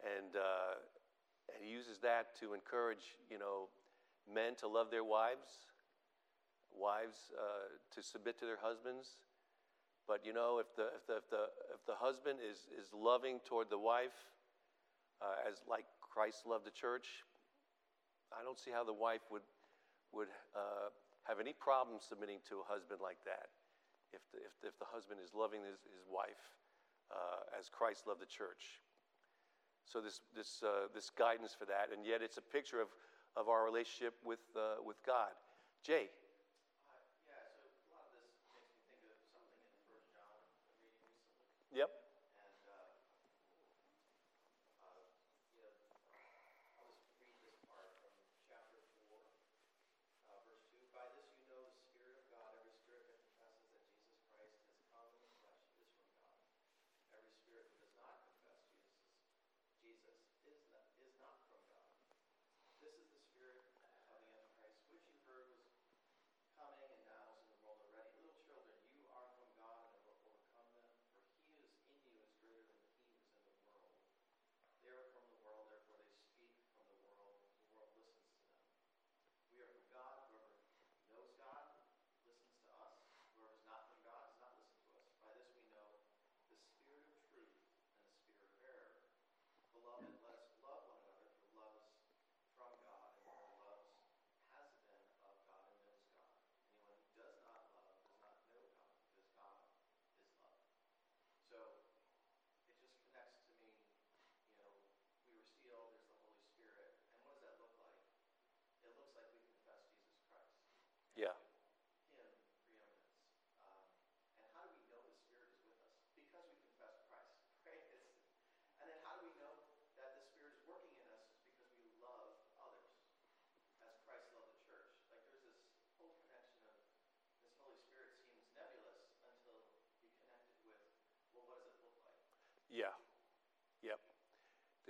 And, 0.00 0.36
uh, 0.36 0.78
and 1.54 1.64
he 1.66 1.72
uses 1.72 1.98
that 2.02 2.38
to 2.38 2.54
encourage, 2.54 3.18
you 3.28 3.38
know, 3.38 3.68
men 4.32 4.54
to 4.60 4.68
love 4.68 4.92
their 4.92 5.04
wives, 5.04 5.69
wives 6.76 7.30
uh, 7.34 7.70
to 7.94 8.02
submit 8.02 8.38
to 8.40 8.46
their 8.46 8.60
husbands. 8.60 9.20
But 10.06 10.26
you 10.26 10.32
know, 10.32 10.58
if 10.58 10.74
the, 10.74 10.90
if 10.96 11.06
the, 11.06 11.16
if 11.22 11.30
the, 11.30 11.44
if 11.74 11.82
the 11.86 11.94
husband 11.94 12.38
is, 12.42 12.66
is 12.74 12.90
loving 12.90 13.38
toward 13.46 13.70
the 13.70 13.78
wife 13.78 14.16
uh, 15.22 15.46
as 15.46 15.62
like 15.68 15.86
Christ 16.02 16.46
loved 16.46 16.66
the 16.66 16.74
church, 16.74 17.22
I 18.34 18.42
don't 18.42 18.58
see 18.58 18.70
how 18.70 18.82
the 18.82 18.94
wife 18.94 19.22
would, 19.30 19.46
would 20.12 20.30
uh, 20.54 20.90
have 21.26 21.38
any 21.38 21.54
problem 21.54 21.98
submitting 22.02 22.42
to 22.50 22.62
a 22.62 22.66
husband 22.66 22.98
like 23.02 23.22
that 23.26 23.50
if 24.10 24.22
the, 24.34 24.38
if 24.42 24.54
the, 24.62 24.66
if 24.74 24.76
the 24.78 24.90
husband 24.90 25.20
is 25.22 25.30
loving 25.34 25.62
his, 25.62 25.78
his 25.94 26.06
wife 26.10 26.42
uh, 27.10 27.58
as 27.58 27.70
Christ 27.70 28.06
loved 28.06 28.22
the 28.22 28.30
church. 28.30 28.82
So 29.86 30.00
this, 30.00 30.22
this, 30.34 30.62
uh, 30.62 30.86
this 30.94 31.10
guidance 31.10 31.54
for 31.58 31.66
that, 31.66 31.90
and 31.90 32.06
yet 32.06 32.22
it's 32.22 32.38
a 32.38 32.46
picture 32.46 32.80
of, 32.80 32.88
of 33.34 33.48
our 33.48 33.64
relationship 33.64 34.14
with, 34.22 34.42
uh, 34.54 34.82
with 34.82 34.98
God. 35.02 35.34
Jay. 35.82 36.10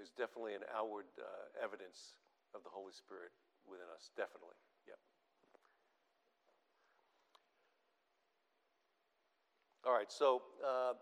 There's 0.01 0.17
definitely 0.17 0.57
an 0.57 0.65
outward 0.73 1.05
uh, 1.21 1.53
evidence 1.61 2.17
of 2.57 2.65
the 2.65 2.73
Holy 2.73 2.89
Spirit 2.89 3.37
within 3.69 3.85
us. 3.93 4.09
Definitely. 4.17 4.57
Yep. 4.89 4.97
All 9.85 9.93
right. 9.93 10.09
So 10.09 10.41
uh, 10.65 10.97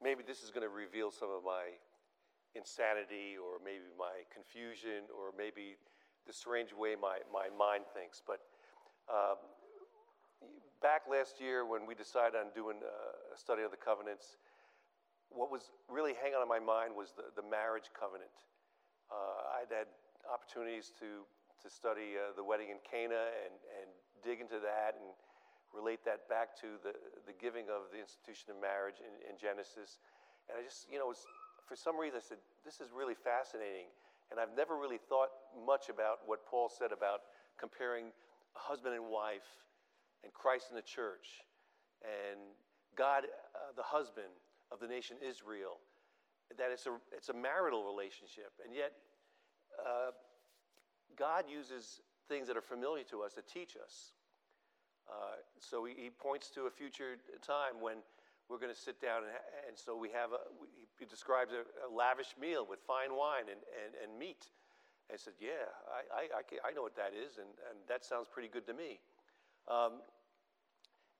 maybe 0.00 0.24
this 0.24 0.40
is 0.40 0.48
going 0.48 0.64
to 0.64 0.72
reveal 0.72 1.12
some 1.12 1.28
of 1.28 1.44
my 1.44 1.76
insanity 2.56 3.36
or 3.36 3.60
maybe 3.60 3.92
my 4.00 4.24
confusion 4.32 5.12
or 5.12 5.36
maybe 5.36 5.76
the 6.24 6.32
strange 6.32 6.72
way 6.72 6.96
my, 6.96 7.20
my 7.28 7.52
mind 7.52 7.84
thinks. 7.92 8.24
But 8.24 8.40
uh, 9.12 9.36
back 10.80 11.04
last 11.04 11.36
year 11.36 11.68
when 11.68 11.84
we 11.84 11.92
decided 11.92 12.32
on 12.40 12.48
doing 12.56 12.80
uh, 12.80 13.36
a 13.36 13.36
study 13.36 13.60
of 13.60 13.70
the 13.70 13.76
covenants, 13.76 14.40
what 15.34 15.50
was 15.50 15.72
really 15.88 16.14
hanging 16.16 16.38
on 16.38 16.48
my 16.48 16.60
mind 16.60 16.94
was 16.94 17.12
the, 17.16 17.28
the 17.34 17.44
marriage 17.44 17.90
covenant. 17.92 18.32
Uh, 19.10 19.60
I'd 19.60 19.72
had 19.72 19.88
opportunities 20.28 20.92
to, 21.00 21.26
to 21.60 21.68
study 21.68 22.16
uh, 22.16 22.32
the 22.36 22.44
wedding 22.44 22.70
in 22.70 22.80
Cana 22.84 23.32
and, 23.44 23.54
and 23.82 23.88
dig 24.24 24.40
into 24.40 24.60
that 24.62 24.96
and 24.96 25.12
relate 25.72 26.04
that 26.04 26.28
back 26.28 26.52
to 26.60 26.76
the, 26.84 26.92
the 27.24 27.34
giving 27.36 27.68
of 27.72 27.88
the 27.90 28.00
institution 28.00 28.52
of 28.52 28.60
marriage 28.60 29.00
in, 29.00 29.12
in 29.24 29.34
Genesis. 29.40 30.00
And 30.48 30.56
I 30.56 30.62
just, 30.62 30.86
you 30.88 31.00
know, 31.00 31.08
was, 31.08 31.24
for 31.64 31.76
some 31.76 31.96
reason 31.96 32.20
I 32.20 32.24
said, 32.24 32.40
this 32.64 32.80
is 32.80 32.92
really 32.92 33.16
fascinating. 33.16 33.88
And 34.28 34.40
I've 34.40 34.52
never 34.56 34.76
really 34.76 35.00
thought 35.00 35.32
much 35.52 35.88
about 35.88 36.24
what 36.24 36.44
Paul 36.48 36.68
said 36.72 36.92
about 36.92 37.24
comparing 37.60 38.12
husband 38.52 38.94
and 38.96 39.08
wife 39.08 39.48
and 40.24 40.32
Christ 40.32 40.72
and 40.72 40.76
the 40.76 40.84
church 40.84 41.44
and 42.04 42.40
God, 42.96 43.24
uh, 43.24 43.72
the 43.76 43.84
husband 43.84 44.32
of 44.72 44.80
the 44.80 44.88
nation 44.88 45.16
Israel, 45.20 45.78
that 46.56 46.70
it's 46.72 46.86
a, 46.86 46.96
it's 47.12 47.28
a 47.28 47.36
marital 47.36 47.84
relationship. 47.84 48.52
And 48.64 48.74
yet, 48.74 48.92
uh, 49.78 50.12
God 51.16 51.44
uses 51.48 52.00
things 52.28 52.48
that 52.48 52.56
are 52.56 52.64
familiar 52.64 53.04
to 53.12 53.22
us 53.22 53.34
to 53.34 53.42
teach 53.42 53.76
us. 53.76 54.12
Uh, 55.08 55.36
so 55.58 55.84
he, 55.84 55.94
he, 55.98 56.10
points 56.10 56.48
to 56.54 56.70
a 56.70 56.70
future 56.70 57.18
time 57.44 57.82
when 57.82 57.98
we're 58.48 58.58
going 58.58 58.72
to 58.72 58.78
sit 58.78 59.00
down, 59.02 59.26
and, 59.26 59.34
and 59.68 59.74
so 59.76 59.96
we 59.96 60.08
have 60.08 60.30
a, 60.30 60.40
he 60.98 61.04
describes 61.04 61.50
a, 61.52 61.66
a, 61.84 61.88
lavish 61.90 62.38
meal 62.40 62.64
with 62.68 62.78
fine 62.86 63.10
wine 63.18 63.50
and, 63.50 63.60
and, 63.82 63.92
and 63.98 64.18
meat. 64.18 64.46
And 65.10 65.18
I 65.18 65.18
said, 65.18 65.34
Yeah, 65.42 65.66
I, 65.90 66.30
I, 66.30 66.70
I, 66.70 66.72
know 66.72 66.82
what 66.82 66.94
that 66.96 67.12
is, 67.18 67.36
and, 67.36 67.50
and 67.68 67.82
that 67.88 68.04
sounds 68.04 68.28
pretty 68.30 68.48
good 68.48 68.64
to 68.70 68.74
me. 68.74 69.02
Um, 69.66 70.00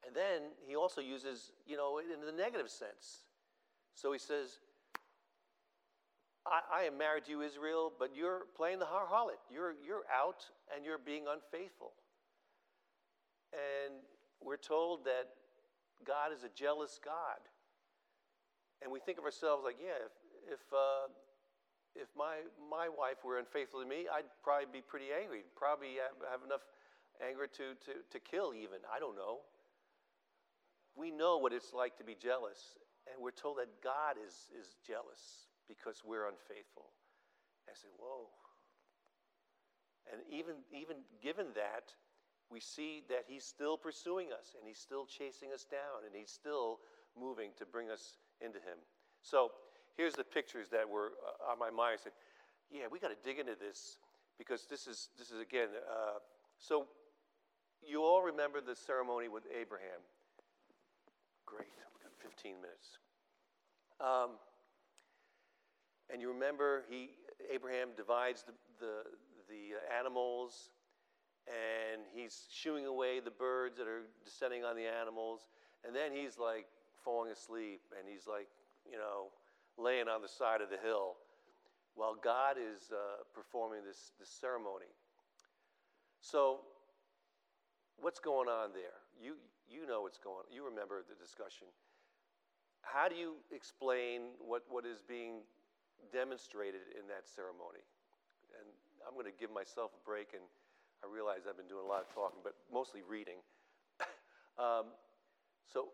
and 0.06 0.14
then 0.14 0.54
he 0.66 0.76
also 0.76 1.00
uses, 1.00 1.50
you 1.66 1.76
know, 1.76 1.98
in 1.98 2.24
the 2.24 2.32
negative 2.32 2.70
sense. 2.70 3.26
So 3.94 4.12
he 4.12 4.18
says, 4.18 4.58
I, 6.46 6.82
I, 6.82 6.82
am 6.84 6.98
married 6.98 7.24
to 7.26 7.30
you, 7.30 7.42
Israel, 7.42 7.92
but 7.98 8.10
you're 8.16 8.42
playing 8.56 8.78
the 8.78 8.86
harlot. 8.86 9.38
You're, 9.50 9.74
you're 9.84 10.02
out 10.12 10.44
and 10.74 10.84
you're 10.84 10.98
being 10.98 11.24
unfaithful. 11.30 11.92
And 13.52 13.94
we're 14.42 14.56
told 14.56 15.04
that 15.04 15.28
God 16.06 16.32
is 16.34 16.42
a 16.42 16.50
jealous 16.54 16.98
God. 17.04 17.38
And 18.82 18.90
we 18.90 18.98
think 18.98 19.18
of 19.18 19.24
ourselves 19.24 19.62
like, 19.64 19.76
yeah, 19.78 20.02
if, 20.02 20.58
if, 20.58 20.64
uh, 20.72 21.06
if 21.94 22.08
my, 22.18 22.42
my 22.58 22.88
wife 22.88 23.22
were 23.24 23.38
unfaithful 23.38 23.80
to 23.80 23.86
me, 23.86 24.10
I'd 24.10 24.26
probably 24.42 24.66
be 24.72 24.82
pretty 24.82 25.14
angry. 25.14 25.44
Probably 25.54 26.02
have, 26.02 26.42
enough 26.42 26.66
anger 27.22 27.46
to, 27.46 27.78
to, 27.86 27.92
to 28.10 28.18
kill, 28.18 28.52
even. 28.54 28.82
I 28.90 28.98
don't 28.98 29.14
know. 29.14 29.46
We 30.96 31.10
know 31.10 31.38
what 31.38 31.52
it's 31.52 31.72
like 31.72 31.96
to 31.98 32.04
be 32.04 32.16
jealous. 32.18 32.58
And 33.12 33.22
we're 33.22 33.36
told 33.36 33.58
that 33.58 33.68
God 33.84 34.16
is, 34.16 34.48
is 34.56 34.76
jealous 34.80 35.52
because 35.68 36.02
we're 36.04 36.26
unfaithful. 36.26 36.90
I 37.68 37.76
said, 37.76 37.90
whoa. 38.00 38.28
And 40.10 40.20
even, 40.32 40.64
even 40.72 41.04
given 41.22 41.46
that, 41.54 41.92
we 42.50 42.60
see 42.60 43.02
that 43.08 43.24
he's 43.26 43.44
still 43.44 43.76
pursuing 43.76 44.28
us 44.32 44.56
and 44.58 44.66
he's 44.66 44.78
still 44.78 45.06
chasing 45.06 45.52
us 45.54 45.64
down 45.64 46.04
and 46.04 46.14
he's 46.14 46.30
still 46.30 46.80
moving 47.18 47.50
to 47.58 47.64
bring 47.64 47.90
us 47.90 48.18
into 48.40 48.58
him. 48.58 48.76
So 49.22 49.52
here's 49.96 50.14
the 50.14 50.24
pictures 50.24 50.68
that 50.70 50.88
were 50.88 51.12
uh, 51.24 51.52
on 51.52 51.58
my 51.58 51.70
mind. 51.70 51.98
I 52.00 52.02
said, 52.02 52.12
yeah, 52.70 52.88
we 52.90 52.98
got 52.98 53.08
to 53.08 53.20
dig 53.24 53.38
into 53.38 53.54
this 53.54 53.98
because 54.38 54.66
this 54.68 54.86
is, 54.86 55.08
this 55.18 55.30
is 55.30 55.40
again, 55.40 55.68
uh, 55.88 56.18
so 56.58 56.86
you 57.86 58.02
all 58.02 58.22
remember 58.22 58.60
the 58.60 58.76
ceremony 58.76 59.28
with 59.28 59.44
Abraham. 59.48 60.00
Great, 61.46 61.68
15 62.22 62.56
minutes. 62.56 62.98
Um, 64.00 64.38
and 66.10 66.20
you 66.20 66.32
remember 66.32 66.84
he, 66.88 67.10
Abraham 67.52 67.88
divides 67.96 68.44
the, 68.44 68.52
the, 68.78 69.02
the 69.48 69.78
animals 69.98 70.70
and 71.46 72.02
he's 72.14 72.46
shooing 72.52 72.86
away 72.86 73.20
the 73.20 73.30
birds 73.30 73.76
that 73.78 73.88
are 73.88 74.02
descending 74.24 74.64
on 74.64 74.76
the 74.76 74.86
animals. 74.86 75.40
And 75.84 75.94
then 75.94 76.12
he's 76.12 76.38
like 76.38 76.66
falling 77.04 77.32
asleep 77.32 77.80
and 77.98 78.08
he's 78.08 78.26
like, 78.26 78.48
you 78.90 78.98
know, 78.98 79.30
laying 79.78 80.08
on 80.08 80.22
the 80.22 80.28
side 80.28 80.60
of 80.60 80.70
the 80.70 80.78
hill 80.78 81.16
while 81.94 82.14
God 82.14 82.56
is 82.56 82.90
uh, 82.92 83.24
performing 83.34 83.80
this, 83.84 84.12
this 84.18 84.28
ceremony. 84.28 84.90
So, 86.20 86.60
what's 87.98 88.20
going 88.20 88.48
on 88.48 88.70
there? 88.72 89.02
You, 89.20 89.34
you 89.68 89.86
know 89.86 90.02
what's 90.02 90.18
going 90.18 90.46
on. 90.46 90.54
You 90.54 90.64
remember 90.64 91.02
the 91.02 91.16
discussion. 91.18 91.66
How 92.82 93.08
do 93.08 93.14
you 93.14 93.38
explain 93.54 94.34
what, 94.42 94.62
what 94.68 94.84
is 94.84 95.00
being 95.06 95.46
demonstrated 96.12 96.82
in 96.98 97.06
that 97.08 97.24
ceremony? 97.24 97.82
And 98.58 98.68
I'm 99.06 99.14
going 99.14 99.30
to 99.30 99.38
give 99.38 99.54
myself 99.54 99.94
a 99.94 100.02
break 100.04 100.34
and 100.34 100.42
I 101.02 101.10
realize 101.10 101.50
I've 101.50 101.58
been 101.58 101.70
doing 101.70 101.82
a 101.82 101.90
lot 101.90 102.06
of 102.06 102.10
talking, 102.14 102.38
but 102.46 102.54
mostly 102.70 103.02
reading. 103.02 103.42
um, 104.58 104.94
so, 105.66 105.90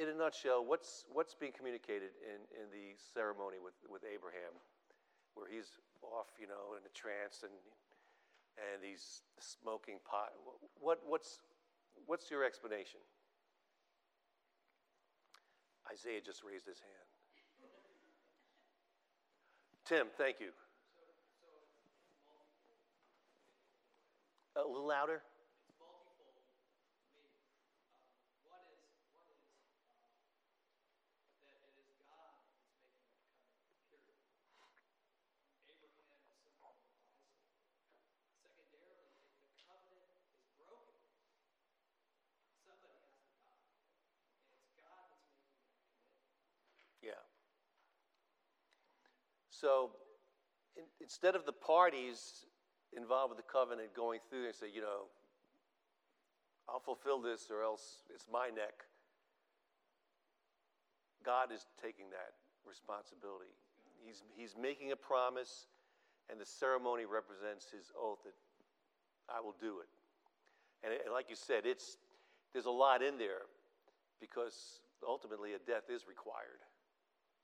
in 0.00 0.08
a 0.08 0.16
nutshell, 0.16 0.64
what's, 0.64 1.04
what's 1.12 1.36
being 1.36 1.52
communicated 1.52 2.16
in, 2.24 2.40
in 2.56 2.72
the 2.72 2.96
ceremony 2.96 3.60
with, 3.60 3.76
with 3.84 4.00
Abraham, 4.08 4.56
where 5.36 5.44
he's 5.44 5.76
off, 6.00 6.32
you 6.40 6.48
know, 6.48 6.72
in 6.72 6.82
a 6.88 6.92
trance 6.96 7.44
and, 7.44 7.52
and 8.56 8.80
he's 8.80 9.20
smoking 9.36 10.00
pot? 10.08 10.32
What, 10.80 11.04
what's, 11.04 11.44
what's 12.08 12.30
your 12.32 12.48
explanation? 12.48 13.04
Isaiah 15.90 16.20
just 16.22 16.44
raised 16.44 16.66
his 16.66 16.78
hand. 16.78 17.08
Tim, 19.84 20.06
thank 20.16 20.38
you. 20.38 20.54
A 24.54 24.62
little 24.62 24.86
louder. 24.86 25.22
It's 25.66 25.74
multifold. 25.82 26.46
I 26.94 27.18
mean, 27.18 27.26
um, 27.74 28.06
one 28.46 28.70
is, 28.70 28.86
one 29.10 29.26
is, 29.34 29.50
um, 29.66 30.06
that 31.42 31.58
it 31.58 31.74
is 31.74 31.90
God 32.06 32.38
that's 33.90 33.90
making 33.90 34.14
the 34.14 34.46
covenant, 34.54 34.94
period. 35.10 35.34
Abraham 35.66 36.06
is 36.06 36.22
symbol 36.22 36.54
of 36.54 36.62
Isaac. 36.70 37.02
Secondarily, 38.38 39.10
if 39.26 39.42
the 39.42 39.58
covenant 39.66 40.06
is 40.38 40.54
broken, 40.54 41.02
somebody 42.62 42.94
has 43.02 43.18
to 43.26 43.42
die. 43.42 43.74
And 44.38 44.54
it's 44.54 44.70
God 44.78 45.02
that's 45.10 45.34
making 45.34 45.66
that 45.66 46.14
commitment. 46.14 46.62
Yeah. 47.02 47.26
So 49.60 49.90
in, 50.76 50.84
instead 51.00 51.36
of 51.36 51.44
the 51.44 51.52
parties 51.52 52.46
involved 52.96 53.36
with 53.36 53.38
the 53.38 53.50
covenant 53.52 53.92
going 53.94 54.20
through 54.28 54.46
and 54.46 54.54
say, 54.54 54.66
you 54.72 54.80
know, 54.80 55.12
I'll 56.68 56.80
fulfill 56.80 57.20
this 57.20 57.50
or 57.50 57.62
else 57.62 58.02
it's 58.14 58.26
my 58.32 58.48
neck, 58.48 58.88
God 61.24 61.52
is 61.52 61.66
taking 61.82 62.08
that 62.10 62.32
responsibility. 62.64 63.52
He's, 64.00 64.22
he's 64.32 64.54
making 64.56 64.92
a 64.92 64.96
promise, 64.96 65.68
and 66.30 66.40
the 66.40 66.46
ceremony 66.46 67.04
represents 67.04 67.68
his 67.68 67.92
oath 67.92 68.24
that 68.24 68.32
I 69.28 69.44
will 69.44 69.56
do 69.60 69.84
it. 69.84 69.90
And, 70.80 70.96
and 71.04 71.12
like 71.12 71.28
you 71.28 71.36
said, 71.36 71.68
it's, 71.68 71.98
there's 72.54 72.64
a 72.64 72.72
lot 72.72 73.02
in 73.02 73.18
there 73.18 73.44
because 74.20 74.80
ultimately 75.04 75.52
a 75.52 75.60
death 75.60 75.92
is 75.92 76.08
required 76.08 76.64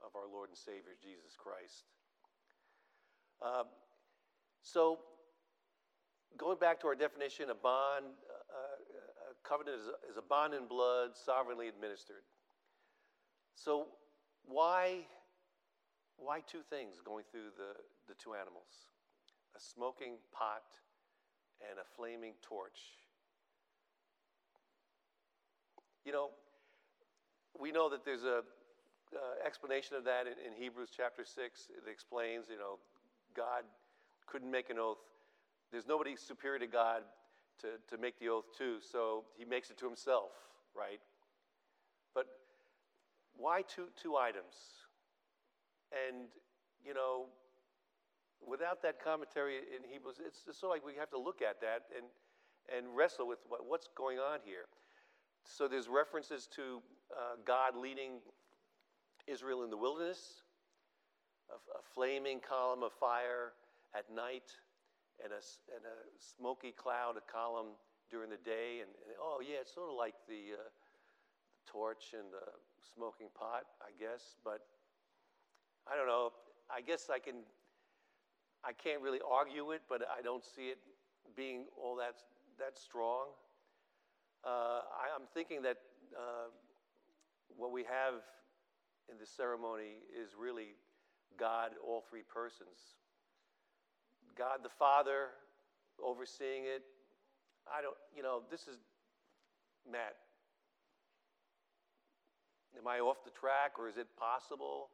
of 0.01 0.17
our 0.17 0.29
Lord 0.31 0.49
and 0.49 0.57
Savior 0.57 0.97
Jesus 0.97 1.37
Christ. 1.37 1.85
Um, 3.43 3.67
so, 4.63 4.99
going 6.37 6.59
back 6.59 6.81
to 6.81 6.87
our 6.89 6.95
definition, 6.95 7.51
a 7.51 7.55
bond, 7.55 8.05
uh, 8.07 9.31
a 9.31 9.49
covenant 9.49 9.81
is 9.81 9.87
a, 9.87 10.11
is 10.11 10.17
a 10.17 10.23
bond 10.23 10.55
in 10.55 10.67
blood, 10.67 11.11
sovereignly 11.15 11.69
administered. 11.69 12.25
So, 13.55 13.87
why, 14.45 15.07
why 16.17 16.41
two 16.47 16.61
things 16.71 17.01
going 17.05 17.25
through 17.31 17.51
the, 17.57 17.79
the 18.09 18.15
two 18.23 18.35
animals? 18.35 18.91
A 19.57 19.61
smoking 19.61 20.17
pot 20.33 20.65
and 21.61 21.79
a 21.79 21.85
flaming 21.97 22.35
torch. 22.43 22.79
You 26.05 26.13
know, 26.13 26.31
we 27.59 27.73
know 27.73 27.89
that 27.91 28.05
there's 28.05 28.25
a 28.25 28.43
uh, 29.15 29.47
explanation 29.47 29.97
of 29.97 30.05
that 30.05 30.27
in, 30.27 30.35
in 30.45 30.53
Hebrews 30.61 30.91
chapter 30.95 31.25
6. 31.25 31.35
It 31.35 31.91
explains, 31.91 32.47
you 32.51 32.59
know, 32.59 32.79
God 33.37 33.65
couldn't 34.27 34.51
make 34.51 34.71
an 34.71 34.79
oath. 34.79 34.99
There's 35.71 35.87
nobody 35.87 36.17
superior 36.17 36.59
to 36.59 36.67
God 36.67 37.03
to, 37.61 37.69
to 37.95 38.01
make 38.01 38.19
the 38.19 38.29
oath 38.29 38.45
to, 38.59 38.79
so 38.81 39.25
he 39.37 39.45
makes 39.45 39.71
it 39.71 39.79
to 39.79 39.87
himself, 39.87 40.31
right? 40.77 41.01
But 42.15 42.27
why 43.37 43.63
two, 43.63 43.87
two 44.01 44.17
items? 44.17 44.55
And, 45.93 46.29
you 46.85 46.95
know, 46.95 47.27
without 48.47 48.83
that 48.83 49.03
commentary 49.03 49.57
in 49.57 49.91
Hebrews, 49.91 50.17
it's, 50.25 50.43
it's 50.49 50.61
so 50.61 50.69
like 50.69 50.85
we 50.85 50.95
have 50.99 51.11
to 51.11 51.19
look 51.19 51.43
at 51.43 51.61
that 51.61 51.83
and, 51.97 52.07
and 52.77 52.97
wrestle 52.97 53.27
with 53.27 53.39
what, 53.49 53.61
what's 53.67 53.89
going 53.97 54.19
on 54.19 54.41
here. 54.45 54.67
So 55.45 55.69
there's 55.69 55.89
references 55.89 56.49
to 56.57 56.83
uh, 57.13 57.37
God 57.47 57.77
leading 57.77 58.19
Israel 59.27 59.63
in 59.63 59.71
the 59.71 59.77
wilderness, 59.77 60.43
a, 61.51 61.57
a 61.79 61.83
flaming 61.95 62.41
column 62.41 62.83
of 62.83 62.93
fire 62.93 63.53
at 63.95 64.05
night, 64.15 64.51
and 65.23 65.33
a, 65.33 65.41
and 65.73 65.85
a 65.85 65.97
smoky 66.19 66.73
cloud, 66.73 67.17
a 67.17 67.25
column 67.33 67.79
during 68.11 68.31
the 68.31 68.43
day. 68.45 68.81
And, 68.83 68.91
and 69.07 69.17
oh, 69.21 69.41
yeah, 69.41 69.63
it's 69.63 69.75
sort 69.75 69.91
of 69.91 69.97
like 69.97 70.15
the, 70.29 70.59
uh, 70.59 70.69
the 71.55 71.63
torch 71.71 72.13
and 72.13 72.29
the 72.33 72.47
smoking 72.95 73.29
pot, 73.35 73.65
I 73.81 73.91
guess. 73.99 74.37
But 74.45 74.61
I 75.87 75.97
don't 75.97 76.07
know. 76.07 76.33
I 76.71 76.81
guess 76.81 77.09
I 77.11 77.19
can. 77.19 77.47
I 78.65 78.73
can't 78.73 79.01
really 79.01 79.21
argue 79.23 79.71
it, 79.71 79.83
but 79.89 80.03
I 80.11 80.23
don't 80.23 80.45
see 80.45 80.75
it 80.75 80.79
being 81.37 81.67
all 81.81 81.95
that 81.97 82.17
that 82.59 82.79
strong. 82.79 83.29
Uh, 84.45 84.83
I, 84.91 85.15
am 85.15 85.27
thinking 85.35 85.63
that 85.63 85.77
uh, 86.17 86.51
what 87.57 87.73
we 87.73 87.85
have 87.85 88.23
in 89.11 89.19
the 89.19 89.27
ceremony 89.27 90.03
is 90.11 90.31
really 90.39 90.75
God, 91.39 91.73
all 91.85 92.03
three 92.09 92.23
persons. 92.23 92.97
God 94.37 94.61
the 94.63 94.69
Father 94.69 95.29
overseeing 96.03 96.65
it. 96.65 96.83
I 97.67 97.83
don't, 97.83 97.97
you 98.15 98.23
know, 98.23 98.43
this 98.51 98.69
is 98.69 98.79
Matt. 99.91 100.17
Am 102.77 102.87
I 102.87 103.01
off 103.01 103.25
the 103.25 103.31
track 103.33 103.79
or 103.79 103.89
is 103.89 103.97
it 103.97 104.07
possible? 104.17 104.91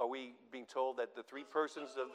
Are 0.00 0.06
we 0.06 0.36
being 0.52 0.66
told 0.68 0.98
that 0.98 1.16
the 1.16 1.22
three 1.24 1.44
persons 1.44 1.96
of. 1.96 2.12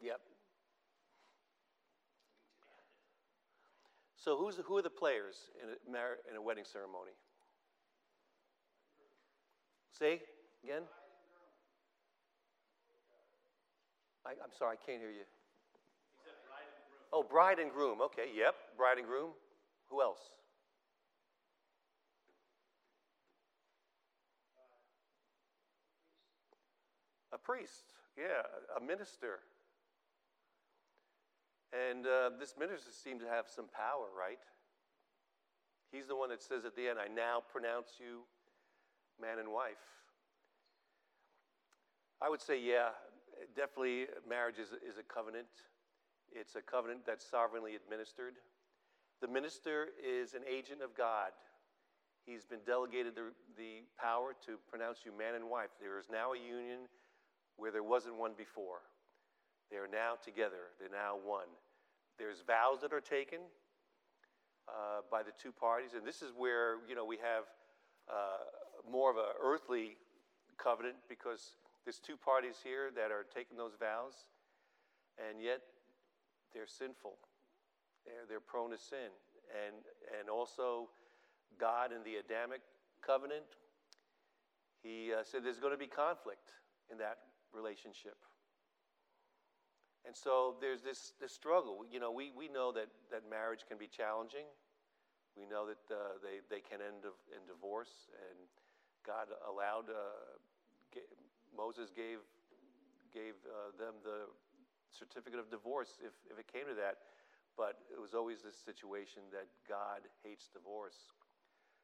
Yep. 0.00 0.20
So 4.16 4.36
who's 4.36 4.56
who 4.64 4.76
are 4.76 4.82
the 4.82 4.90
players 4.90 5.36
in 5.62 5.70
a, 5.70 5.90
mar- 5.90 6.18
in 6.30 6.36
a 6.36 6.42
wedding 6.42 6.64
ceremony? 6.64 7.12
Say 9.98 10.20
again. 10.62 10.82
I, 14.26 14.30
I'm 14.30 14.52
sorry, 14.58 14.76
I 14.76 14.86
can't 14.86 15.00
hear 15.00 15.10
you. 15.10 15.24
Bride 16.46 16.66
and 16.68 16.82
groom. 16.90 17.08
Oh, 17.12 17.22
bride 17.22 17.58
and 17.58 17.72
groom. 17.72 17.98
Okay, 18.02 18.30
yep, 18.36 18.54
bride 18.76 18.98
and 18.98 19.06
groom. 19.06 19.30
Who 19.90 20.02
else? 20.02 20.20
A 27.32 27.38
priest, 27.38 27.94
yeah, 28.16 28.42
a 28.76 28.84
minister. 28.84 29.40
And 31.72 32.06
uh, 32.06 32.30
this 32.40 32.54
minister 32.58 32.90
seems 32.92 33.22
to 33.22 33.28
have 33.28 33.46
some 33.46 33.66
power, 33.68 34.08
right? 34.16 34.40
He's 35.92 36.06
the 36.06 36.16
one 36.16 36.30
that 36.30 36.42
says 36.42 36.64
at 36.64 36.74
the 36.76 36.88
end, 36.88 36.98
I 36.98 37.08
now 37.08 37.42
pronounce 37.52 38.00
you 38.00 38.24
man 39.20 39.38
and 39.38 39.52
wife. 39.52 39.80
I 42.20 42.28
would 42.28 42.42
say, 42.42 42.60
yeah, 42.60 42.90
definitely 43.54 44.06
marriage 44.28 44.58
is, 44.58 44.68
is 44.82 44.98
a 44.98 45.02
covenant. 45.02 45.46
It's 46.32 46.56
a 46.56 46.62
covenant 46.62 47.00
that's 47.06 47.24
sovereignly 47.24 47.74
administered. 47.74 48.34
The 49.20 49.28
minister 49.28 49.88
is 49.98 50.34
an 50.34 50.42
agent 50.48 50.80
of 50.82 50.94
God. 50.96 51.30
He's 52.24 52.44
been 52.44 52.60
delegated 52.66 53.16
the, 53.16 53.32
the 53.56 53.82
power 53.98 54.34
to 54.46 54.58
pronounce 54.70 54.98
you 55.04 55.16
man 55.16 55.34
and 55.34 55.50
wife. 55.50 55.70
There 55.80 55.98
is 55.98 56.06
now 56.10 56.34
a 56.34 56.38
union 56.38 56.86
where 57.56 57.72
there 57.72 57.82
wasn't 57.82 58.16
one 58.16 58.32
before. 58.36 58.86
They 59.70 59.76
are 59.76 59.88
now 59.90 60.14
together, 60.22 60.72
they're 60.78 60.88
now 60.88 61.18
one. 61.22 61.50
There's 62.18 62.42
vows 62.46 62.80
that 62.82 62.92
are 62.92 63.00
taken 63.00 63.38
uh, 64.68 65.02
by 65.10 65.22
the 65.22 65.32
two 65.40 65.52
parties, 65.52 65.90
and 65.94 66.06
this 66.06 66.22
is 66.22 66.32
where 66.36 66.76
you 66.88 66.94
know 66.94 67.04
we 67.04 67.16
have 67.16 67.44
uh, 68.08 68.44
more 68.90 69.10
of 69.10 69.16
an 69.16 69.34
earthly 69.42 69.96
covenant 70.56 70.96
because 71.08 71.56
there's 71.84 71.98
two 71.98 72.16
parties 72.16 72.56
here 72.62 72.90
that 72.94 73.10
are 73.10 73.24
taking 73.34 73.56
those 73.56 73.72
vows, 73.78 74.14
and 75.18 75.42
yet 75.42 75.60
they're 76.54 76.66
sinful. 76.66 77.16
They're, 78.08 78.24
they're 78.28 78.40
prone 78.40 78.70
to 78.72 78.78
sin. 78.80 79.12
And, 79.52 79.76
and 80.18 80.32
also, 80.32 80.88
God 81.60 81.92
in 81.92 82.00
the 82.04 82.16
Adamic 82.16 82.64
covenant, 83.04 83.44
he 84.80 85.12
uh, 85.12 85.20
said 85.24 85.44
there's 85.44 85.60
going 85.60 85.76
to 85.76 85.78
be 85.78 85.86
conflict 85.86 86.56
in 86.90 86.96
that 86.98 87.18
relationship. 87.52 88.16
And 90.06 90.16
so 90.16 90.56
there's 90.60 90.80
this, 90.80 91.12
this 91.20 91.36
struggle. 91.36 91.84
You 91.84 92.00
know, 92.00 92.08
we, 92.08 92.32
we 92.32 92.48
know 92.48 92.72
that, 92.72 92.88
that 93.12 93.28
marriage 93.28 93.68
can 93.68 93.76
be 93.76 93.88
challenging. 93.92 94.48
We 95.36 95.44
know 95.44 95.68
that 95.68 95.84
uh, 95.92 96.16
they, 96.24 96.40
they 96.48 96.64
can 96.64 96.80
end 96.80 97.04
in 97.04 97.44
divorce. 97.44 98.08
And 98.32 98.40
God 99.04 99.28
allowed, 99.44 99.92
uh, 99.92 101.04
Moses 101.52 101.92
gave, 101.92 102.24
gave 103.12 103.36
uh, 103.44 103.76
them 103.76 104.00
the 104.00 104.32
certificate 104.88 105.38
of 105.38 105.50
divorce 105.52 106.00
if, 106.00 106.16
if 106.32 106.40
it 106.40 106.48
came 106.48 106.64
to 106.72 106.76
that. 106.80 107.04
But 107.58 107.74
it 107.92 108.00
was 108.00 108.14
always 108.14 108.42
this 108.42 108.56
situation 108.64 109.22
that 109.32 109.48
God 109.68 110.06
hates 110.22 110.48
divorce. 110.48 111.10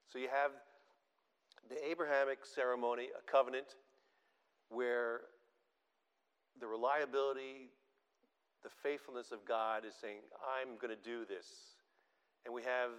So 0.07 0.21
you 0.21 0.29
have 0.31 0.53
the 1.69 1.77
Abrahamic 1.85 2.47
ceremony, 2.47 3.09
a 3.11 3.31
covenant, 3.31 3.75
where 4.69 5.23
the 6.61 6.67
reliability, 6.67 7.71
the 8.63 8.71
faithfulness 8.83 9.33
of 9.33 9.45
God 9.45 9.85
is 9.85 9.95
saying, 10.01 10.21
I'm 10.41 10.77
going 10.79 10.95
to 10.95 11.03
do 11.03 11.25
this. 11.27 11.47
And 12.45 12.55
we 12.55 12.63
have 12.63 12.91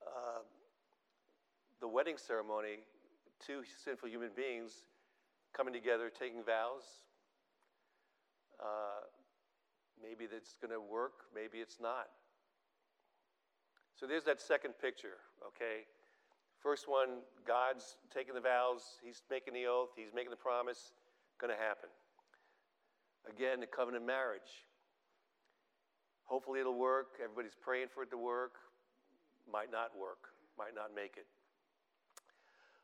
uh, 0.00 0.40
the 1.80 1.88
wedding 1.88 2.16
ceremony, 2.16 2.86
two 3.44 3.62
sinful 3.84 4.08
human 4.08 4.30
beings 4.34 4.86
coming 5.52 5.74
together, 5.74 6.10
taking 6.10 6.42
vows. 6.42 6.84
Uh, 8.58 9.04
maybe 10.02 10.26
that's 10.26 10.56
going 10.60 10.72
to 10.72 10.80
work, 10.80 11.30
maybe 11.34 11.58
it's 11.58 11.78
not. 11.80 12.10
So 13.94 14.06
there's 14.06 14.24
that 14.24 14.40
second 14.40 14.74
picture, 14.82 15.22
okay? 15.46 15.86
First 16.58 16.88
one, 16.88 17.22
God's 17.46 17.96
taking 18.12 18.34
the 18.34 18.40
vows, 18.40 18.98
He's 19.02 19.22
making 19.30 19.54
the 19.54 19.66
oath, 19.66 19.90
He's 19.96 20.14
making 20.14 20.30
the 20.30 20.36
promise, 20.36 20.92
going 21.40 21.52
to 21.52 21.58
happen. 21.58 21.90
Again, 23.28 23.60
the 23.60 23.66
covenant 23.66 24.06
marriage. 24.06 24.66
Hopefully 26.24 26.60
it'll 26.60 26.78
work. 26.78 27.18
Everybody's 27.22 27.58
praying 27.58 27.88
for 27.92 28.02
it 28.02 28.10
to 28.10 28.18
work. 28.18 28.58
Might 29.50 29.70
not 29.70 29.90
work, 29.98 30.34
might 30.58 30.74
not 30.74 30.94
make 30.94 31.14
it. 31.16 31.26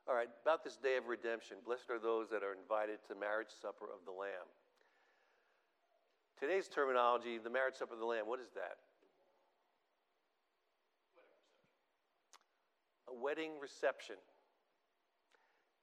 All 0.08 0.14
right, 0.14 0.28
about 0.42 0.64
this 0.64 0.76
day 0.76 0.96
of 0.96 1.06
redemption, 1.06 1.58
blessed 1.64 1.90
are 1.90 1.98
those 1.98 2.30
that 2.30 2.42
are 2.42 2.56
invited 2.56 2.98
to 3.08 3.14
marriage 3.14 3.52
supper 3.52 3.86
of 3.86 4.04
the 4.06 4.12
Lamb. 4.12 4.48
Today's 6.38 6.68
terminology, 6.68 7.38
the 7.42 7.50
marriage 7.50 7.74
supper 7.74 7.94
of 7.94 8.00
the 8.00 8.06
Lamb, 8.06 8.26
what 8.26 8.38
is 8.38 8.50
that? 8.54 8.78
A 13.10 13.14
wedding 13.14 13.58
reception. 13.60 14.14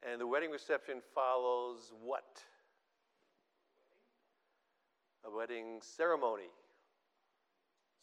And 0.10 0.22
the 0.22 0.28
wedding 0.28 0.52
reception 0.52 1.02
follows 1.14 1.92
what? 2.02 2.42
A 5.26 5.36
wedding 5.36 5.80
ceremony. 5.82 6.52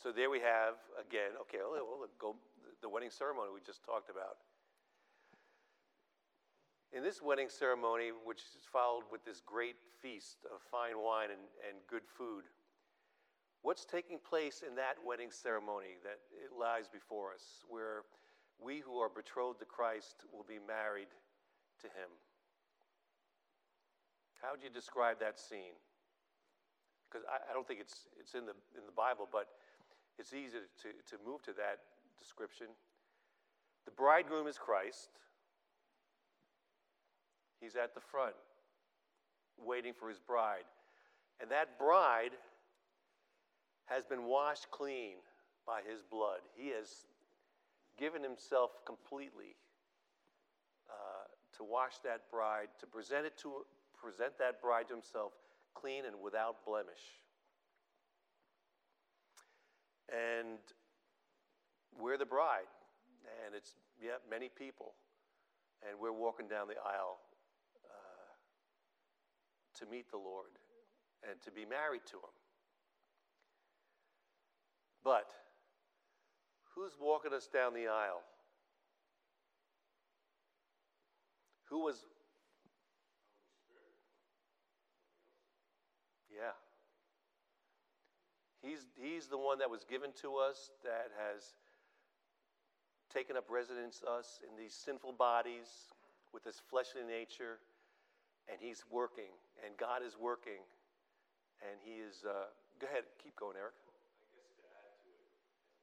So 0.02 0.12
there 0.12 0.28
we 0.28 0.40
have, 0.40 0.74
again, 1.00 1.30
okay, 1.42 1.58
we'll 1.64 2.08
go 2.18 2.36
the 2.82 2.88
wedding 2.88 3.10
ceremony 3.10 3.48
we 3.54 3.60
just 3.64 3.82
talked 3.82 4.10
about. 4.10 4.36
In 6.92 7.02
this 7.02 7.22
wedding 7.22 7.48
ceremony, 7.48 8.12
which 8.24 8.44
is 8.52 8.68
followed 8.70 9.04
with 9.10 9.24
this 9.24 9.40
great 9.40 9.76
feast 10.02 10.44
of 10.52 10.60
fine 10.60 11.00
wine 11.00 11.32
and, 11.32 11.40
and 11.64 11.80
good 11.88 12.04
food, 12.04 12.44
what's 13.62 13.86
taking 13.86 14.18
place 14.20 14.62
in 14.66 14.76
that 14.76 15.00
wedding 15.00 15.30
ceremony 15.30 15.96
that 16.04 16.20
it 16.36 16.52
lies 16.52 16.92
before 16.92 17.32
us, 17.32 17.64
where 17.68 18.04
we 18.60 18.80
who 18.80 19.00
are 19.00 19.08
betrothed 19.08 19.60
to 19.60 19.64
Christ 19.64 20.28
will 20.36 20.44
be 20.44 20.60
married 20.60 21.08
to 21.80 21.86
Him? 21.88 22.12
How 24.42 24.52
would 24.52 24.62
you 24.62 24.68
describe 24.68 25.18
that 25.20 25.40
scene? 25.40 25.78
Because 27.08 27.24
I, 27.24 27.40
I 27.40 27.54
don't 27.54 27.66
think 27.66 27.80
it's, 27.80 28.04
it's 28.20 28.34
in, 28.34 28.44
the, 28.44 28.52
in 28.76 28.84
the 28.84 28.92
Bible, 28.92 29.26
but 29.32 29.48
it's 30.18 30.34
easy 30.34 30.60
to, 30.84 30.88
to 30.92 31.16
move 31.24 31.40
to 31.48 31.56
that 31.56 31.88
description. 32.20 32.66
The 33.86 33.96
bridegroom 33.96 34.46
is 34.46 34.58
Christ. 34.58 35.08
He's 37.62 37.76
at 37.76 37.94
the 37.94 38.00
front, 38.00 38.34
waiting 39.56 39.92
for 39.94 40.08
his 40.08 40.18
bride. 40.18 40.66
And 41.40 41.48
that 41.52 41.78
bride 41.78 42.32
has 43.86 44.04
been 44.04 44.24
washed 44.24 44.68
clean 44.72 45.14
by 45.64 45.80
his 45.88 46.02
blood. 46.02 46.40
He 46.56 46.70
has 46.70 47.06
given 47.96 48.20
himself 48.20 48.72
completely 48.84 49.54
uh, 50.90 51.30
to 51.56 51.62
wash 51.62 51.98
that 52.02 52.22
bride, 52.32 52.66
to 52.80 52.86
present 52.86 53.26
it 53.26 53.38
to 53.38 53.64
present 53.96 54.36
that 54.40 54.60
bride 54.60 54.88
to 54.88 54.94
himself 54.94 55.30
clean 55.74 56.04
and 56.04 56.16
without 56.20 56.64
blemish. 56.66 57.22
And 60.08 60.58
we're 61.96 62.18
the 62.18 62.26
bride, 62.26 62.68
and 63.46 63.54
it's, 63.54 63.74
yeah, 64.02 64.18
many 64.28 64.48
people. 64.48 64.94
And 65.88 65.98
we're 66.00 66.12
walking 66.12 66.48
down 66.48 66.66
the 66.66 66.74
aisle 66.74 67.18
to 69.78 69.86
meet 69.86 70.10
the 70.10 70.18
Lord 70.18 70.58
and 71.28 71.40
to 71.42 71.50
be 71.50 71.64
married 71.64 72.02
to 72.06 72.16
Him. 72.16 72.34
But 75.04 75.30
who's 76.74 76.92
walking 77.00 77.32
us 77.32 77.48
down 77.52 77.74
the 77.74 77.88
aisle? 77.88 78.22
Who 81.70 81.84
was. 81.84 82.06
Yeah. 86.30 86.52
He's, 88.62 88.86
he's 88.94 89.26
the 89.26 89.38
one 89.38 89.58
that 89.58 89.70
was 89.70 89.84
given 89.84 90.10
to 90.22 90.36
us 90.36 90.70
that 90.84 91.10
has 91.18 91.54
taken 93.12 93.36
up 93.36 93.44
residence 93.50 94.02
us 94.08 94.40
in 94.48 94.56
these 94.56 94.72
sinful 94.72 95.12
bodies 95.12 95.68
with 96.32 96.44
this 96.44 96.60
fleshly 96.70 97.02
nature, 97.02 97.58
and 98.48 98.58
he's 98.60 98.84
working, 98.90 99.30
and 99.64 99.76
God 99.76 100.02
is 100.02 100.16
working, 100.18 100.62
and 101.62 101.76
he 101.84 102.00
is. 102.02 102.24
Uh, 102.26 102.50
go 102.80 102.86
ahead, 102.88 103.04
keep 103.22 103.36
going, 103.36 103.56
Eric. 103.56 103.74
I 104.18 104.24
guess 104.34 104.48
to 104.58 104.64
add 104.66 104.92
to 105.02 105.10
it, 105.12 105.30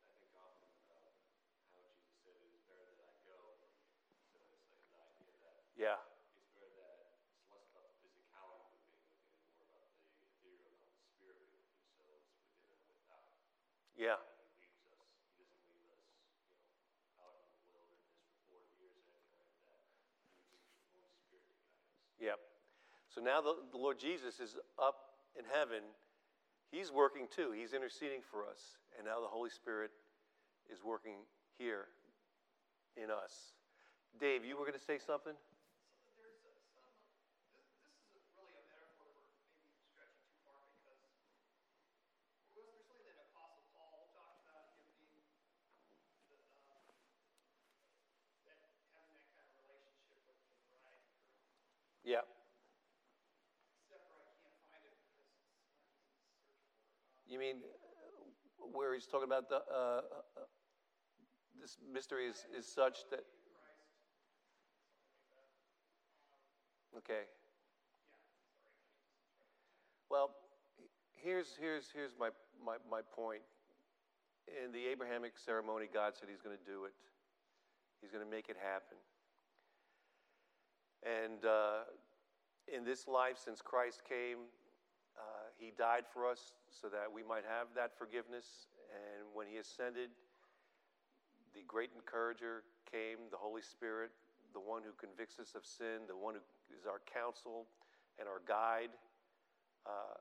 I 0.07 0.11
think 0.19 0.31
often 0.35 0.71
uh, 0.89 1.13
how 1.71 1.85
Jesus 1.95 2.17
said 2.23 2.35
it 2.35 2.49
is 2.51 2.59
better 2.67 2.85
that 2.89 2.99
I 3.05 3.15
go. 3.23 3.59
So 4.31 4.39
it's 4.51 4.67
like 4.71 4.83
the 4.89 4.97
idea 4.99 5.31
that 5.39 5.63
Yeah, 5.75 5.95
it's 6.35 6.49
better 6.51 6.71
that 6.75 7.07
it's 7.31 7.47
less 7.47 7.63
about 7.71 7.87
the 7.87 7.95
physicality 8.03 8.67
of 8.67 8.99
and 9.31 9.39
more 9.47 9.63
about 9.63 9.87
the 9.95 10.19
ethereal, 10.27 10.75
about 10.75 10.91
the 10.99 11.05
spirit 11.07 11.39
being 11.39 11.55
with. 11.55 11.71
So 11.95 12.03
it's 12.19 12.27
within 12.35 12.75
and 12.75 12.83
without. 12.91 13.31
yeah, 13.95 14.17
He 14.35 14.51
leaves 14.59 14.83
us. 14.91 15.07
He 15.31 15.39
doesn't 15.39 15.63
leave 15.71 15.87
us, 15.87 16.03
you 16.91 16.99
know, 16.99 17.15
out 17.23 17.39
in 17.39 17.47
the 17.55 17.63
wilderness 17.71 18.19
for 18.27 18.35
40 18.51 18.67
years 18.75 18.99
or 18.99 19.07
anything 19.15 19.39
like 19.39 19.55
that. 19.63 19.87
He 20.35 20.43
leaves 20.51 20.75
the 20.75 20.87
Holy 20.91 21.13
Spirit 21.15 21.47
to 21.47 21.55
guide 21.55 21.79
us. 21.87 22.08
Yep. 22.19 22.39
So 23.09 23.21
now 23.21 23.41
the, 23.41 23.55
the 23.71 23.77
Lord 23.77 23.99
Jesus 23.99 24.39
is 24.39 24.55
up 24.77 24.95
in 25.37 25.45
heaven. 25.51 25.81
He's 26.71 26.91
working 26.91 27.25
too. 27.33 27.51
He's 27.55 27.73
interceding 27.73 28.21
for 28.21 28.45
us. 28.45 28.77
And 28.97 29.07
now 29.07 29.19
the 29.21 29.27
Holy 29.31 29.49
Spirit 29.49 29.89
is 30.71 30.83
working 30.83 31.25
here 31.57 31.89
in 32.95 33.09
us. 33.09 33.57
Dave, 34.21 34.45
you 34.45 34.53
were 34.57 34.65
going 34.69 34.77
to 34.77 34.83
say 34.83 34.99
something? 35.01 35.33
So 35.33 36.09
there's 36.21 36.41
uh, 36.45 36.53
some, 36.77 36.85
this, 37.57 37.65
this 37.89 37.97
is 38.13 38.21
a- 38.21 38.37
really 38.37 38.53
a 38.53 38.65
metaphor 38.69 39.09
that 39.17 39.25
we're 39.25 39.49
maybe 39.65 39.81
stretching 39.89 40.21
too 40.29 40.37
far 40.45 40.61
because 40.77 41.01
was 42.53 42.53
there 42.53 42.69
something 42.77 43.01
that 43.09 43.17
Apostle 43.33 43.65
Paul 43.73 44.09
talked 44.13 44.45
about 44.45 44.69
him 44.77 44.85
being 45.01 45.25
the, 46.29 46.45
um, 46.69 46.85
that 48.45 48.61
having 48.93 49.17
that 49.17 49.29
kind 49.33 49.49
of 49.49 49.57
relationship 49.65 50.21
with 50.29 50.37
the 50.37 50.69
bride, 50.69 51.05
Yeah. 52.05 52.25
except 53.81 54.05
for 54.09 54.21
I 54.21 54.33
can't 54.41 54.57
find 54.69 54.81
it 54.85 54.93
because 55.05 55.21
it's 55.21 55.37
not 55.37 55.53
easy 55.53 55.77
to 55.77 55.93
search 55.93 56.33
for. 56.41 56.49
Um, 56.49 56.65
You 57.29 57.37
mean 57.37 57.61
uh, 57.61 58.58
where 58.73 58.93
he's 58.93 59.05
talking 59.05 59.27
about 59.27 59.49
the, 59.49 59.55
uh, 59.55 60.01
uh, 60.01 60.01
this 61.61 61.77
mystery 61.91 62.25
is, 62.25 62.45
is 62.57 62.65
such 62.65 62.99
that, 63.11 63.21
okay. 66.97 67.23
Well, 70.09 70.31
here's, 71.15 71.55
here's, 71.59 71.85
here's 71.93 72.11
my, 72.19 72.29
my, 72.63 72.77
my 72.89 73.01
point. 73.15 73.41
In 74.65 74.71
the 74.71 74.87
Abrahamic 74.87 75.37
ceremony, 75.37 75.85
God 75.93 76.13
said 76.15 76.27
he's 76.29 76.41
going 76.41 76.57
to 76.57 76.71
do 76.71 76.85
it. 76.85 76.93
He's 78.01 78.11
going 78.11 78.23
to 78.23 78.29
make 78.29 78.49
it 78.49 78.57
happen. 78.57 78.97
And 81.03 81.45
uh, 81.45 81.85
in 82.67 82.83
this 82.83 83.07
life, 83.07 83.37
since 83.37 83.61
Christ 83.61 84.01
came, 84.07 84.49
he 85.59 85.75
died 85.75 86.07
for 86.07 86.23
us 86.23 86.55
so 86.71 86.87
that 86.87 87.11
we 87.11 87.21
might 87.21 87.43
have 87.43 87.67
that 87.75 87.91
forgiveness. 87.99 88.71
And 88.95 89.27
when 89.35 89.45
he 89.51 89.59
ascended, 89.59 90.09
the 91.53 91.67
great 91.67 91.91
encourager 91.93 92.63
came, 92.87 93.27
the 93.29 93.37
Holy 93.37 93.61
Spirit, 93.61 94.09
the 94.55 94.63
one 94.63 94.81
who 94.81 94.95
convicts 94.95 95.37
us 95.37 95.53
of 95.53 95.67
sin, 95.67 96.07
the 96.07 96.15
one 96.15 96.33
who 96.33 96.41
is 96.71 96.87
our 96.87 97.03
counsel 97.03 97.67
and 98.17 98.25
our 98.25 98.41
guide, 98.47 98.89
uh, 99.85 100.17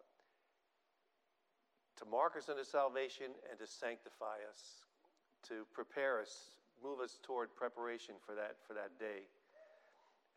to 1.96 2.04
mark 2.10 2.36
us 2.36 2.48
unto 2.50 2.64
salvation 2.66 3.30
and 3.50 3.58
to 3.58 3.66
sanctify 3.66 4.42
us, 4.50 4.86
to 5.46 5.66
prepare 5.72 6.20
us, 6.20 6.58
move 6.82 7.00
us 7.00 7.18
toward 7.22 7.54
preparation 7.54 8.14
for 8.26 8.34
that, 8.34 8.58
for 8.66 8.74
that 8.74 8.98
day. 8.98 9.26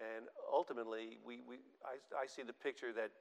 And 0.02 0.26
ultimately, 0.52 1.18
we, 1.26 1.41
we, 1.45 1.58
I, 1.86 1.97
I 2.18 2.26
see 2.26 2.41
the 2.41 2.54
picture 2.54 2.93
that 2.93 3.12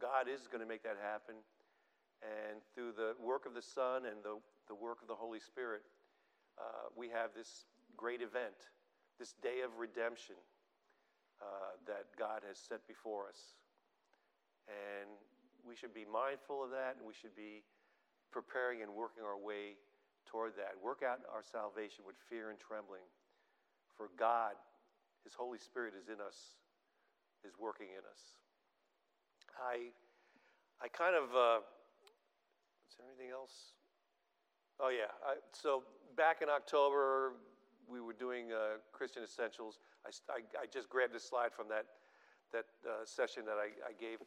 God 0.00 0.28
is 0.28 0.48
going 0.48 0.60
to 0.60 0.68
make 0.68 0.82
that 0.82 0.96
happen. 1.00 1.36
And 2.22 2.62
through 2.74 2.94
the 2.94 3.18
work 3.18 3.46
of 3.46 3.54
the 3.54 3.62
Son 3.62 4.06
and 4.06 4.22
the, 4.22 4.38
the 4.68 4.78
work 4.78 5.02
of 5.02 5.08
the 5.08 5.18
Holy 5.18 5.40
Spirit, 5.40 5.82
uh, 6.54 6.88
we 6.94 7.10
have 7.10 7.34
this 7.34 7.66
great 7.96 8.22
event, 8.22 8.70
this 9.18 9.34
day 9.42 9.66
of 9.66 9.74
redemption 9.78 10.38
uh, 11.42 11.74
that 11.86 12.06
God 12.14 12.46
has 12.46 12.58
set 12.58 12.86
before 12.86 13.26
us. 13.26 13.58
And 14.70 15.10
we 15.66 15.74
should 15.74 15.94
be 15.94 16.06
mindful 16.06 16.62
of 16.62 16.70
that, 16.70 16.94
and 16.98 17.02
we 17.02 17.14
should 17.14 17.34
be 17.34 17.66
preparing 18.30 18.82
and 18.82 18.94
working 18.94 19.26
our 19.26 19.38
way 19.38 19.74
toward 20.26 20.54
that. 20.56 20.78
Work 20.78 21.02
out 21.02 21.20
our 21.26 21.42
salvation 21.42 22.06
with 22.06 22.14
fear 22.30 22.50
and 22.50 22.58
trembling. 22.58 23.02
For 23.98 24.14
God, 24.14 24.54
His 25.26 25.34
Holy 25.34 25.58
Spirit 25.58 25.94
is 25.98 26.08
in 26.08 26.22
us, 26.22 26.54
is 27.42 27.58
working 27.58 27.90
in 27.90 28.06
us. 28.06 28.41
I, 29.58 29.92
I 30.80 30.88
kind 30.88 31.14
of, 31.14 31.34
uh, 31.34 31.60
is 32.88 32.96
there 32.98 33.06
anything 33.06 33.32
else? 33.32 33.72
Oh, 34.80 34.88
yeah. 34.88 35.12
I, 35.24 35.36
so 35.52 35.82
back 36.16 36.42
in 36.42 36.48
October, 36.48 37.34
we 37.88 38.00
were 38.00 38.12
doing 38.12 38.52
uh, 38.52 38.80
Christian 38.92 39.22
Essentials. 39.22 39.78
I, 40.06 40.10
I, 40.32 40.40
I 40.62 40.66
just 40.72 40.88
grabbed 40.88 41.14
this 41.14 41.24
slide 41.24 41.52
from 41.52 41.68
that, 41.68 41.86
that 42.52 42.66
uh, 42.86 43.04
session 43.04 43.44
that 43.46 43.56
I, 43.60 43.72
I 43.88 43.92
gave. 43.98 44.18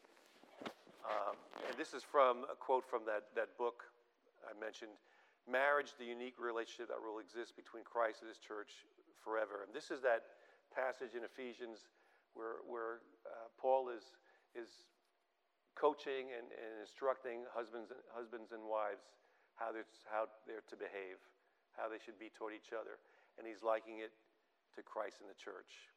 Um, 1.05 1.37
and 1.69 1.77
this 1.77 1.93
is 1.93 2.01
from 2.01 2.45
a 2.49 2.55
quote 2.55 2.85
from 2.89 3.05
that, 3.05 3.29
that 3.35 3.57
book 3.57 3.83
I 4.45 4.53
mentioned 4.59 4.97
Marriage, 5.49 5.93
the 5.99 6.05
unique 6.05 6.41
relationship 6.41 6.89
that 6.89 6.97
will 6.97 7.21
exist 7.21 7.53
between 7.55 7.83
Christ 7.83 8.21
and 8.21 8.29
His 8.29 8.41
church 8.41 8.85
forever. 9.21 9.61
And 9.65 9.73
this 9.73 9.91
is 9.93 10.01
that 10.01 10.41
passage 10.73 11.13
in 11.13 11.21
Ephesians 11.21 11.85
where, 12.33 12.65
where 12.65 13.05
uh, 13.25 13.49
Paul 13.61 13.89
is, 13.89 14.17
is 14.57 14.89
coaching 15.75 16.31
and, 16.31 16.47
and 16.55 16.71
instructing 16.79 17.43
husbands 17.51 17.91
and, 17.91 17.99
husbands 18.11 18.51
and 18.55 18.63
wives 18.63 19.03
how 19.55 19.71
they're, 19.71 19.87
how 20.11 20.27
they're 20.47 20.63
to 20.67 20.75
behave, 20.75 21.19
how 21.75 21.87
they 21.87 21.99
should 21.99 22.19
be 22.19 22.31
toward 22.31 22.55
each 22.55 22.75
other. 22.75 22.99
And 23.39 23.47
he's 23.47 23.63
liking 23.63 23.99
it 23.99 24.11
to 24.75 24.83
Christ 24.83 25.19
and 25.19 25.29
the 25.29 25.39
church. 25.39 25.91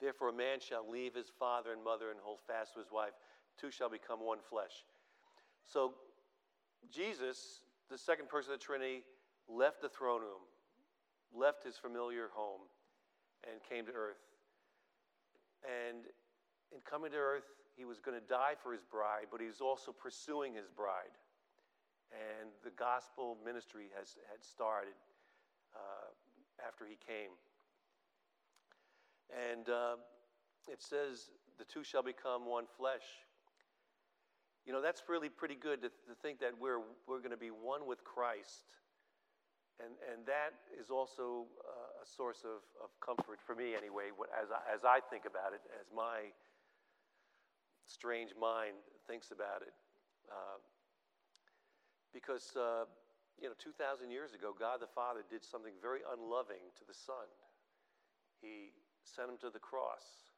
Therefore, 0.00 0.30
a 0.30 0.36
man 0.36 0.60
shall 0.60 0.88
leave 0.88 1.14
his 1.14 1.28
father 1.28 1.72
and 1.72 1.84
mother 1.84 2.10
and 2.10 2.18
hold 2.20 2.40
fast 2.46 2.72
to 2.74 2.80
his 2.80 2.88
wife. 2.88 3.12
Two 3.60 3.70
shall 3.70 3.90
become 3.90 4.24
one 4.24 4.40
flesh. 4.40 4.88
So, 5.68 5.92
Jesus, 6.88 7.60
the 7.90 7.98
second 7.98 8.28
person 8.28 8.52
of 8.52 8.60
the 8.60 8.64
Trinity, 8.64 9.04
left 9.48 9.82
the 9.82 9.88
throne 9.90 10.22
room, 10.22 10.40
left 11.36 11.64
his 11.64 11.76
familiar 11.76 12.28
home, 12.32 12.64
and 13.44 13.60
came 13.68 13.84
to 13.84 13.92
earth. 13.92 14.24
And 15.64 16.08
in 16.72 16.80
coming 16.88 17.10
to 17.12 17.18
earth, 17.18 17.44
he 17.80 17.88
was 17.88 17.98
going 17.98 18.12
to 18.12 18.26
die 18.28 18.52
for 18.62 18.76
his 18.76 18.84
bride, 18.84 19.32
but 19.32 19.40
he 19.40 19.48
was 19.48 19.64
also 19.64 19.88
pursuing 19.88 20.52
his 20.52 20.68
bride. 20.68 21.16
And 22.12 22.52
the 22.60 22.76
gospel 22.76 23.38
ministry 23.40 23.88
has, 23.96 24.20
had 24.28 24.44
started 24.44 24.92
uh, 25.72 26.12
after 26.60 26.84
he 26.84 27.00
came. 27.00 27.32
And 29.32 29.64
uh, 29.72 29.96
it 30.68 30.82
says, 30.82 31.32
the 31.56 31.64
two 31.64 31.80
shall 31.82 32.02
become 32.02 32.44
one 32.44 32.68
flesh. 32.76 33.24
You 34.66 34.76
know, 34.76 34.82
that's 34.82 35.08
really 35.08 35.30
pretty 35.30 35.56
good 35.56 35.80
to, 35.80 35.88
to 35.88 36.12
think 36.20 36.38
that 36.40 36.52
we're, 36.60 36.84
we're 37.08 37.24
going 37.24 37.32
to 37.32 37.40
be 37.40 37.48
one 37.48 37.88
with 37.88 38.04
Christ. 38.04 38.76
And, 39.80 39.96
and 40.12 40.26
that 40.28 40.52
is 40.76 40.90
also 40.90 41.48
uh, 41.64 42.04
a 42.04 42.06
source 42.06 42.44
of, 42.44 42.60
of 42.84 42.92
comfort 43.00 43.40
for 43.40 43.54
me, 43.54 43.72
anyway, 43.72 44.12
as 44.36 44.52
I, 44.52 44.60
as 44.68 44.84
I 44.84 45.00
think 45.08 45.24
about 45.24 45.56
it, 45.56 45.64
as 45.80 45.88
my 45.96 46.28
strange 47.90 48.30
mind 48.38 48.78
thinks 49.10 49.34
about 49.34 49.66
it. 49.66 49.74
Uh, 50.30 50.62
because, 52.14 52.54
uh, 52.54 52.86
you 53.42 53.50
know, 53.50 53.58
2,000 53.58 54.10
years 54.10 54.32
ago, 54.32 54.54
God 54.54 54.78
the 54.78 54.90
Father 54.90 55.26
did 55.26 55.42
something 55.42 55.74
very 55.82 56.06
unloving 56.06 56.70
to 56.78 56.84
the 56.86 56.94
Son. 56.94 57.26
He 58.38 58.70
sent 59.02 59.28
him 59.28 59.38
to 59.42 59.50
the 59.50 59.58
cross. 59.58 60.30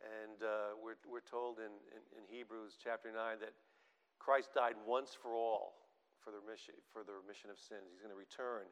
And 0.00 0.40
uh, 0.40 0.80
we're, 0.80 0.96
we're 1.04 1.24
told 1.24 1.60
in, 1.60 1.76
in, 1.92 2.02
in 2.16 2.24
Hebrews 2.24 2.80
chapter 2.80 3.12
9 3.12 3.44
that 3.44 3.52
Christ 4.16 4.56
died 4.56 4.80
once 4.88 5.12
for 5.12 5.36
all 5.36 5.76
for 6.24 6.32
the 6.32 6.40
remission, 6.40 6.76
for 6.92 7.04
the 7.04 7.12
remission 7.12 7.48
of 7.52 7.60
sins. 7.60 7.88
He's 7.92 8.00
going 8.00 8.12
to 8.12 8.20
return, 8.20 8.68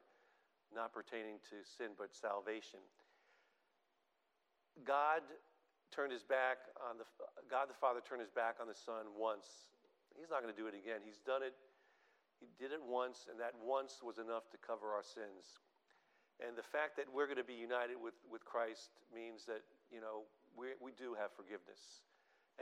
not 0.72 0.92
pertaining 0.92 1.40
to 1.52 1.60
sin, 1.64 1.96
but 1.96 2.16
salvation. 2.16 2.80
God 4.84 5.24
turned 5.94 6.12
his 6.12 6.22
back 6.22 6.70
on 6.84 6.98
the 6.98 7.06
God 7.50 7.68
the 7.68 7.78
Father 7.78 8.00
turned 8.04 8.20
his 8.20 8.32
back 8.32 8.60
on 8.60 8.68
the 8.68 8.76
Son 8.76 9.14
once. 9.16 9.72
He's 10.16 10.30
not 10.30 10.42
going 10.42 10.52
to 10.52 10.58
do 10.58 10.66
it 10.66 10.74
again. 10.74 11.00
He's 11.04 11.22
done 11.22 11.42
it. 11.42 11.54
He 12.38 12.50
did 12.58 12.70
it 12.70 12.82
once, 12.82 13.26
and 13.30 13.38
that 13.40 13.54
once 13.58 13.98
was 14.02 14.18
enough 14.18 14.46
to 14.54 14.58
cover 14.58 14.94
our 14.94 15.02
sins. 15.02 15.58
And 16.38 16.54
the 16.54 16.62
fact 16.62 16.94
that 16.98 17.10
we're 17.10 17.26
going 17.26 17.42
to 17.42 17.46
be 17.46 17.58
united 17.58 17.98
with, 17.98 18.14
with 18.30 18.46
Christ 18.46 18.94
means 19.10 19.42
that, 19.50 19.66
you 19.90 19.98
know, 19.98 20.22
we, 20.54 20.78
we 20.78 20.94
do 20.94 21.18
have 21.18 21.34
forgiveness. 21.34 22.06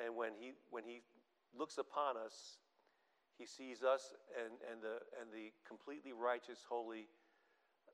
And 0.01 0.16
when 0.16 0.33
he, 0.41 0.57
when 0.72 0.85
he 0.85 1.05
looks 1.53 1.77
upon 1.77 2.16
us, 2.16 2.57
he 3.37 3.45
sees 3.45 3.85
us 3.85 4.16
and, 4.33 4.57
and, 4.72 4.81
the, 4.81 5.05
and 5.20 5.29
the 5.29 5.53
completely 5.68 6.16
righteous, 6.16 6.64
holy 6.64 7.09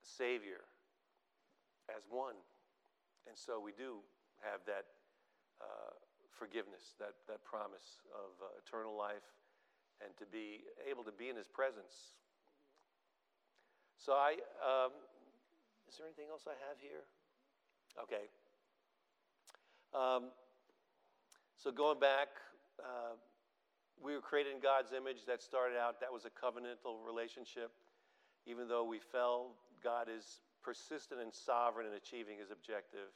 Savior 0.02 0.62
as 1.90 2.06
one. 2.06 2.38
And 3.26 3.34
so 3.34 3.58
we 3.58 3.74
do 3.74 4.06
have 4.38 4.62
that 4.66 4.86
uh, 5.62 5.94
forgiveness, 6.34 6.98
that, 6.98 7.14
that 7.30 7.44
promise 7.46 8.02
of 8.10 8.34
uh, 8.42 8.58
eternal 8.58 8.98
life, 8.98 9.24
and 10.02 10.10
to 10.18 10.26
be 10.26 10.66
able 10.82 11.06
to 11.06 11.14
be 11.14 11.30
in 11.30 11.36
His 11.36 11.46
presence. 11.46 12.18
So 13.96 14.12
I, 14.18 14.34
um, 14.58 14.90
is 15.86 15.94
there 15.96 16.06
anything 16.06 16.26
else 16.28 16.42
I 16.50 16.58
have 16.66 16.82
here? 16.82 17.06
Okay. 18.02 18.26
Um, 19.94 20.34
so 21.54 21.70
going 21.70 22.00
back, 22.00 22.28
uh, 22.80 23.14
we 24.02 24.14
were 24.14 24.20
created 24.20 24.54
in 24.54 24.60
God's 24.60 24.92
image. 24.92 25.24
That 25.26 25.42
started 25.42 25.78
out, 25.78 26.00
that 26.00 26.10
was 26.10 26.24
a 26.24 26.32
covenantal 26.34 26.98
relationship. 27.06 27.70
Even 28.46 28.66
though 28.66 28.82
we 28.82 28.98
fell, 28.98 29.54
God 29.84 30.08
is 30.10 30.40
persistent 30.64 31.20
and 31.20 31.32
sovereign 31.32 31.86
in 31.86 31.94
achieving 31.94 32.38
his 32.38 32.50
objective. 32.50 33.14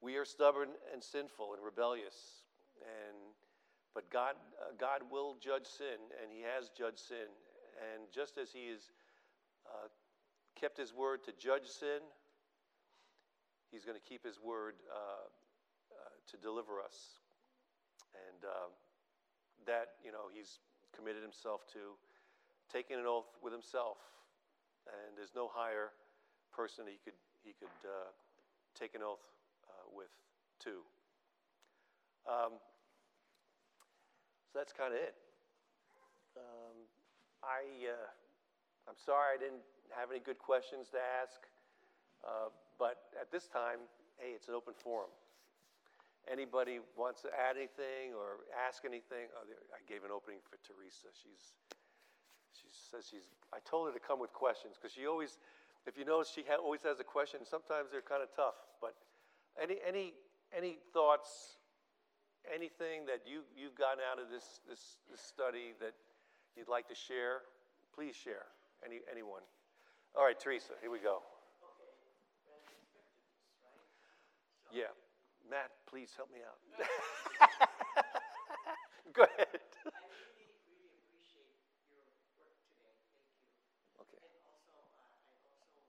We 0.00 0.16
are 0.16 0.24
stubborn 0.24 0.68
and 0.92 1.02
sinful 1.02 1.54
and 1.54 1.64
rebellious. 1.64 2.44
And, 2.80 3.16
but 3.94 4.10
God, 4.10 4.34
uh, 4.60 4.72
God 4.78 5.02
will 5.10 5.36
judge 5.40 5.66
sin, 5.66 5.98
and 6.22 6.30
he 6.30 6.42
has 6.42 6.70
judged 6.76 6.98
sin. 6.98 7.32
And 7.80 8.04
just 8.12 8.38
as 8.38 8.52
he 8.52 8.68
has 8.70 8.90
uh, 9.66 9.88
kept 10.58 10.76
his 10.76 10.92
word 10.92 11.24
to 11.24 11.32
judge 11.32 11.66
sin, 11.66 12.04
he's 13.70 13.84
going 13.84 13.96
to 13.96 14.06
keep 14.06 14.24
his 14.24 14.38
word 14.40 14.74
uh, 14.90 15.26
uh 15.92 16.12
to 16.30 16.36
deliver 16.36 16.80
us. 16.80 17.20
And 18.28 18.44
um, 18.44 18.70
that, 19.66 20.00
you 20.04 20.12
know, 20.12 20.32
he's 20.32 20.60
committed 20.94 21.22
himself 21.22 21.66
to 21.72 21.96
taking 22.72 22.96
an 22.96 23.06
oath 23.06 23.36
with 23.42 23.52
himself. 23.52 23.98
And 24.86 25.16
there's 25.16 25.34
no 25.34 25.50
higher 25.52 25.90
person 26.52 26.84
he 26.86 26.98
could, 27.04 27.18
he 27.44 27.52
could 27.58 27.76
uh, 27.84 28.12
take 28.78 28.94
an 28.94 29.02
oath 29.02 29.20
uh, 29.20 29.35
with, 29.94 30.10
two. 30.58 30.82
Um, 32.26 32.58
so 34.50 34.58
that's 34.58 34.72
kind 34.72 34.94
of 34.94 35.00
it. 35.00 35.14
Um, 36.36 36.76
I, 37.42 37.90
uh, 37.90 38.10
I'm 38.88 38.98
sorry 38.98 39.36
I 39.36 39.38
didn't 39.38 39.64
have 39.94 40.10
any 40.10 40.20
good 40.20 40.38
questions 40.38 40.88
to 40.90 40.98
ask, 40.98 41.46
uh, 42.24 42.50
but 42.78 43.12
at 43.20 43.30
this 43.30 43.46
time, 43.46 43.86
hey, 44.18 44.34
it's 44.34 44.48
an 44.48 44.54
open 44.54 44.74
forum 44.76 45.10
anybody 46.30 46.82
wants 46.98 47.22
to 47.22 47.30
add 47.30 47.56
anything 47.56 48.14
or 48.14 48.42
ask 48.54 48.82
anything, 48.84 49.30
oh, 49.34 49.46
I 49.70 49.80
gave 49.86 50.02
an 50.02 50.10
opening 50.10 50.42
for 50.42 50.58
Teresa. 50.66 51.10
She's, 51.14 51.54
she 52.50 52.68
says 52.70 53.06
she's, 53.06 53.30
I 53.54 53.62
told 53.62 53.88
her 53.88 53.94
to 53.94 54.02
come 54.02 54.18
with 54.18 54.34
questions 54.34 54.74
because 54.74 54.94
she 54.94 55.06
always, 55.06 55.38
if 55.86 55.94
you 55.94 56.04
notice, 56.04 56.30
she 56.34 56.42
ha- 56.46 56.58
always 56.58 56.82
has 56.82 56.98
a 56.98 57.06
question. 57.06 57.46
Sometimes 57.46 57.94
they're 57.94 58.04
kind 58.04 58.22
of 58.22 58.30
tough, 58.34 58.58
but 58.82 58.98
any, 59.60 59.76
any, 59.86 60.14
any 60.56 60.78
thoughts, 60.92 61.58
anything 62.52 63.06
that 63.06 63.22
you, 63.26 63.40
you've 63.56 63.76
gotten 63.76 64.00
out 64.10 64.20
of 64.22 64.30
this, 64.30 64.60
this, 64.68 64.98
this 65.10 65.20
study 65.20 65.74
that 65.80 65.94
you'd 66.56 66.68
like 66.68 66.88
to 66.88 66.94
share, 66.94 67.42
please 67.94 68.14
share. 68.14 68.46
Any, 68.84 69.00
anyone. 69.10 69.42
All 70.14 70.24
right, 70.24 70.38
Teresa, 70.38 70.72
here 70.80 70.90
we 70.90 70.98
go. 70.98 71.22
Yeah. 74.72 74.92
Matt, 75.48 75.70
please 75.86 76.10
help 76.16 76.30
me 76.34 76.40
out. 76.42 76.58
Go 79.14 79.22
ahead. 79.22 79.62
I 79.86 80.02
really, 80.26 80.58
really 80.66 80.90
appreciate 81.06 81.54
your 81.86 82.02
work 82.02 82.18
today. 82.26 82.50
Thank 83.14 83.38
you. 83.46 83.54
Okay. 84.02 84.18
And 84.26 84.42
also, 84.42 84.74
uh, 84.74 85.06
I 85.06 85.54
also, 85.62 85.86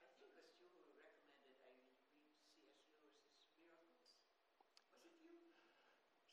I 0.00 0.08
think 0.16 0.32
it 0.32 0.48
was 0.48 0.56
you 0.56 0.72
who 0.72 0.96
recommended 0.96 1.60
I 1.60 1.68
read 1.68 1.84
C.S. 2.00 3.04
Lewis's 3.60 4.16
Miracles. 4.24 4.80
Was 4.96 5.04
it 5.04 5.20
you? 5.20 5.44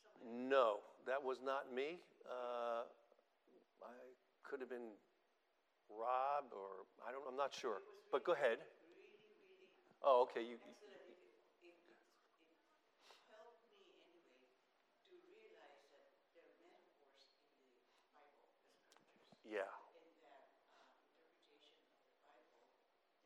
Somebody? 0.08 0.21
No, 0.32 0.80
that 1.06 1.22
was 1.22 1.40
not 1.44 1.74
me. 1.76 2.00
Uh, 2.24 2.88
I 3.84 3.92
could 4.48 4.62
have 4.62 4.70
been 4.70 4.96
Rob 5.90 6.46
or 6.56 6.88
I 7.06 7.12
don't. 7.12 7.24
I'm 7.28 7.36
not 7.36 7.54
sure. 7.54 7.82
But 8.12 8.24
go 8.24 8.32
ahead. 8.32 8.60
Oh, 10.04 10.24
okay. 10.32 10.42
You. 10.42 10.56
excellent. 10.56 11.04
It, 11.04 11.20
it, 11.62 11.76
it, 11.92 12.00
it 13.12 13.20
helped 13.30 13.68
me 13.70 13.84
anyway 14.08 14.48
to 15.12 15.16
realize 15.28 15.84
that 15.92 16.16
there 16.34 16.48
are 16.48 16.58
metaphors 16.64 17.28
in 17.28 17.92
the 17.92 18.08
Bible, 18.16 18.48
the 18.56 18.72
scriptures. 18.72 19.44
Yeah. 19.44 19.68
in 20.00 20.16
that 20.24 20.48
uh, 20.80 20.96
interpretation 21.04 21.76
of 21.84 22.00
the 22.08 22.16
Bible 22.24 22.72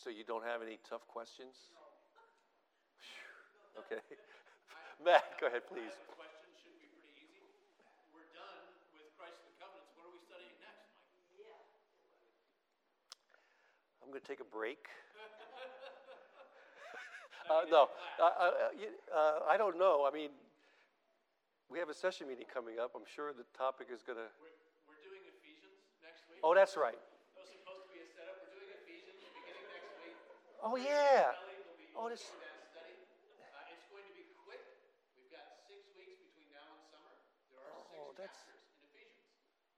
So 0.07 0.09
you 0.09 0.23
don't 0.25 0.41
have 0.41 0.65
any 0.65 0.79
tough 0.89 1.05
questions? 1.05 1.53
Okay. 3.77 4.01
Matt, 5.05 5.37
go 5.37 5.45
ahead, 5.51 5.69
please. 5.69 5.93
I 5.93 6.01
have 6.01 6.09
a 6.09 6.17
question, 6.17 6.49
should 6.57 6.79
be 6.81 6.89
pretty 6.97 7.13
easy. 7.21 7.43
We're 8.09 8.25
done 8.33 8.73
with 8.97 9.05
Christ 9.19 9.37
and 9.45 9.53
the 9.53 9.57
covenants. 9.61 9.93
What 9.93 10.09
are 10.09 10.13
we 10.15 10.21
studying 10.25 10.57
next, 10.63 10.89
Mike? 10.97 11.13
Yeah. 11.37 11.61
I'm 14.01 14.09
going 14.09 14.23
to 14.23 14.29
take 14.31 14.41
a 14.41 14.49
break. 14.49 14.89
Uh, 17.47 17.63
no, 17.71 17.87
uh, 18.19 18.23
uh, 18.23 18.51
uh, 19.15 19.39
I 19.47 19.55
don't 19.55 19.79
know. 19.79 20.03
I 20.03 20.11
mean, 20.11 20.31
we 21.71 21.79
have 21.79 21.87
a 21.87 21.95
session 21.95 22.27
meeting 22.27 22.45
coming 22.51 22.75
up. 22.79 22.91
I'm 22.95 23.07
sure 23.07 23.31
the 23.31 23.47
topic 23.55 23.87
is 23.87 24.03
going 24.03 24.19
to. 24.19 24.27
We're, 24.43 24.51
we're 24.91 24.99
doing 24.99 25.23
Ephesians 25.31 25.79
next 26.03 26.27
week. 26.27 26.43
Oh, 26.43 26.51
that's 26.51 26.75
right. 26.75 26.99
That 26.99 27.47
was 27.47 27.51
supposed 27.55 27.87
to 27.87 27.91
be 27.95 28.03
a 28.03 28.07
setup. 28.11 28.35
We're 28.43 28.51
doing 28.59 28.71
Ephesians 28.83 29.15
beginning 29.31 29.63
next 29.71 29.95
week. 30.03 30.15
Oh, 30.59 30.75
yeah. 30.75 31.31
Kelly 31.39 31.55
will 31.63 31.79
be 31.79 31.87
Oh, 31.95 32.11
this- 32.11 32.27
leading 32.35 32.51
that 32.51 32.67
study. 32.67 32.95
Uh, 33.39 33.71
it's 33.71 33.87
going 33.87 34.03
to 34.03 34.15
be 34.15 34.27
quick. 34.43 34.63
We've 35.15 35.31
got 35.31 35.47
six 35.71 35.87
weeks 35.95 36.19
between 36.19 36.51
now 36.51 36.67
and 36.67 36.83
summer. 36.91 37.15
There 37.55 37.63
are 37.63 37.79
Oh, 37.95 38.11
six 38.11 38.27
that's- 38.27 38.43
chapters 38.43 38.75
in 38.75 38.83
Ephesians. 38.91 39.23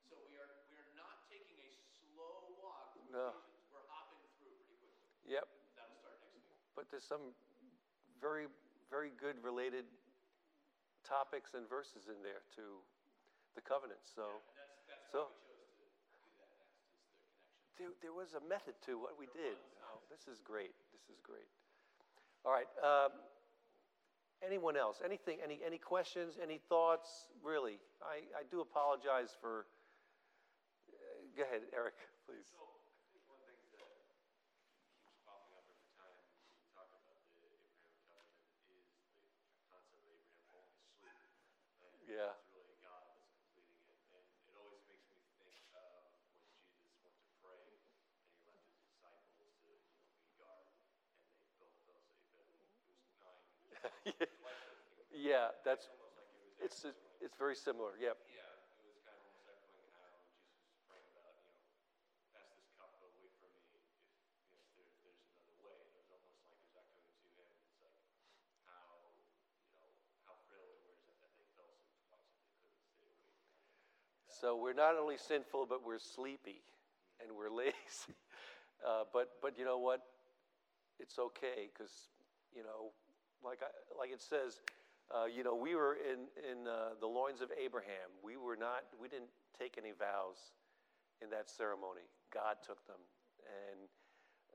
So 0.09 0.17
we 0.25 0.33
are, 0.41 0.49
we 0.73 0.77
are 0.81 0.89
not 0.97 1.21
taking 1.29 1.57
a 1.61 1.69
slow 2.01 2.49
walk 2.65 2.97
through 2.97 3.13
No. 3.13 3.29
Ephesians. 3.37 3.69
We're 3.69 3.85
hopping 3.93 4.25
through 4.41 4.57
pretty 4.73 4.81
quickly. 4.81 5.37
Yep. 5.37 5.45
That'll 5.77 5.93
start 6.01 6.17
next 6.25 6.33
week. 6.49 6.57
But 6.73 6.89
there's 6.89 7.05
some 7.05 7.33
very, 8.21 8.47
very 8.91 9.11
good 9.19 9.35
related 9.43 9.85
topics 11.07 11.55
and 11.55 11.67
verses 11.67 12.07
in 12.11 12.19
there 12.21 12.43
to 12.55 12.79
the 13.55 13.63
covenant. 13.63 13.99
So, 14.05 14.29
And 14.29 14.55
that's, 14.55 14.77
that's 14.85 15.09
so 15.11 15.19
why 15.31 15.55
we 15.57 15.65
chose 15.79 15.95
to 15.97 16.19
do 16.21 16.29
that 16.37 16.51
next, 16.59 16.77
is 16.77 16.93
the 16.93 17.01
connection. 17.01 17.79
there, 17.79 17.91
there 18.03 18.15
was 18.15 18.35
a 18.37 18.43
method 18.45 18.75
to 18.85 18.99
what 18.99 19.17
we 19.17 19.25
did. 19.33 19.57
Oh, 19.89 20.03
this 20.11 20.27
is 20.29 20.37
great. 20.43 20.75
This 20.93 21.07
is 21.09 21.17
great. 21.25 21.47
All 22.45 22.53
right. 22.53 22.69
Um, 22.83 23.11
anyone 24.45 24.77
else, 24.77 25.01
anything, 25.03 25.39
any, 25.43 25.59
any 25.65 25.79
questions, 25.79 26.37
any 26.39 26.59
thoughts? 26.69 27.27
Really, 27.43 27.79
I, 28.03 28.23
I 28.37 28.43
do 28.51 28.61
apologize 28.61 29.33
for. 29.39 29.65
uh, 30.91 31.25
Go 31.35 31.43
ahead, 31.43 31.63
Eric, 31.75 31.95
please. 32.27 32.47
So, 32.51 32.59
I 32.59 33.11
think 33.11 33.23
one 33.27 33.39
thing 33.43 33.59
that 33.75 33.87
keeps 35.03 35.19
popping 35.27 35.51
up 35.55 35.65
every 35.67 35.91
time 35.99 36.15
we 36.15 36.63
talk 36.71 36.87
about 36.95 37.19
the 37.35 37.43
Abraham 37.43 37.91
covenant 38.07 38.55
is 38.71 38.87
the 39.51 39.63
concept 39.67 39.99
of 39.99 40.07
Abraham 40.07 40.39
falling 40.47 40.71
asleep. 40.79 41.15
And 41.83 42.15
Yeah. 42.15 42.31
it's 42.39 42.47
really 42.55 42.75
God 42.79 43.03
that's 43.11 43.27
completing 43.35 43.79
it. 43.83 43.99
And 44.15 44.23
it 44.47 44.55
always 44.55 44.81
makes 44.87 45.05
me 45.11 45.19
think 45.37 45.59
of 45.75 45.99
when 46.15 46.63
Jesus 46.79 46.95
went 47.05 47.15
to 47.19 47.29
pray 47.43 47.75
and 47.77 48.31
he 48.33 48.39
left 48.49 48.65
his 48.71 48.79
disciples 48.87 49.51
to, 49.61 49.69
you 49.69 50.01
know, 50.01 50.09
be 50.17 50.31
guard 50.39 50.65
and 50.73 51.37
they 51.37 51.45
built 51.61 51.77
those, 51.85 52.09
they 52.09 52.25
built, 52.33 52.49
it 52.49 52.57
was 52.57 52.65
nine, 52.65 52.81
it 52.89 52.97
was 52.97 53.05
twice 53.21 53.43
as 53.45 53.53
big. 53.68 53.68
Yeah, 55.09 55.51
that's, 55.65 55.89
almost 55.91 56.15
like 56.15 56.29
it 56.31 56.39
was 56.39 56.55
it's, 56.61 56.85
it's 57.19 57.35
very 57.35 57.57
similar, 57.57 57.97
yep. 57.99 58.15
Yeah, 58.29 58.39
it 58.79 58.85
was 58.87 58.95
kind 59.03 59.17
of 59.17 59.25
almost 59.25 59.43
echoing 59.49 59.89
how 59.99 60.07
Jesus 60.23 60.79
praying 60.87 61.09
about, 61.11 61.35
you 61.43 61.51
know, 61.51 61.65
pass 62.31 62.47
this 62.55 62.69
cup 62.77 62.93
away 63.01 63.11
from 63.17 63.27
me 63.41 63.51
if, 63.51 63.67
you 63.67 64.61
know, 64.63 64.71
there, 64.79 64.87
there's 65.03 65.27
another 65.27 65.59
way. 65.65 65.75
And 65.81 65.91
it 65.91 65.99
was 65.99 66.13
almost 66.13 66.39
like 66.39 66.53
it 66.53 66.61
was 66.61 66.71
echoing 66.77 67.19
to 67.19 67.31
him. 67.35 67.51
It's 67.67 67.81
like 67.83 67.99
how, 68.63 69.11
you 69.73 69.81
know, 69.81 69.91
how 70.23 70.37
frail 70.47 70.63
they 70.69 70.77
were 70.77 70.93
is 70.93 71.01
that, 71.09 71.17
that 71.25 71.33
they 71.35 71.49
fell 71.57 71.73
asleep 71.73 71.99
twice 72.05 72.29
and 72.37 72.45
they 72.45 72.69
couldn't 72.69 72.85
stay 72.93 73.09
awake. 73.11 73.43
So 74.29 74.55
we're 74.55 74.77
not 74.77 74.95
only 74.95 75.17
sinful, 75.19 75.67
but 75.67 75.81
we're 75.83 75.99
sleepy 75.99 76.63
and 77.19 77.33
we're 77.35 77.51
lazy. 77.65 78.15
Uh, 78.79 79.03
but, 79.11 79.35
but 79.43 79.57
you 79.59 79.65
know 79.65 79.81
what? 79.83 79.99
It's 81.01 81.19
okay 81.19 81.67
because, 81.73 81.91
you 82.55 82.63
know, 82.63 82.95
like, 83.43 83.59
I, 83.61 83.71
like 83.97 84.11
it 84.11 84.21
says, 84.21 84.61
uh, 85.09 85.25
you 85.25 85.43
know, 85.43 85.55
we 85.55 85.75
were 85.75 85.97
in, 85.97 86.29
in 86.45 86.67
uh, 86.67 86.99
the 86.99 87.07
loins 87.07 87.41
of 87.41 87.49
Abraham. 87.57 88.13
We 88.23 88.37
were 88.37 88.55
not, 88.55 88.85
we 89.01 89.07
didn't 89.07 89.33
take 89.57 89.75
any 89.77 89.91
vows 89.97 90.53
in 91.21 91.29
that 91.31 91.49
ceremony. 91.49 92.05
God 92.33 92.57
took 92.65 92.85
them. 92.85 93.01
And 93.41 93.89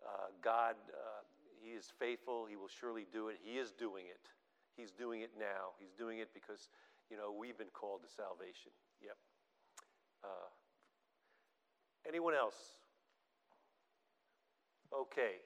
uh, 0.04 0.30
God, 0.42 0.76
uh, 0.92 1.26
He 1.60 1.70
is 1.70 1.92
faithful. 1.98 2.46
He 2.48 2.56
will 2.56 2.70
surely 2.70 3.06
do 3.10 3.28
it. 3.28 3.38
He 3.42 3.58
is 3.58 3.72
doing 3.72 4.04
it. 4.06 4.30
He's 4.76 4.90
doing 4.90 5.22
it 5.22 5.30
now. 5.38 5.74
He's 5.78 5.92
doing 5.92 6.18
it 6.18 6.30
because, 6.34 6.68
you 7.10 7.16
know, 7.16 7.32
we've 7.32 7.58
been 7.58 7.72
called 7.72 8.02
to 8.02 8.08
salvation. 8.08 8.70
Yep. 9.02 9.16
Uh, 10.22 10.48
anyone 12.06 12.34
else? 12.34 12.56
Okay. 14.92 15.42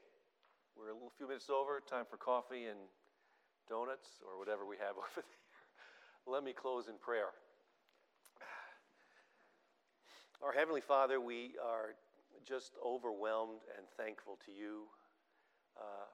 We're 0.77 0.91
a 0.91 0.95
little 0.95 1.13
few 1.17 1.27
minutes 1.27 1.51
over. 1.51 1.81
Time 1.81 2.05
for 2.09 2.17
coffee 2.17 2.67
and 2.67 2.79
donuts 3.69 4.21
or 4.25 4.39
whatever 4.39 4.65
we 4.65 4.77
have 4.77 4.97
over 4.97 5.13
there. 5.15 5.25
Let 6.27 6.45
me 6.45 6.53
close 6.53 6.89
in 6.89 6.95
prayer. 6.99 7.33
Our 10.43 10.53
Heavenly 10.53 10.81
Father, 10.81 11.21
we 11.21 11.55
are 11.63 11.95
just 12.47 12.73
overwhelmed 12.85 13.61
and 13.77 13.87
thankful 13.97 14.39
to 14.47 14.53
you. 14.53 14.85
Uh, 15.77 16.07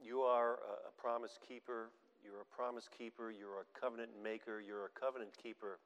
you 0.00 0.22
are 0.22 0.58
a, 0.58 0.88
a 0.88 0.92
promise 1.00 1.38
keeper. 1.46 1.90
You're 2.22 2.40
a 2.40 2.54
promise 2.56 2.88
keeper. 2.88 3.30
You're 3.30 3.60
a 3.60 3.78
covenant 3.78 4.10
maker. 4.22 4.60
You're 4.60 4.86
a 4.86 5.00
covenant 5.00 5.30
keeper. 5.40 5.78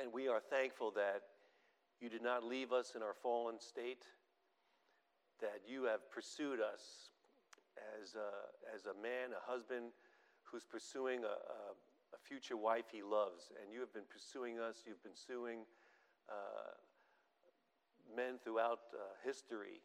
And 0.00 0.12
we 0.12 0.28
are 0.28 0.40
thankful 0.40 0.90
that 0.92 1.22
you 2.00 2.08
did 2.08 2.22
not 2.22 2.44
leave 2.44 2.72
us 2.72 2.92
in 2.94 3.02
our 3.02 3.14
fallen 3.22 3.60
state, 3.60 4.04
that 5.40 5.60
you 5.68 5.84
have 5.84 6.10
pursued 6.10 6.60
us 6.60 7.10
as 8.02 8.14
a, 8.14 8.28
as 8.74 8.86
a 8.86 8.94
man, 9.00 9.32
a 9.32 9.42
husband 9.50 9.92
who's 10.44 10.64
pursuing 10.64 11.24
a, 11.24 11.36
a, 11.36 11.60
a 12.14 12.18
future 12.22 12.56
wife 12.56 12.86
he 12.92 13.02
loves. 13.02 13.50
And 13.60 13.72
you 13.72 13.80
have 13.80 13.92
been 13.92 14.08
pursuing 14.08 14.58
us, 14.58 14.82
you've 14.86 15.02
been 15.02 15.12
pursuing 15.12 15.66
uh, 16.28 16.74
men 18.14 18.38
throughout 18.42 18.80
uh, 18.94 19.14
history, 19.24 19.82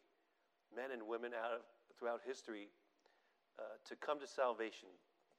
men 0.75 0.91
and 0.91 1.01
women 1.07 1.31
out 1.33 1.53
of, 1.53 1.61
throughout 1.97 2.21
history, 2.25 2.69
uh, 3.59 3.63
to 3.85 3.95
come 3.95 4.19
to 4.19 4.27
salvation, 4.27 4.89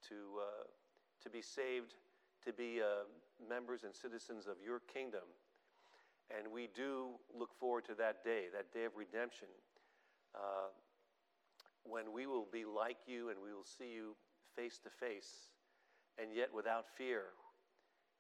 to, 0.09 0.15
uh, 0.41 0.65
to 1.23 1.31
be 1.31 1.43
saved, 1.43 1.95
to 2.45 2.53
be 2.53 2.81
uh, 2.83 3.07
members 3.49 3.85
and 3.85 3.95
citizens 3.95 4.47
of 4.47 4.57
your 4.65 4.81
kingdom. 4.93 5.27
And 6.31 6.51
we 6.53 6.69
do 6.75 7.19
look 7.37 7.53
forward 7.59 7.85
to 7.87 7.95
that 7.95 8.25
day, 8.25 8.47
that 8.53 8.73
day 8.73 8.85
of 8.85 8.93
redemption, 8.97 9.49
uh, 10.35 10.71
when 11.85 12.13
we 12.13 12.27
will 12.27 12.47
be 12.53 12.65
like 12.65 12.99
you 13.07 13.31
and 13.31 13.39
we 13.43 13.53
will 13.53 13.67
see 13.67 13.93
you 13.93 14.15
face 14.55 14.79
to 14.85 14.91
face, 14.91 15.51
and 16.19 16.35
yet 16.35 16.49
without 16.53 16.85
fear, 16.97 17.35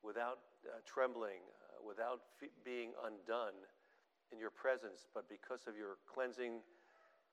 without 0.02 0.38
uh, 0.66 0.80
trembling, 0.86 1.44
uh, 1.68 1.86
without 1.86 2.20
being 2.64 2.90
undone 3.04 3.54
in 4.32 4.38
your 4.38 4.50
presence, 4.50 5.06
but 5.14 5.28
because 5.28 5.66
of 5.66 5.76
your 5.76 5.98
cleansing 6.12 6.60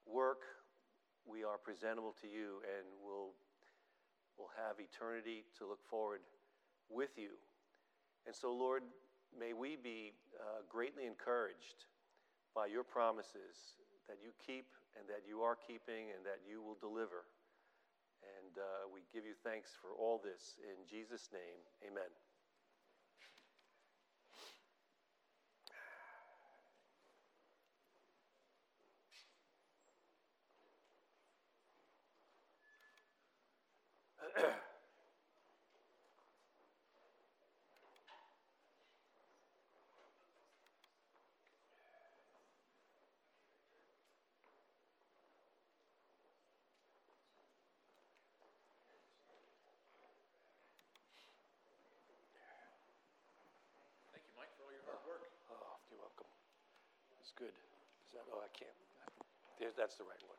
work, 0.05 0.41
we 1.25 1.43
are 1.43 1.57
presentable 1.57 2.13
to 2.21 2.27
you 2.27 2.61
and 2.65 2.85
will 3.03 3.33
will 4.37 4.49
have 4.55 4.79
eternity 4.79 5.43
to 5.59 5.67
look 5.67 5.83
forward 5.83 6.21
with 6.89 7.11
you. 7.17 7.35
And 8.25 8.33
so, 8.33 8.53
Lord, 8.55 8.83
may 9.37 9.51
we 9.51 9.75
be 9.75 10.13
uh, 10.39 10.63
greatly 10.69 11.05
encouraged 11.05 11.85
by 12.55 12.67
your 12.67 12.83
promises 12.83 13.75
that 14.09 14.17
you 14.25 14.33
keep 14.41 14.65
and 14.97 15.05
that 15.05 15.21
you 15.29 15.45
are 15.45 15.55
keeping 15.55 16.09
and 16.17 16.25
that 16.25 16.41
you 16.49 16.65
will 16.65 16.77
deliver. 16.81 17.29
And 18.25 18.57
uh, 18.57 18.89
we 18.89 19.05
give 19.13 19.23
you 19.23 19.37
thanks 19.45 19.71
for 19.77 19.93
all 19.95 20.19
this. 20.19 20.57
In 20.65 20.81
Jesus' 20.89 21.29
name, 21.31 21.61
amen. 21.85 22.09
Thank 54.11 54.25
you, 54.25 54.33
Mike, 54.35 54.51
for 54.57 54.65
all 54.65 54.73
your 54.73 54.83
hard 54.89 54.99
work. 55.07 55.23
Oh, 55.53 55.79
you're 55.89 55.99
welcome. 56.01 56.27
It's 57.29 57.37
good. 57.37 57.53
Is 58.09 58.17
that, 58.17 58.25
oh, 58.33 58.41
I 58.41 58.49
can't. 58.57 58.73
That's 59.77 60.01
the 60.01 60.03
right 60.03 60.23
one. 60.25 60.38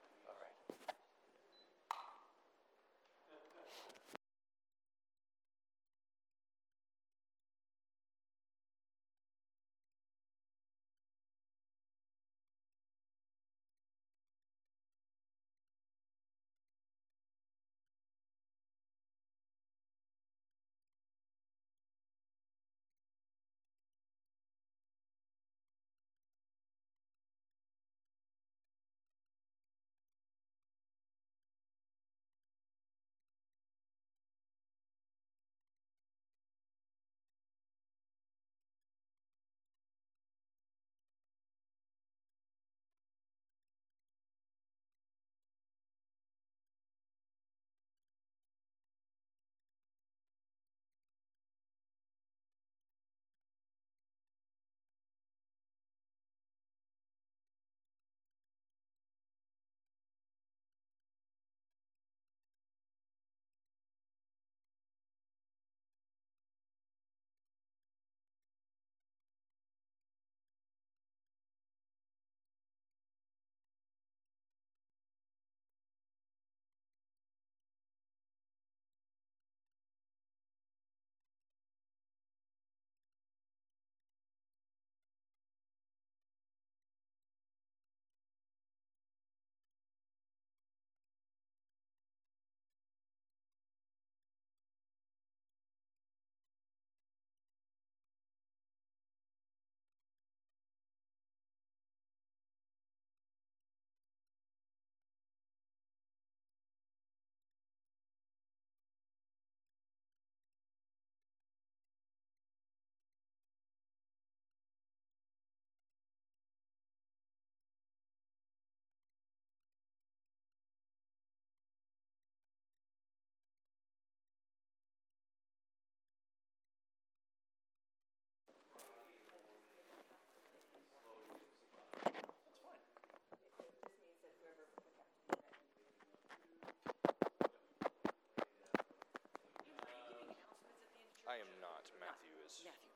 I 142.53 142.67
am 142.67 142.90